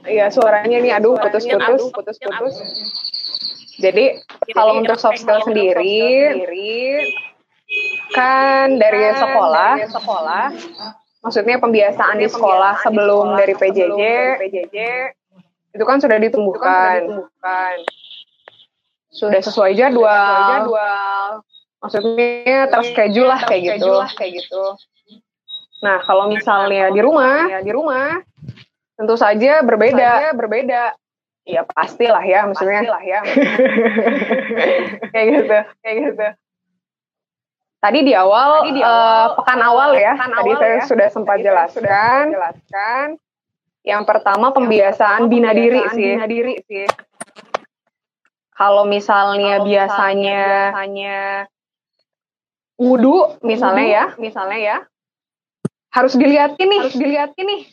Iya, 0.05 0.25
suaranya 0.29 0.77
nih 0.85 0.91
aduh 1.01 1.17
putus-putus, 1.17 1.89
putus-putus. 1.89 2.55
Jadi 3.81 4.21
kalau 4.53 4.77
untuk 4.77 5.01
soft 5.01 5.17
skill 5.17 5.41
sendiri 5.41 6.29
kan 8.13 8.77
dari 8.77 9.17
sekolah, 9.17 9.81
sekolah 9.89 10.45
maksudnya 11.25 11.57
pembiasaan 11.57 12.21
di 12.21 12.29
sekolah 12.29 12.85
sebelum 12.85 13.33
dari 13.33 13.57
PJJ, 13.57 14.01
PJJ 14.45 14.77
itu 15.73 15.83
kan 15.83 15.97
sudah 15.97 16.17
ditumbuhkan. 16.21 17.27
Sudah 19.09 19.41
sesuai 19.41 19.73
jadwal. 19.73 20.65
jadwal. 20.65 21.29
Maksudnya 21.83 22.71
terschedule 22.71 23.27
lah 23.27 23.41
kayak 23.43 23.81
gitu. 23.81 23.93
kayak 24.15 24.31
gitu. 24.39 24.63
Nah, 25.83 25.99
kalau 26.07 26.31
misalnya 26.31 26.93
di 26.95 27.01
rumah, 27.03 27.59
di 27.59 27.71
rumah 27.75 28.23
tentu 28.95 29.19
saja 29.19 29.59
berbeda, 29.65 30.31
berbeda. 30.31 30.95
Iya 31.43 31.67
pastilah 31.67 32.23
ya, 32.23 32.47
maksudnya 32.47 32.87
lah 32.87 33.03
ya. 33.03 33.19
kayak 35.11 35.27
gitu, 35.27 35.57
kayak 35.83 35.95
gitu. 36.07 36.27
Tadi 37.83 37.99
di 37.99 38.15
awal, 38.15 38.63
Tadi 38.63 38.79
di 38.79 38.83
awal 38.87 38.95
uh, 38.95 39.27
pekan 39.35 39.59
awal 39.59 39.89
ya, 39.91 40.15
pekan 40.15 40.31
tadi 40.39 40.51
awal 40.55 40.61
saya 40.63 40.71
ya. 40.79 40.83
sudah 40.87 41.07
sempat 41.11 41.35
tadi 41.35 41.51
jelaskan. 41.51 42.23
jelaskan. 42.31 43.07
Yang 43.83 44.03
pertama 44.07 44.55
pembiasaan 44.55 45.27
bina 45.27 45.51
diri 45.51 45.83
sih. 45.91 46.15
Bina 46.15 46.27
diri 46.27 46.55
sih. 46.63 46.87
Kalau 48.55 48.87
misalnya 48.87 49.59
biasanya, 49.59 50.71
biasanya 50.71 51.19
wudhu 52.79 53.37
misalnya 53.43 53.85
ya, 53.85 54.05
misalnya 54.15 54.59
ya, 54.59 54.77
harus 55.91 56.13
dilihat 56.15 56.55
ini, 56.57 56.77
harus 56.79 56.95
dilihat 56.95 57.31
ini. 57.35 57.67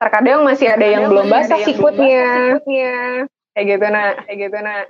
Terkadang 0.00 0.44
masih 0.44 0.68
ada 0.68 0.84
yang 0.84 1.08
belum 1.08 1.28
basah 1.32 1.60
sikutnya, 1.64 2.56
kayak 3.56 3.64
gitu 3.64 3.86
nak, 3.88 4.12
kayak 4.26 4.36
gitu 4.48 4.58
nak. 4.58 4.84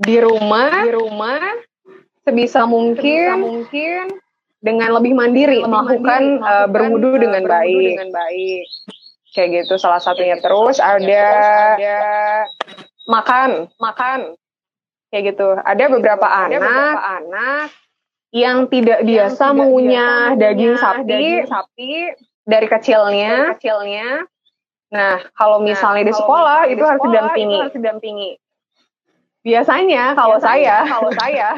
Di 0.00 0.16
rumah, 0.20 0.72
di 0.86 0.92
rumah 0.96 1.44
sebisa 2.24 2.64
mungkin, 2.64 3.26
sebisa 3.26 3.36
mungkin 3.36 4.02
dengan 4.60 4.96
lebih 4.96 5.12
mandiri 5.16 5.60
lebih 5.60 5.72
melakukan 5.72 6.22
mandiri, 6.40 6.46
uh, 6.46 6.66
berwudu 6.68 7.10
dengan 7.16 7.42
baik. 7.48 7.84
dengan 7.96 8.08
baik. 8.12 8.64
Kayak 9.30 9.48
gitu 9.62 9.78
salah 9.78 10.02
satunya 10.02 10.42
terus 10.42 10.82
ada 10.82 10.98
ada 11.78 11.98
makan, 13.06 13.70
makan. 13.78 14.34
Kayak 15.10 15.34
gitu. 15.34 15.48
Ada 15.54 15.84
beberapa 15.86 16.26
ada 16.26 16.50
anak 16.50 16.62
beberapa 16.62 17.02
anak 17.22 17.66
yang 18.30 18.66
tidak 18.70 19.06
biasa 19.06 19.44
yang 19.50 19.58
mengunyah 19.58 20.38
daging 20.38 20.74
sapi, 20.78 21.02
daging 21.06 21.46
sapi 21.46 21.90
dari 22.46 22.66
kecilnya, 22.66 23.30
dari 23.30 23.50
kecilnya. 23.58 24.08
Nah, 24.90 25.22
kalau 25.38 25.62
nah, 25.62 25.66
misalnya 25.70 26.02
nah, 26.02 26.10
di 26.10 26.14
sekolah 26.14 26.60
itu 26.66 26.82
harus 26.82 27.02
didampingi. 27.06 27.54
Itu 27.54 27.62
harus 27.62 27.76
didampingi. 27.78 28.30
Biasanya 29.40 30.04
kalau 30.18 30.36
Biasanya, 30.36 30.76
saya, 30.82 30.90
kalau 30.90 31.10
saya 31.14 31.48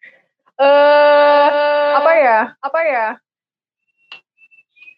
eh 0.66 1.90
apa 1.98 2.12
ya? 2.14 2.38
Apa 2.62 2.80
ya? 2.86 3.06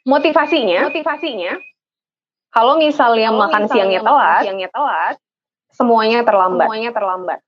Motivasinya, 0.05 0.93
motivasinya 0.93 1.53
kalau 2.53 2.77
misalnya 2.77 3.33
kalau 3.33 3.41
makan 3.41 3.63
misalnya 3.65 3.73
siangnya 3.73 4.01
telat, 4.05 4.43
siangnya 4.45 4.69
telat, 4.69 5.15
semuanya 5.73 6.21
terlambat. 6.23 6.67
Semuanya 6.69 6.91
terlambat. 6.93 7.39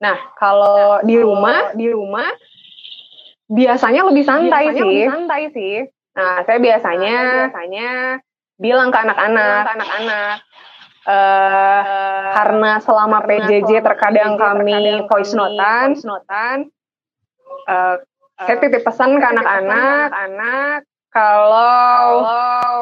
Nah, 0.00 0.16
kalau 0.40 0.98
nah, 0.98 1.06
di 1.06 1.16
rumah, 1.20 1.60
di 1.76 1.86
rumah 1.92 2.28
biasanya 3.46 4.02
lebih 4.08 4.24
santai 4.24 4.72
biasanya 4.72 4.80
sih. 4.80 4.88
Lebih 4.88 5.12
santai 5.12 5.42
sih. 5.52 5.74
Nah, 6.14 6.34
saya 6.48 6.58
biasanya, 6.58 7.16
nah, 7.20 7.32
biasanya 7.52 7.90
bilang 8.56 8.88
ke 8.88 8.98
anak-anak, 8.98 9.62
anak-anak, 9.76 10.36
uh, 11.04 12.32
karena 12.32 12.70
selama 12.80 13.18
karena 13.22 13.28
PJJ 13.28 13.70
selama 13.70 13.86
terkadang 13.92 14.32
PJJ 14.34 14.40
kami 14.40 14.72
terkadang 14.72 14.98
voice 15.10 15.34
notan, 15.36 15.86
voice 15.92 16.06
notan 16.06 16.58
uh, 17.68 17.96
saya 18.34 18.56
titip 18.58 18.82
pesan 18.82 19.22
ke 19.22 19.26
anak-anak, 19.26 20.08
anak 20.10 20.78
kalau, 21.14 22.26
kalau 22.26 22.78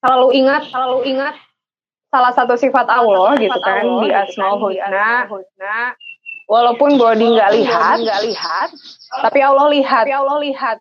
selalu 0.00 0.28
ingat, 0.36 0.62
selalu 0.68 0.98
ingat 1.08 1.34
salah 2.10 2.32
satu 2.32 2.54
sifat 2.56 2.86
Allah 2.88 3.36
gitu 3.36 3.58
kan 3.60 3.84
Allah, 3.84 4.02
di 4.02 4.08
gitu 4.08 4.16
kan, 4.16 4.24
Asmaul 4.24 4.74
Husna. 5.28 5.80
Walaupun 6.46 6.94
body 6.94 7.26
nggak 7.34 7.52
lihat, 7.58 7.96
nggak 8.06 8.22
lihat, 8.22 8.68
tapi 9.18 9.42
Allah 9.42 9.66
lihat, 9.66 10.06
tapi 10.06 10.14
Allah 10.14 10.38
lihat 10.38 10.78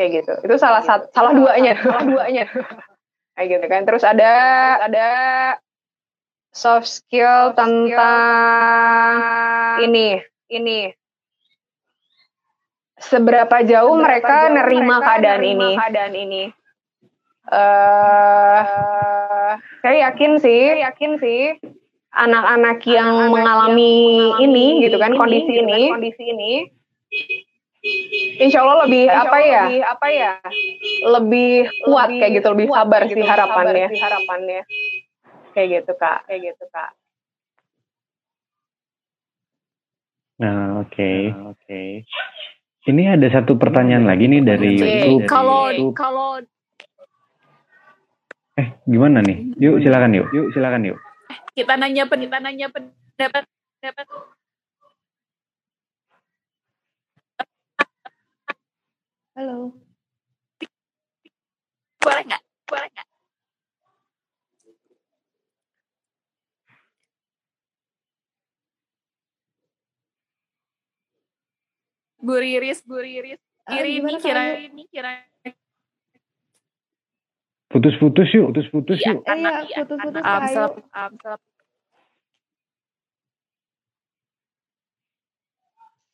kayak 0.00 0.24
gitu. 0.24 0.34
Itu 0.48 0.54
salah 0.56 0.80
satu, 0.80 1.12
salah 1.12 1.36
duanya, 1.36 1.76
salah 1.84 2.04
duanya. 2.08 2.48
kayak 3.36 3.46
gitu 3.52 3.66
kan. 3.68 3.82
Terus 3.84 4.02
ada 4.02 4.32
ada 4.88 5.08
soft 6.56 6.88
skill 6.88 7.52
tentang 7.52 9.12
ini, 9.84 10.24
ini 10.48 10.88
seberapa 12.96 13.62
jauh 13.62 13.94
seberapa 13.94 14.08
mereka 14.08 14.34
jauh 14.48 14.56
nerima 14.56 14.96
mereka 14.98 15.06
keadaan 15.06 15.40
nerima 15.44 15.52
ini. 15.52 15.70
Keadaan 15.76 16.14
ini. 16.16 16.42
Uh, 17.48 18.60
saya 19.80 20.12
yakin 20.12 20.36
sih, 20.36 20.68
saya 20.68 20.92
yakin 20.92 21.16
sih 21.16 21.56
anak-anak 22.12 22.84
yang 22.84 23.08
anak 23.08 23.24
-anak 23.24 23.32
mengalami, 23.32 23.94
yang 24.20 24.52
ini 24.52 24.66
gitu 24.84 24.96
kan 25.00 25.16
ini, 25.16 25.20
kondisi 25.20 25.52
gitu 25.56 25.64
ini, 25.64 25.80
kan, 25.88 25.92
kondisi 25.96 26.24
ini 26.28 26.52
Insya 28.38 28.66
Allah 28.66 28.84
lebih 28.84 29.06
Insya 29.06 29.22
Allah 29.22 29.30
apa 29.30 29.38
ya? 29.38 29.62
Lebih 29.64 29.82
apa 29.86 30.06
ya? 30.10 30.32
Lebih 31.06 31.52
kuat 31.86 32.08
lebih 32.10 32.18
kayak 32.20 32.32
gitu, 32.36 32.46
lebih 32.52 32.66
sabar 32.68 33.00
gitu, 33.06 33.14
sih 33.14 33.24
harapannya. 33.24 33.72
Sabar 33.72 33.92
sih 33.94 34.02
harapannya. 34.02 34.60
Kayak 35.54 35.68
gitu 35.72 35.92
kak, 35.96 36.18
kayak 36.26 36.40
gitu 36.52 36.64
kak. 36.68 36.90
Nah, 40.38 40.86
oke, 40.86 40.94
okay. 40.94 41.20
nah, 41.34 41.50
oke. 41.50 41.58
Okay. 41.66 41.90
Ini 42.86 43.18
ada 43.18 43.26
satu 43.28 43.58
pertanyaan 43.58 44.06
lagi 44.06 44.30
nih 44.30 44.42
dari 44.42 44.78
YouTube. 44.78 45.26
Kalau 45.26 45.66
kalau 45.92 46.30
eh 48.58 48.68
gimana 48.90 49.22
nih? 49.22 49.54
Yuk 49.62 49.78
silakan 49.78 50.18
yuk. 50.18 50.26
Yuk 50.34 50.50
silakan 50.50 50.82
yuk. 50.90 50.98
Kita 51.54 51.78
nanya 51.78 52.10
pen, 52.10 52.26
kita 52.26 52.38
nanya 52.42 52.66
pendapat 52.74 53.46
pendapat. 53.78 54.06
Halo. 59.38 59.78
Boleh 62.02 62.22
nggak? 62.26 62.42
Boleh 62.66 62.88
nggak? 62.90 63.06
Bu 72.18 72.34
Riris, 72.34 72.82
Bu 72.82 72.98
Riris. 72.98 73.38
Kiri 73.68 74.02
ini 74.02 74.12
kira 74.18 74.58
ini 74.58 74.82
kira 74.90 75.22
Putus-putus 77.68 78.28
yuk, 78.32 78.48
putus-putus 78.48 78.98
iya, 79.04 79.12
yuk. 79.12 79.20
Iya, 79.28 79.84
putus-putus 79.84 80.22
ayo. 80.24 80.64
Amsel, 80.92 81.36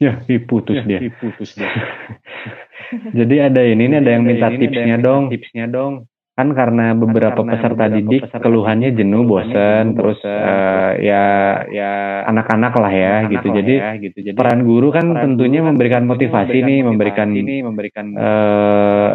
Ya, 0.03 0.19
diputus 0.27 0.75
ya, 0.75 0.85
dia. 0.85 1.01
Diputus 1.07 1.55
dia. 1.55 1.71
Jadi 3.19 3.35
ada 3.39 3.63
ini, 3.63 3.87
ini 3.87 3.97
ada 4.03 4.11
yang 4.11 4.27
minta 4.27 4.51
tipsnya 4.51 4.99
dong. 4.99 5.31
Tipsnya 5.31 5.71
dong 5.71 6.11
kan 6.35 6.51
karena 6.51 6.99
beberapa 6.99 7.47
karena 7.47 7.55
peserta 7.55 7.87
beberapa 7.87 7.95
didik 7.95 8.27
peserta 8.27 8.43
keluhannya 8.43 8.91
jenuh, 8.91 9.23
bosen, 9.23 9.95
terus 9.95 10.19
uh, 10.27 10.99
ya 10.99 11.23
ya 11.71 11.91
anak-anak 12.27 12.75
lah 12.75 12.91
ya 12.91 13.15
anak 13.23 13.31
gitu. 13.39 13.49
Jadi, 13.55 13.75
ya, 13.79 13.95
gitu. 14.03 14.19
Jadi 14.19 14.35
peran 14.35 14.67
guru 14.67 14.91
kan 14.91 15.15
peran 15.15 15.31
tentunya 15.31 15.63
guru 15.63 15.71
memberikan 15.71 16.03
motivasi 16.11 16.59
memberikan 16.59 16.67
nih, 16.67 16.79
memberikan 16.83 17.29
ini, 17.31 17.57
memberikan 17.63 18.07
uh, 18.19 19.09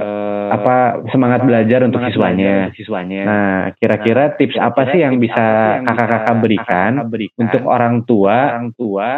apa 0.50 0.76
semangat 1.14 1.42
belajar 1.46 1.86
untuk 1.86 2.02
siswanya. 2.04 2.74
siswanya. 2.74 3.22
Nah, 3.24 3.60
kira-kira 3.78 4.34
nah, 4.34 4.36
tips 4.36 4.56
kira 4.58 4.66
-kira 4.66 4.74
apa 4.74 4.82
sih 4.90 5.00
yang 5.06 5.16
bisa 5.22 5.46
kakak-kakak 5.86 6.36
berikan, 6.42 6.92
berikan 7.08 7.40
untuk 7.46 7.64
orang 7.70 7.96
tua, 8.04 8.38
orang 8.58 8.70
tua 8.74 9.10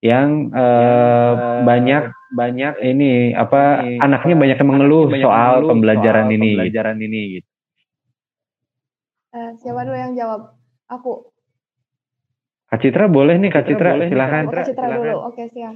yang 0.00 0.48
uh, 0.56 1.60
banyak 1.60 2.08
banyak 2.32 2.74
ini 2.80 3.36
apa 3.36 3.84
ini, 3.84 4.00
anaknya 4.00 4.34
banyak 4.38 4.56
yang 4.56 4.70
mengeluh 4.72 5.04
banyak 5.12 5.24
soal 5.28 5.52
mengeluh 5.60 5.70
pembelajaran 5.76 6.24
soal 6.24 6.36
ini 6.40 6.50
pembelajaran 6.56 6.96
ini 7.04 7.20
gitu. 7.36 7.48
Uh, 9.30 9.50
siapa 9.60 9.80
dulu 9.86 9.96
yang 10.00 10.12
jawab? 10.16 10.56
Aku. 10.90 11.30
Kak 12.70 12.80
Citra 12.82 13.10
boleh 13.10 13.34
nih 13.38 13.50
Kak 13.50 13.66
Citra, 13.66 13.98
boleh 13.98 14.08
silakan. 14.10 14.44
Kak 14.50 14.66
Citra 14.70 14.86
dulu. 14.94 15.18
Oke, 15.26 15.50
siap. 15.50 15.74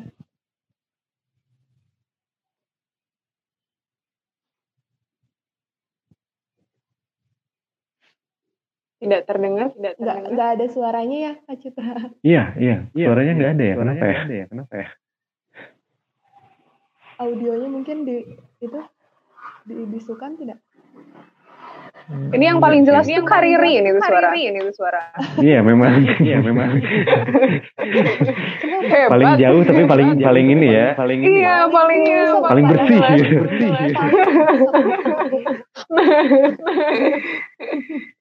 Tidak 9.04 9.22
terdengar, 9.28 9.68
tidak 9.76 9.94
terdengar. 10.00 10.30
Nggak, 10.32 10.48
ada 10.56 10.66
suaranya 10.72 11.18
ya, 11.20 11.32
Kak 11.44 11.56
Citra. 11.60 11.92
Iya, 12.24 12.42
iya. 12.56 12.76
iya 12.96 13.06
suaranya 13.06 13.32
nggak 13.36 13.52
ada 13.52 13.64
ya. 13.64 13.74
Kenapa 13.76 14.04
ya? 14.04 14.16
Ada 14.16 14.34
ya? 14.34 14.46
Kenapa 14.48 14.74
ya? 14.80 14.88
audionya 17.18 17.68
mungkin 17.70 18.04
di 18.04 18.26
itu 18.58 18.80
dibisukan 19.68 20.36
tidak? 20.38 20.58
Ini 22.04 22.52
yang 22.52 22.60
paling 22.60 22.84
jelas 22.84 23.08
tuh 23.08 23.24
kariri 23.24 23.80
ini 23.80 23.96
tuh 23.96 24.04
suara. 24.04 24.28
Ini 24.36 24.60
tuh 24.60 24.76
suara. 24.76 25.08
Iya 25.40 25.64
memang. 25.64 26.04
Iya 26.26 26.38
memang. 26.44 26.76
paling 29.08 29.30
jauh 29.40 29.62
tapi 29.64 29.82
paling 29.88 30.20
paling 30.20 30.46
ini 30.52 30.68
ya. 30.68 30.92
Paling 30.92 31.24
ini. 31.24 31.40
Iya 31.40 31.64
paling 31.72 32.02
paling 32.44 32.64
bersih. 32.68 33.00
bersih. 33.00 33.72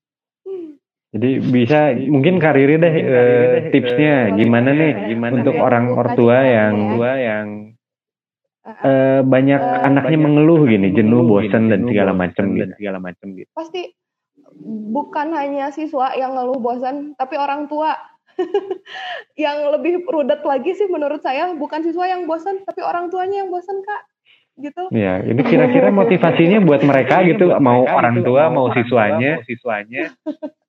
Jadi 1.14 1.30
bisa 1.46 1.94
mungkin 2.10 2.42
karirnya 2.42 2.90
deh 2.90 2.96
eh, 2.98 3.70
tipsnya 3.70 4.34
gimana 4.34 4.74
nih 4.74 5.14
gimana 5.14 5.46
untuk 5.46 5.56
orang 5.62 5.94
ortua 5.94 6.38
yang 6.42 6.74
tua 6.98 7.12
yang 7.22 7.48
eh, 8.66 9.22
banyak 9.22 9.62
anaknya 9.62 10.18
mengeluh 10.18 10.66
gini 10.66 10.90
jenuh 10.90 11.22
bosan 11.22 11.70
dan 11.70 11.86
segala 11.86 12.18
macam 12.18 12.58
gitu. 12.58 12.74
segala 12.82 12.98
macam 12.98 13.30
gitu. 13.38 13.46
pasti 13.54 13.94
bukan 14.94 15.34
hanya 15.34 15.74
siswa 15.74 16.14
yang 16.14 16.38
ngeluh 16.38 16.60
bosan, 16.62 17.18
tapi 17.18 17.36
orang 17.38 17.66
tua 17.66 17.98
yang 19.44 19.70
lebih 19.74 20.06
rudet 20.06 20.42
lagi 20.46 20.74
sih 20.78 20.90
menurut 20.90 21.22
saya. 21.22 21.54
Bukan 21.54 21.86
siswa 21.86 22.06
yang 22.10 22.26
bosan, 22.30 22.62
tapi 22.66 22.82
orang 22.82 23.10
tuanya 23.10 23.46
yang 23.46 23.50
bosan 23.50 23.82
kak, 23.82 24.02
gitu. 24.62 24.84
Ya, 24.94 25.22
ini 25.22 25.42
kira-kira 25.42 25.90
motivasinya 26.02 26.62
buat 26.62 26.82
mereka 26.86 27.26
gitu 27.26 27.54
mau 27.62 27.86
orang 27.86 28.22
tua 28.22 28.50
mau 28.50 28.70
siswanya. 28.74 29.42
siswanya 29.46 30.14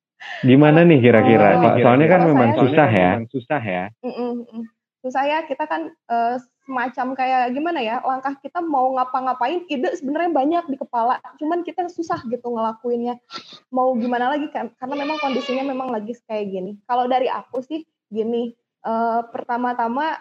gimana 0.45 0.85
nih 0.85 0.99
kira-kira? 1.01 1.59
Oh, 1.59 1.75
Soalnya 1.81 2.07
kan 2.11 2.21
kalau 2.23 2.31
memang 2.33 2.51
saya- 2.53 2.61
susah 2.63 2.89
ya. 2.91 3.11
Susah 3.31 3.63
ya. 3.63 3.85
Mm-mm, 4.05 4.33
mm. 4.45 4.65
Terus 5.05 5.15
saya 5.15 5.45
kita 5.45 5.65
kan 5.69 5.93
eh, 5.93 6.37
semacam 6.65 7.07
kayak 7.13 7.53
gimana 7.53 7.81
ya 7.85 8.01
langkah 8.01 8.41
kita 8.41 8.65
mau 8.65 8.97
ngapa-ngapain 8.97 9.69
ide 9.69 9.93
sebenarnya 10.01 10.33
banyak 10.33 10.65
di 10.65 10.77
kepala 10.81 11.21
cuman 11.37 11.61
kita 11.61 11.85
susah 11.93 12.25
gitu 12.25 12.49
ngelakuinnya 12.49 13.21
mau 13.69 13.93
gimana 13.93 14.33
lagi 14.33 14.49
kan 14.49 14.73
karena 14.81 15.05
memang 15.05 15.21
kondisinya 15.21 15.61
memang 15.61 15.93
lagi 15.93 16.17
kayak 16.25 16.49
gini 16.49 16.73
kalau 16.89 17.05
dari 17.05 17.29
aku 17.29 17.61
sih 17.61 17.85
gini 18.09 18.57
eh, 18.81 19.21
pertama-tama 19.29 20.17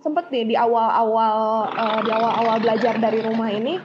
sempet 0.00 0.32
nih 0.32 0.44
di 0.48 0.56
awal-awal 0.56 1.68
eh, 1.68 2.00
di 2.08 2.10
awal-awal 2.10 2.56
belajar 2.64 2.96
dari 2.96 3.20
rumah 3.20 3.52
ini 3.52 3.76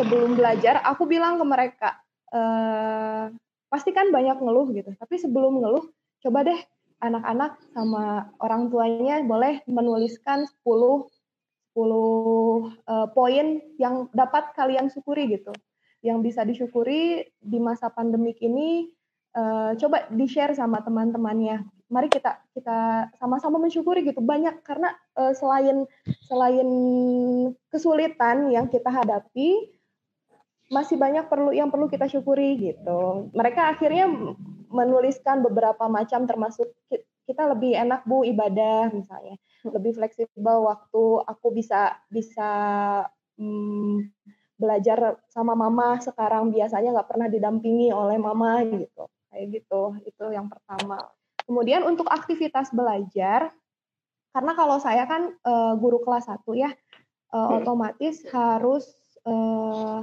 sebelum 0.00 0.40
belajar 0.40 0.80
aku 0.88 1.04
bilang 1.04 1.36
ke 1.36 1.44
mereka 1.44 1.90
eh, 2.32 3.28
pasti 3.72 3.96
kan 3.96 4.12
banyak 4.12 4.36
ngeluh 4.36 4.68
gitu 4.76 4.92
tapi 5.00 5.16
sebelum 5.16 5.64
ngeluh 5.64 5.88
coba 6.20 6.44
deh 6.44 6.60
anak-anak 7.02 7.58
sama 7.74 8.30
orang 8.38 8.70
tuanya 8.70 9.24
boleh 9.26 9.64
menuliskan 9.66 10.46
10 10.62 11.08
10 11.72 12.68
eh, 12.86 13.08
poin 13.16 13.46
yang 13.80 14.06
dapat 14.12 14.52
kalian 14.54 14.92
syukuri 14.92 15.28
gitu. 15.40 15.52
Yang 16.04 16.18
bisa 16.30 16.40
disyukuri 16.44 17.26
di 17.40 17.58
masa 17.58 17.88
pandemik 17.88 18.38
ini 18.44 18.92
eh, 19.34 19.72
coba 19.80 20.06
di-share 20.12 20.54
sama 20.54 20.84
teman-temannya. 20.84 21.64
Mari 21.92 22.08
kita 22.08 22.40
kita 22.56 23.10
sama-sama 23.20 23.60
mensyukuri 23.60 24.04
gitu 24.04 24.20
banyak 24.20 24.60
karena 24.62 24.92
eh, 25.18 25.32
selain 25.34 25.88
selain 26.28 26.68
kesulitan 27.72 28.52
yang 28.52 28.68
kita 28.68 28.92
hadapi 28.92 29.72
masih 30.70 30.96
banyak 31.00 31.26
perlu 31.26 31.50
yang 31.50 31.68
perlu 31.72 31.88
kita 31.90 32.06
syukuri 32.06 32.58
gitu. 32.60 33.30
Mereka 33.34 33.76
akhirnya 33.76 34.06
menuliskan 34.72 35.44
beberapa 35.44 35.88
macam 35.90 36.24
termasuk 36.24 36.72
ki- 36.88 37.04
kita 37.28 37.48
lebih 37.50 37.76
enak 37.76 38.02
Bu 38.08 38.26
ibadah 38.26 38.90
misalnya, 38.90 39.38
lebih 39.62 39.94
fleksibel 39.94 40.66
waktu 40.66 41.04
aku 41.22 41.54
bisa 41.54 41.96
bisa 42.10 42.50
mm, 43.38 44.10
belajar 44.58 45.18
sama 45.30 45.52
mama 45.58 45.98
sekarang 45.98 46.50
biasanya 46.54 46.94
nggak 46.94 47.10
pernah 47.10 47.28
didampingi 47.28 47.90
oleh 47.90 48.18
mama 48.18 48.62
gitu. 48.62 49.06
Kayak 49.32 49.46
gitu. 49.60 49.82
Itu 50.06 50.24
yang 50.30 50.48
pertama. 50.48 50.98
Kemudian 51.42 51.82
untuk 51.82 52.06
aktivitas 52.06 52.70
belajar 52.70 53.50
karena 54.32 54.52
kalau 54.56 54.80
saya 54.80 55.04
kan 55.04 55.28
eh, 55.28 55.74
guru 55.76 56.00
kelas 56.00 56.32
1 56.32 56.56
ya, 56.56 56.72
eh, 57.32 57.48
otomatis 57.60 58.24
harus 58.32 58.88
eh, 59.28 60.00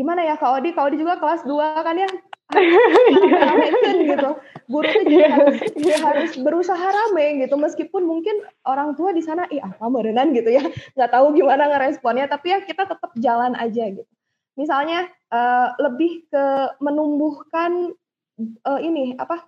gimana 0.00 0.24
ya 0.24 0.40
Kak 0.40 0.64
Odi, 0.64 0.72
Kak 0.72 0.88
Odi 0.88 0.96
juga 0.96 1.20
kelas 1.20 1.44
2 1.44 1.84
kan 1.84 1.96
ya? 2.00 2.08
Rame-ramekeun 2.50 3.98
gitu. 4.16 4.30
Guru 4.72 4.86
itu 4.88 5.00
jadi 5.12 5.28
harus, 5.28 5.56
harus 6.00 6.32
berusaha 6.40 6.80
rame 6.80 7.44
gitu. 7.44 7.54
Meskipun 7.60 8.08
mungkin 8.08 8.40
orang 8.64 8.96
tua 8.96 9.12
di 9.12 9.20
sana 9.20 9.44
ih 9.52 9.60
apa 9.60 9.84
merenan? 9.92 10.32
gitu 10.32 10.48
ya. 10.48 10.64
Nggak 10.96 11.10
tahu 11.12 11.36
gimana 11.36 11.68
ngeresponnya 11.68 12.26
tapi 12.32 12.56
ya 12.56 12.64
kita 12.64 12.88
tetap 12.88 13.12
jalan 13.20 13.52
aja 13.60 13.92
gitu. 13.92 14.08
Misalnya 14.56 15.04
eh, 15.30 15.68
lebih 15.84 16.26
ke 16.32 16.46
menumbuhkan 16.80 17.92
eh, 18.40 18.80
ini 18.80 19.14
apa 19.20 19.46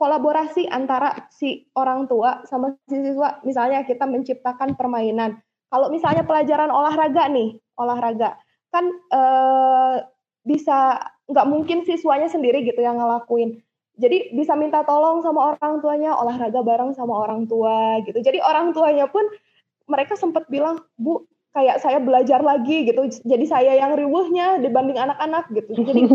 kolaborasi 0.00 0.66
antara 0.66 1.30
si 1.30 1.68
orang 1.76 2.08
tua 2.08 2.42
sama 2.48 2.74
si 2.88 2.96
siswa. 2.96 3.38
Misalnya 3.44 3.84
kita 3.84 4.08
menciptakan 4.08 4.74
permainan. 4.74 5.38
Kalau 5.68 5.88
misalnya 5.94 6.26
pelajaran 6.26 6.68
olahraga 6.68 7.30
nih, 7.32 7.56
olahraga 7.78 8.36
kan 8.72 8.84
eh, 8.90 9.96
bisa 10.42 10.98
nggak 11.30 11.46
mungkin 11.48 11.86
siswanya 11.86 12.26
sendiri 12.26 12.66
gitu 12.66 12.80
yang 12.82 12.98
ngelakuin. 12.98 13.62
Jadi 14.00 14.32
bisa 14.32 14.56
minta 14.56 14.82
tolong 14.82 15.20
sama 15.20 15.54
orang 15.54 15.84
tuanya 15.84 16.16
olahraga 16.16 16.64
bareng 16.64 16.96
sama 16.96 17.12
orang 17.28 17.44
tua 17.46 18.00
gitu. 18.08 18.18
Jadi 18.18 18.40
orang 18.40 18.72
tuanya 18.72 19.06
pun 19.06 19.22
mereka 19.86 20.16
sempat 20.16 20.48
bilang, 20.48 20.80
"Bu, 20.96 21.28
kayak 21.52 21.78
saya 21.84 22.00
belajar 22.00 22.40
lagi 22.40 22.88
gitu. 22.88 23.04
Jadi 23.22 23.44
saya 23.44 23.76
yang 23.76 23.92
riuhnya 23.94 24.58
dibanding 24.58 24.96
anak-anak 24.96 25.44
gitu." 25.52 25.76
Jadi 25.76 26.08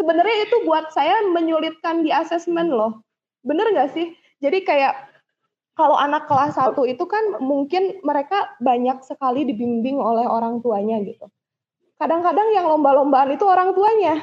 sebenarnya 0.00 0.36
itu 0.48 0.56
buat 0.64 0.90
saya 0.96 1.22
menyulitkan 1.28 2.02
di 2.02 2.10
asesmen 2.10 2.72
loh. 2.72 3.04
Bener 3.44 3.68
nggak 3.68 3.92
sih? 3.92 4.16
Jadi 4.40 4.64
kayak 4.64 5.13
kalau 5.74 5.98
anak 5.98 6.30
kelas 6.30 6.54
1 6.54 6.86
itu 6.86 7.04
kan 7.04 7.42
mungkin 7.42 7.98
mereka 8.06 8.54
banyak 8.62 9.02
sekali 9.02 9.42
dibimbing 9.42 9.98
oleh 9.98 10.22
orang 10.22 10.62
tuanya 10.62 11.02
gitu. 11.02 11.26
Kadang-kadang 11.98 12.50
yang 12.54 12.66
lomba-lombaan 12.66 13.34
itu 13.34 13.42
orang 13.46 13.74
tuanya. 13.74 14.22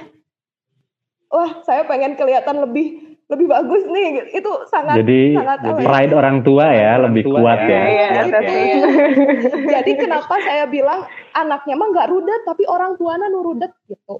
Wah, 1.31 1.63
saya 1.63 1.87
pengen 1.87 2.15
kelihatan 2.15 2.59
lebih 2.59 2.99
lebih 3.31 3.47
bagus 3.47 3.87
nih. 3.87 4.35
Itu 4.35 4.67
sangat 4.67 4.99
Jadi 4.99 5.39
sangat 5.39 5.59
apa 5.63 5.79
ya? 5.79 5.87
pride 5.87 6.13
orang 6.15 6.37
tua 6.43 6.67
ya 6.67 6.99
lebih 6.99 7.23
kuat 7.31 7.59
ya. 7.63 7.83
Iya, 7.87 8.07
Itu. 8.11 8.31
tapi- 8.35 8.83
Jadi 9.71 9.91
kenapa 9.95 10.35
saya 10.43 10.67
bilang 10.67 11.07
anaknya 11.31 11.75
mah 11.79 11.87
nggak 11.95 12.09
rudet 12.11 12.41
tapi 12.43 12.67
orang 12.67 12.99
tuanya 12.99 13.31
nu 13.31 13.39
rudet 13.39 13.71
gitu. 13.87 14.19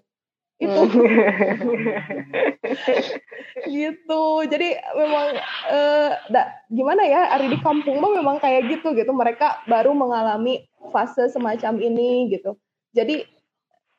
Itu 0.62 0.82
gitu. 3.82 4.24
Jadi 4.46 4.70
memang 4.78 5.28
eh, 5.74 6.12
da- 6.30 6.52
gimana 6.70 7.02
ya 7.10 7.34
Ari 7.34 7.50
di 7.50 7.60
kampung 7.66 7.98
mah 7.98 8.14
memang 8.14 8.38
kayak 8.38 8.70
gitu 8.70 8.94
gitu. 8.94 9.10
Mereka 9.10 9.66
baru 9.66 9.98
mengalami 9.98 10.70
fase 10.94 11.34
semacam 11.34 11.82
ini 11.82 12.30
gitu. 12.30 12.54
Jadi 12.94 13.26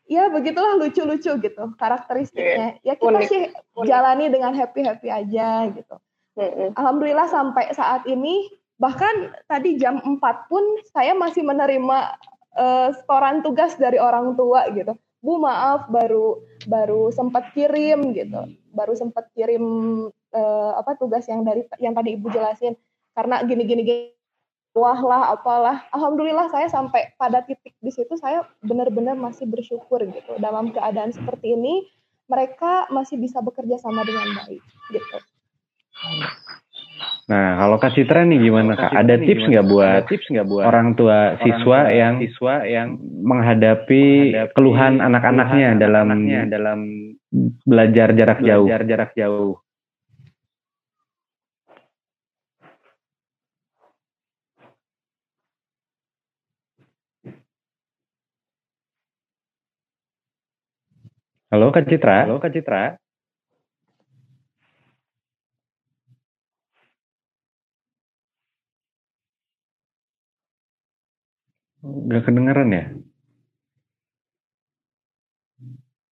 ya 0.06 0.30
begitulah 0.30 0.78
lucu-lucu 0.78 1.32
gitu 1.42 1.64
karakteristiknya. 1.74 2.78
Ya 2.86 2.94
kita 2.94 3.18
Unik. 3.18 3.28
sih 3.28 3.42
jalani 3.82 4.30
dengan 4.30 4.54
happy-happy 4.54 5.08
aja 5.10 5.66
gitu. 5.74 5.96
Alhamdulillah 6.78 7.28
sampai 7.28 7.74
saat 7.76 8.06
ini 8.08 8.48
bahkan 8.80 9.34
tadi 9.46 9.78
jam 9.78 10.00
4 10.00 10.18
pun 10.50 10.64
saya 10.90 11.12
masih 11.14 11.44
menerima 11.44 11.98
eh, 12.56 12.88
setoran 12.96 13.44
tugas 13.44 13.76
dari 13.76 13.98
orang 14.00 14.38
tua 14.38 14.68
gitu. 14.72 14.96
Bu 15.22 15.38
maaf 15.38 15.86
baru 15.86 16.42
baru 16.66 17.10
sempat 17.14 17.50
kirim 17.54 18.14
gitu. 18.16 18.52
Baru 18.72 18.92
sempat 18.96 19.28
kirim 19.36 19.64
eh, 20.32 20.72
apa 20.76 20.96
tugas 20.96 21.26
yang 21.28 21.42
dari 21.42 21.66
yang 21.78 21.94
tadi 21.94 22.16
Ibu 22.16 22.28
jelasin 22.32 22.74
karena 23.12 23.44
gini-gini 23.44 23.82
gini 23.84 24.06
wah 24.72 25.00
lah 25.00 25.22
apalah. 25.36 25.84
Alhamdulillah 25.92 26.48
saya 26.48 26.68
sampai 26.68 27.12
pada 27.20 27.44
titik 27.44 27.76
di 27.78 27.92
situ 27.92 28.16
saya 28.16 28.48
benar-benar 28.64 29.16
masih 29.16 29.44
bersyukur 29.48 30.00
gitu. 30.08 30.32
Dalam 30.40 30.72
keadaan 30.72 31.12
seperti 31.12 31.54
ini 31.56 31.86
mereka 32.28 32.88
masih 32.88 33.20
bisa 33.20 33.44
bekerja 33.44 33.76
sama 33.76 34.02
dengan 34.08 34.24
baik 34.40 34.64
gitu. 34.92 35.16
Nah, 37.22 37.54
kalau 37.54 37.78
Kak 37.78 37.94
Citra 37.94 38.26
nih 38.26 38.50
gimana 38.50 38.74
Kak? 38.74 38.90
Ada 38.98 39.14
tips 39.22 39.46
nggak 39.46 39.66
buat 39.70 40.02
tips 40.10 40.26
nggak 40.26 40.46
buat 40.46 40.64
orang 40.66 40.98
tua 40.98 41.38
siswa 41.38 41.86
yang 41.86 42.18
siswa 42.18 42.66
yang 42.66 42.98
menghadapi 42.98 44.34
keluhan 44.58 44.98
anak-anaknya 44.98 45.78
dalam 45.78 46.08
dalam 46.50 46.80
belajar 47.62 48.10
jarak 48.18 48.42
jauh. 48.42 48.66
Belajar 48.66 48.82
jarak 48.90 49.10
jauh. 49.14 49.54
Halo 61.52 61.68
Kak 61.68 61.84
Citra. 61.86 62.26
Halo 62.26 62.40
Kak 62.40 62.50
Citra. 62.50 62.96
Gak 71.82 72.22
kedengeran 72.30 72.70
ya? 72.70 72.84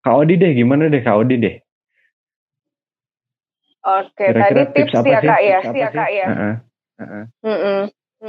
Kak 0.03 0.16
Odi 0.16 0.35
deh, 0.41 0.51
gimana 0.57 0.91
deh 0.91 0.99
Kak 0.99 1.14
Odi 1.23 1.37
deh? 1.39 1.57
Oke, 3.81 4.29
Kira-kira 4.29 4.68
tadi 4.68 4.77
tips, 4.77 4.93
tips 4.93 5.09
ya 5.09 5.21
kak 5.25 5.41
ya, 5.41 5.59
ya 5.64 5.89
kak 5.89 6.11
ya. 6.12 6.27
Heeh, 6.29 6.55
heeh. 7.01 7.25
Mm-mm. 7.41 7.81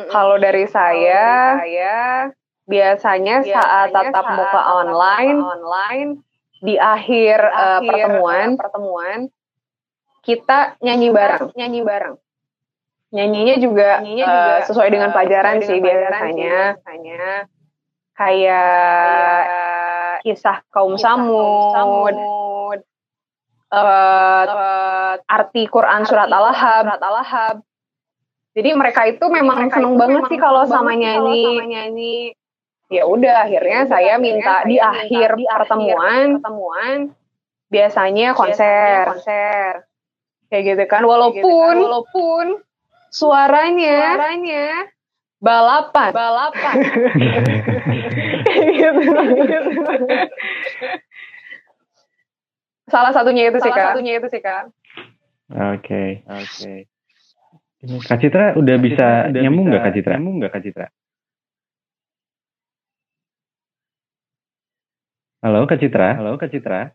Kalau 0.08 0.40
dari 0.40 0.64
saya, 0.72 1.24
biasanya 2.64 3.44
saat 3.44 3.92
tatap 3.92 4.26
muka 4.32 4.62
online, 4.80 6.24
di 6.62 6.80
akhir, 6.80 7.42
uh, 7.42 7.80
pertemuan 7.84 8.56
pertemuan 8.56 9.20
kita 10.22 10.78
nyanyi 10.80 11.10
bareng 11.10 11.50
nyanyi 11.58 11.82
bareng 11.82 12.16
nyanyinya 13.12 13.56
juga, 13.60 14.00
nyanyinya 14.00 14.26
uh, 14.26 14.32
juga 14.32 14.54
sesuai 14.72 14.90
dengan 14.92 15.10
pelajaran 15.12 15.56
uh, 15.60 15.64
sih 15.64 15.78
biasanya. 15.80 16.58
biasanya. 16.80 17.26
Kayak 18.12 19.44
kisah 20.22 20.58
kaum 20.70 20.94
kisah 20.96 21.18
samud, 21.18 21.74
samud. 21.74 22.16
uh, 23.74 24.46
uh, 24.46 25.14
arti 25.26 25.66
Quran 25.66 26.06
surat 26.06 26.30
Al-Lahab 26.30 26.86
surat 26.86 27.02
Al-Lahab 27.02 27.56
jadi 28.52 28.70
mereka 28.76 29.08
itu 29.08 29.26
memang 29.32 29.68
mereka 29.68 29.80
seneng 29.80 29.96
itu 29.96 30.02
banget 30.04 30.24
sih 30.28 30.40
kalau 30.40 30.64
sama 30.68 30.92
nyanyi. 30.92 31.44
sama 31.48 31.66
nyanyi. 31.72 32.18
Ya 32.92 33.08
udah 33.08 33.48
akhirnya 33.48 33.88
ya, 33.88 33.90
saya 33.90 34.14
minta 34.20 34.68
di 34.68 34.76
akhir 34.76 35.40
di 35.40 35.46
pertemuan. 35.48 36.44
pertemuan. 36.44 36.98
Biasanya 37.72 38.36
konser 38.36 39.08
biasanya 39.08 39.16
konser. 39.16 39.72
kayak 40.52 40.64
gitu 40.68 40.84
kan 40.92 41.02
walaupun 41.08 41.40
gitu 41.40 41.48
kan. 41.48 41.76
walaupun 41.80 42.46
suaranya 43.12 44.16
suaranya 44.16 44.66
balapan 45.44 46.12
balapan 46.16 46.76
gitu. 48.80 49.02
salah 52.88 53.12
satunya 53.12 53.52
itu 53.52 53.60
sih 53.60 53.72
kak 53.72 53.92
satunya 53.92 54.14
itu 54.16 54.28
sih 54.32 54.40
kak 54.40 54.72
oke 55.52 55.84
okay. 55.84 56.24
oke 56.24 56.48
okay. 56.48 56.80
Kak 57.82 58.22
Citra 58.22 58.54
udah 58.54 58.78
bisa 58.78 59.26
udah 59.34 59.42
nyambung 59.42 59.74
nggak 59.74 59.82
Kak 59.82 59.94
Citra? 59.98 60.14
Nyambung 60.14 60.36
nggak 60.38 60.54
Kak 60.54 60.62
Citra? 60.62 60.88
Halo 65.42 65.66
Kak 65.66 65.82
Citra. 65.82 66.10
Halo 66.14 66.38
Kak 66.38 66.54
Citra. 66.54 66.94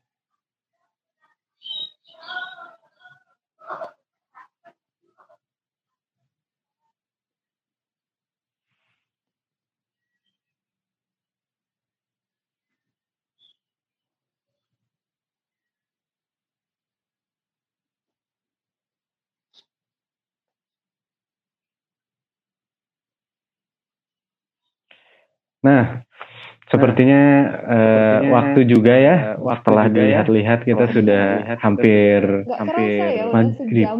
Nah, 25.66 26.05
Sepertinya, 26.66 27.22
uh, 27.62 28.18
waktu 28.26 28.66
juga 28.66 28.90
ya, 28.90 29.38
uh, 29.38 29.54
setelah 29.62 29.86
ya, 29.86 29.94
dilihat-lihat 29.94 30.66
kita 30.66 30.84
sudah 30.90 31.24
lihat, 31.46 31.58
hampir 31.62 32.20
Gak 32.42 32.58
hampir 32.58 33.06
ya, 33.06 33.24
maghrib, 33.30 33.86
sejam. 33.94 33.98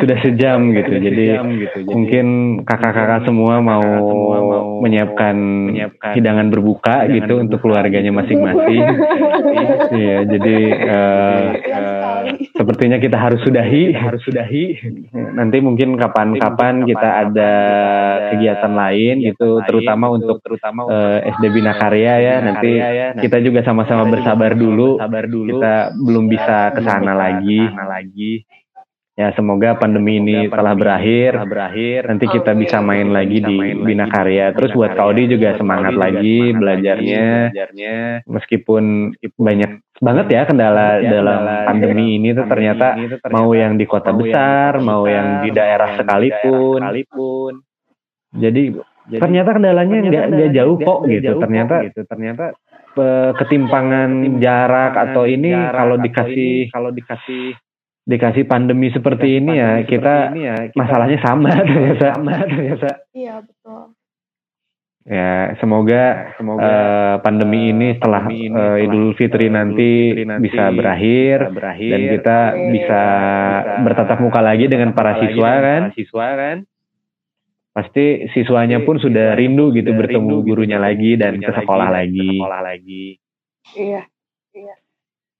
sudah 0.00 0.18
sejam 0.24 0.60
gitu. 0.72 0.94
Jadi 0.96 1.26
gitu. 1.60 1.78
mungkin 1.92 2.26
kakak-kakak 2.64 3.28
semua 3.28 3.60
mau, 3.60 3.84
semua 3.84 4.36
mau 4.40 4.64
menyiapkan, 4.80 5.36
menyiapkan 5.36 6.12
hidangan 6.16 6.46
berbuka 6.48 7.04
hidangan 7.04 7.16
gitu 7.20 7.34
berbuka, 7.36 7.44
untuk 7.44 7.58
keluarganya 7.60 8.12
masing-masing. 8.16 8.84
Iya, 9.94 10.26
jadi 10.26 10.58
uh, 10.90 11.46
uh, 11.54 12.20
sepertinya 12.56 12.98
kita 12.98 13.14
harus 13.14 13.38
sudahi, 13.46 13.94
harus 13.94 14.24
sudahi. 14.26 14.74
Nanti 15.12 15.62
mungkin 15.62 15.94
kapan-kapan 15.94 16.82
kita 16.88 17.08
ada 17.28 17.52
kegiatan 18.34 18.72
lain 18.74 19.22
gitu, 19.22 19.62
terutama 19.68 20.10
untuk 20.10 20.42
terutama 20.42 20.88
uh, 20.88 21.18
SD 21.22 21.44
Bina 21.54 21.73
karya 21.78 22.12
ya 22.20 22.34
nanti 22.40 22.70
ya, 22.78 23.08
kita 23.16 23.38
juga 23.42 23.60
sama-sama 23.66 24.08
bersabar 24.08 24.54
dulu. 24.54 24.98
sabar 24.98 25.24
dulu. 25.26 25.58
Kita 25.58 25.76
belum 25.94 26.24
bisa 26.30 26.72
ke 26.74 26.80
sana 26.82 27.12
lagi. 27.12 27.60
lagi. 27.70 28.32
Ya 29.14 29.30
semoga 29.38 29.78
pandemi 29.78 30.18
ini 30.18 30.50
telah 30.50 30.74
berakhir. 30.74 31.38
berakhir. 31.46 32.10
Nanti 32.10 32.26
kita 32.26 32.50
bisa 32.58 32.82
main 32.82 33.14
lagi 33.14 33.38
di 33.38 33.56
Bina 33.78 34.10
Karya. 34.10 34.50
Terus 34.50 34.74
buat 34.74 34.98
Kaudi 34.98 35.30
juga 35.30 35.54
semangat 35.54 35.94
lagi 35.94 36.50
belajarnya. 36.50 38.26
meskipun 38.26 39.14
banyak 39.38 39.70
banget 40.02 40.26
ya 40.34 40.42
kendala 40.50 40.98
dalam 40.98 41.40
pandemi 41.70 42.18
ini 42.18 42.34
tuh 42.34 42.50
ternyata 42.50 42.98
mau 43.30 43.54
yang 43.54 43.78
di 43.78 43.86
kota 43.86 44.10
besar 44.10 44.82
mau 44.82 45.06
yang 45.06 45.46
di 45.46 45.54
daerah 45.54 45.94
sekalipun. 45.94 46.82
Jadi 48.34 48.62
jadi, 49.04 49.20
ternyata 49.20 49.50
kendalanya 49.52 49.96
nggak 50.00 50.26
nggak 50.32 50.50
jauh 50.56 50.76
kok 50.80 51.00
gitu. 51.12 51.24
Jauh 51.28 51.40
ternyata 51.44 51.74
kok, 51.76 51.84
gitu. 51.92 52.00
Ternyata 52.08 52.44
ketimpangan 53.36 54.38
jarak 54.38 54.92
atau 54.94 55.26
ini 55.26 55.50
jarak 55.52 55.74
kalau 55.76 55.96
dikasih 55.98 56.54
kalau 56.70 56.90
dikasih 56.94 57.44
dikasih 58.04 58.44
pandemi 58.44 58.92
seperti 58.92 59.40
ini 59.40 59.56
ya 59.56 59.80
kita, 59.84 60.36
ini 60.36 60.40
ya 60.44 60.56
kita 60.68 60.76
masalahnya 60.76 61.18
sama 61.24 61.52
ternyata 61.52 62.06
sama 62.16 62.32
ternyata. 62.48 62.90
Iya 63.12 63.34
betul. 63.44 63.96
Ya 65.04 65.52
semoga 65.60 66.32
semoga 66.40 66.64
uh, 66.64 67.14
pandemi 67.20 67.76
ini 67.76 68.00
setelah 68.00 68.24
pandemi 68.24 68.48
ini 68.48 68.56
uh, 68.56 68.76
Idul 68.80 69.12
Fitri 69.20 69.52
nanti, 69.52 70.16
Fitri 70.16 70.24
nanti 70.24 70.48
bisa 70.48 70.72
berakhir, 70.72 71.52
berakhir 71.52 71.92
dan 71.92 72.00
kita 72.08 72.38
bisa, 72.72 72.72
bisa 72.72 73.02
bertatap 73.84 74.18
muka 74.24 74.40
lagi 74.40 74.64
dengan 74.64 74.96
para 74.96 75.20
siswa 75.20 75.50
kan. 75.60 75.82
Para 75.92 75.96
siswa 75.96 76.28
kan 76.40 76.56
pasti 77.74 78.30
siswanya 78.30 78.78
pun 78.86 79.02
sudah 79.02 79.34
rindu 79.34 79.74
gitu 79.74 79.90
bertemu 79.90 80.40
gitu, 80.40 80.46
gurunya 80.46 80.78
lagi 80.78 81.18
dan 81.18 81.42
ke 81.42 81.50
sekolah 81.50 81.90
lagi. 81.90 82.38
Sekolah 82.38 82.60
lagi. 82.62 83.04
Iya. 83.74 84.02
Iya. 84.54 84.74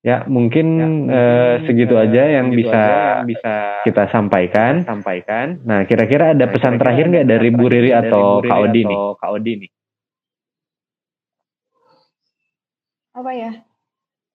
Ya 0.04 0.16
mungkin, 0.28 0.66
ya, 0.76 0.84
mungkin 0.84 1.08
uh, 1.08 1.54
segitu 1.64 1.94
uh, 1.96 2.04
aja 2.04 2.22
yang 2.28 2.52
segitu 2.52 2.68
bisa 2.68 2.76
aja 2.76 2.92
yang 2.92 3.28
bisa 3.30 3.54
kita 3.88 4.04
sampaikan. 4.12 4.72
Sampaikan. 4.84 5.46
Nah 5.64 5.86
kira-kira 5.88 6.36
ada 6.36 6.44
nah, 6.44 6.52
pesan 6.52 6.76
kira 6.76 6.80
terakhir 6.82 7.04
nggak 7.08 7.28
dari 7.30 7.48
Bu 7.48 7.64
Riri 7.72 7.90
atau 7.94 8.44
Kak 8.44 8.58
Odi 8.68 8.82
nih? 8.84 8.98
Kak 9.16 9.30
Odi 9.32 9.52
nih. 9.64 9.70
Apa 13.14 13.30
ya? 13.32 13.52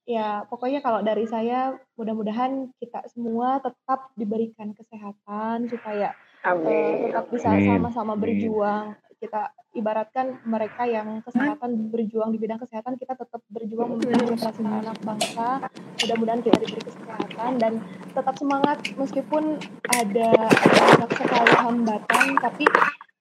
Ya 0.09 0.41
pokoknya 0.49 0.81
kalau 0.81 1.05
dari 1.05 1.29
saya 1.29 1.77
mudah-mudahan 1.93 2.73
kita 2.81 3.05
semua 3.13 3.61
tetap 3.61 4.09
diberikan 4.17 4.73
kesehatan 4.73 5.69
supaya 5.69 6.17
Amin. 6.43 7.11
tetap 7.11 7.27
bisa 7.31 7.49
sama-sama 7.51 8.13
berjuang. 8.15 8.95
Kita 9.19 9.51
ibaratkan 9.75 10.39
mereka 10.47 10.87
yang 10.87 11.19
kesehatan 11.27 11.91
berjuang 11.91 12.31
di 12.31 12.39
bidang 12.39 12.55
kesehatan, 12.63 12.95
kita 12.95 13.19
tetap 13.19 13.43
berjuang 13.51 13.99
memberikan 13.99 14.31
generasi 14.31 14.63
anak 14.63 14.95
bangsa. 15.03 15.67
Mudah-mudahan 15.99 16.39
kita 16.39 16.57
diberi 16.63 16.83
kesehatan 16.87 17.51
dan 17.59 17.83
tetap 18.15 18.35
semangat 18.39 18.79
meskipun 18.95 19.59
ada 19.91 20.31
banyak 20.47 21.11
sekali 21.19 21.53
hambatan, 21.59 22.25
tapi 22.39 22.65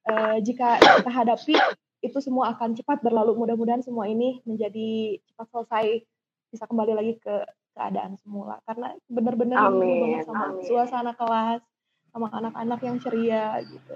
uh, 0.06 0.38
jika 0.38 0.78
kita 0.78 1.10
hadapi 1.10 1.54
itu 1.98 2.18
semua 2.22 2.54
akan 2.54 2.78
cepat 2.78 3.02
berlalu. 3.02 3.34
Mudah-mudahan 3.34 3.82
semua 3.82 4.06
ini 4.06 4.38
menjadi 4.46 5.18
cepat 5.34 5.46
selesai, 5.50 5.86
bisa 6.54 6.64
kembali 6.70 6.94
lagi 6.94 7.18
ke 7.18 7.42
keadaan 7.74 8.14
semula. 8.22 8.62
Karena 8.62 8.94
benar-benar 9.10 9.70
sama 10.22 10.54
Amin. 10.54 10.62
suasana 10.62 11.12
kelas, 11.14 11.62
sama 12.12 12.28
anak-anak 12.32 12.80
yang 12.82 12.96
ceria 12.98 13.60
gitu. 13.62 13.94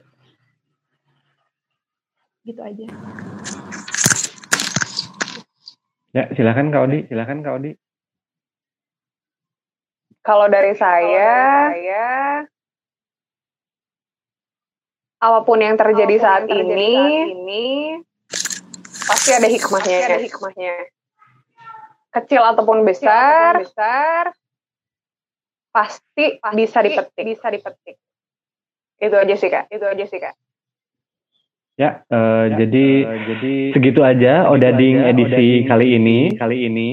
Gitu 2.42 2.60
aja. 2.60 2.86
Ya 6.12 6.28
silakan 6.36 6.68
kak 6.68 6.82
Odi 6.84 6.98
silakan 7.08 7.40
kak 7.40 7.54
Odi. 7.56 7.72
Kalau 10.22 10.46
dari 10.46 10.76
saya 10.76 11.72
saya 11.74 12.46
apa 15.22 15.38
pun 15.46 15.62
yang 15.62 15.78
terjadi, 15.78 16.18
apa 16.18 16.18
pun 16.18 16.26
saat, 16.26 16.40
yang 16.42 16.50
terjadi 16.50 16.82
ini, 16.82 16.94
saat 16.98 17.30
ini 17.30 17.66
pasti 19.06 19.30
ada 19.30 19.48
hikmahnya. 19.48 19.98
pasti 19.98 20.10
ada 20.10 20.18
hikmahnya. 20.18 20.74
Kecil 22.12 22.42
ataupun 22.44 22.78
besar, 22.84 23.62
kecil 23.62 23.62
ataupun 23.62 23.66
besar 23.70 24.24
pasti, 25.72 26.38
pasti 26.38 26.56
bisa 26.56 26.78
dipetik 26.84 27.24
bisa 27.24 27.46
dipetik 27.48 27.96
itu 29.02 29.16
aja 29.18 29.34
sih 29.34 29.48
kak 29.50 29.64
itu 29.72 29.82
aja 29.82 30.04
sih 30.06 30.20
kak 30.20 30.36
Ya, 31.80 32.04
uh, 32.12 32.52
ya 32.52 32.62
jadi 32.62 32.86
uh, 33.08 33.20
jadi 33.32 33.54
segitu 33.72 34.00
aja 34.04 34.44
segitu 34.44 34.52
Odading 34.52 34.96
aja, 35.00 35.08
edisi 35.08 35.32
Odading 35.32 35.68
kali 35.72 35.86
ini. 35.96 36.18
Kali 36.36 36.56
ini 36.68 36.90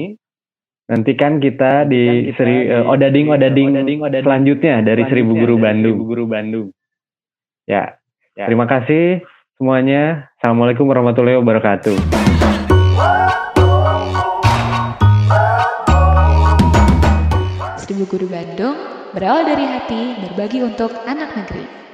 nanti 0.88 1.12
kan 1.14 1.38
kita 1.38 1.84
di 1.84 2.32
kita 2.32 2.36
seri 2.40 2.56
uh, 2.66 2.88
Odading, 2.88 3.28
Odading 3.28 3.76
Odading 3.76 4.00
Odading 4.00 4.24
selanjutnya 4.24 4.80
dari 4.80 5.04
Seribu 5.04 5.36
Guru 5.36 5.60
Bandung. 5.60 6.00
Seribu 6.00 6.08
Guru 6.08 6.24
Bandung. 6.26 6.66
Ya, 7.68 8.00
ya. 8.34 8.48
Terima 8.48 8.64
kasih 8.64 9.20
semuanya. 9.60 10.32
Assalamualaikum 10.40 10.88
warahmatullahi 10.88 11.36
wabarakatuh. 11.38 12.49
Guru 18.06 18.28
Bandung 18.30 18.76
berawal 19.12 19.48
dari 19.48 19.64
hati 19.66 20.02
berbagi 20.22 20.62
untuk 20.62 20.94
anak 21.04 21.34
negeri. 21.34 21.89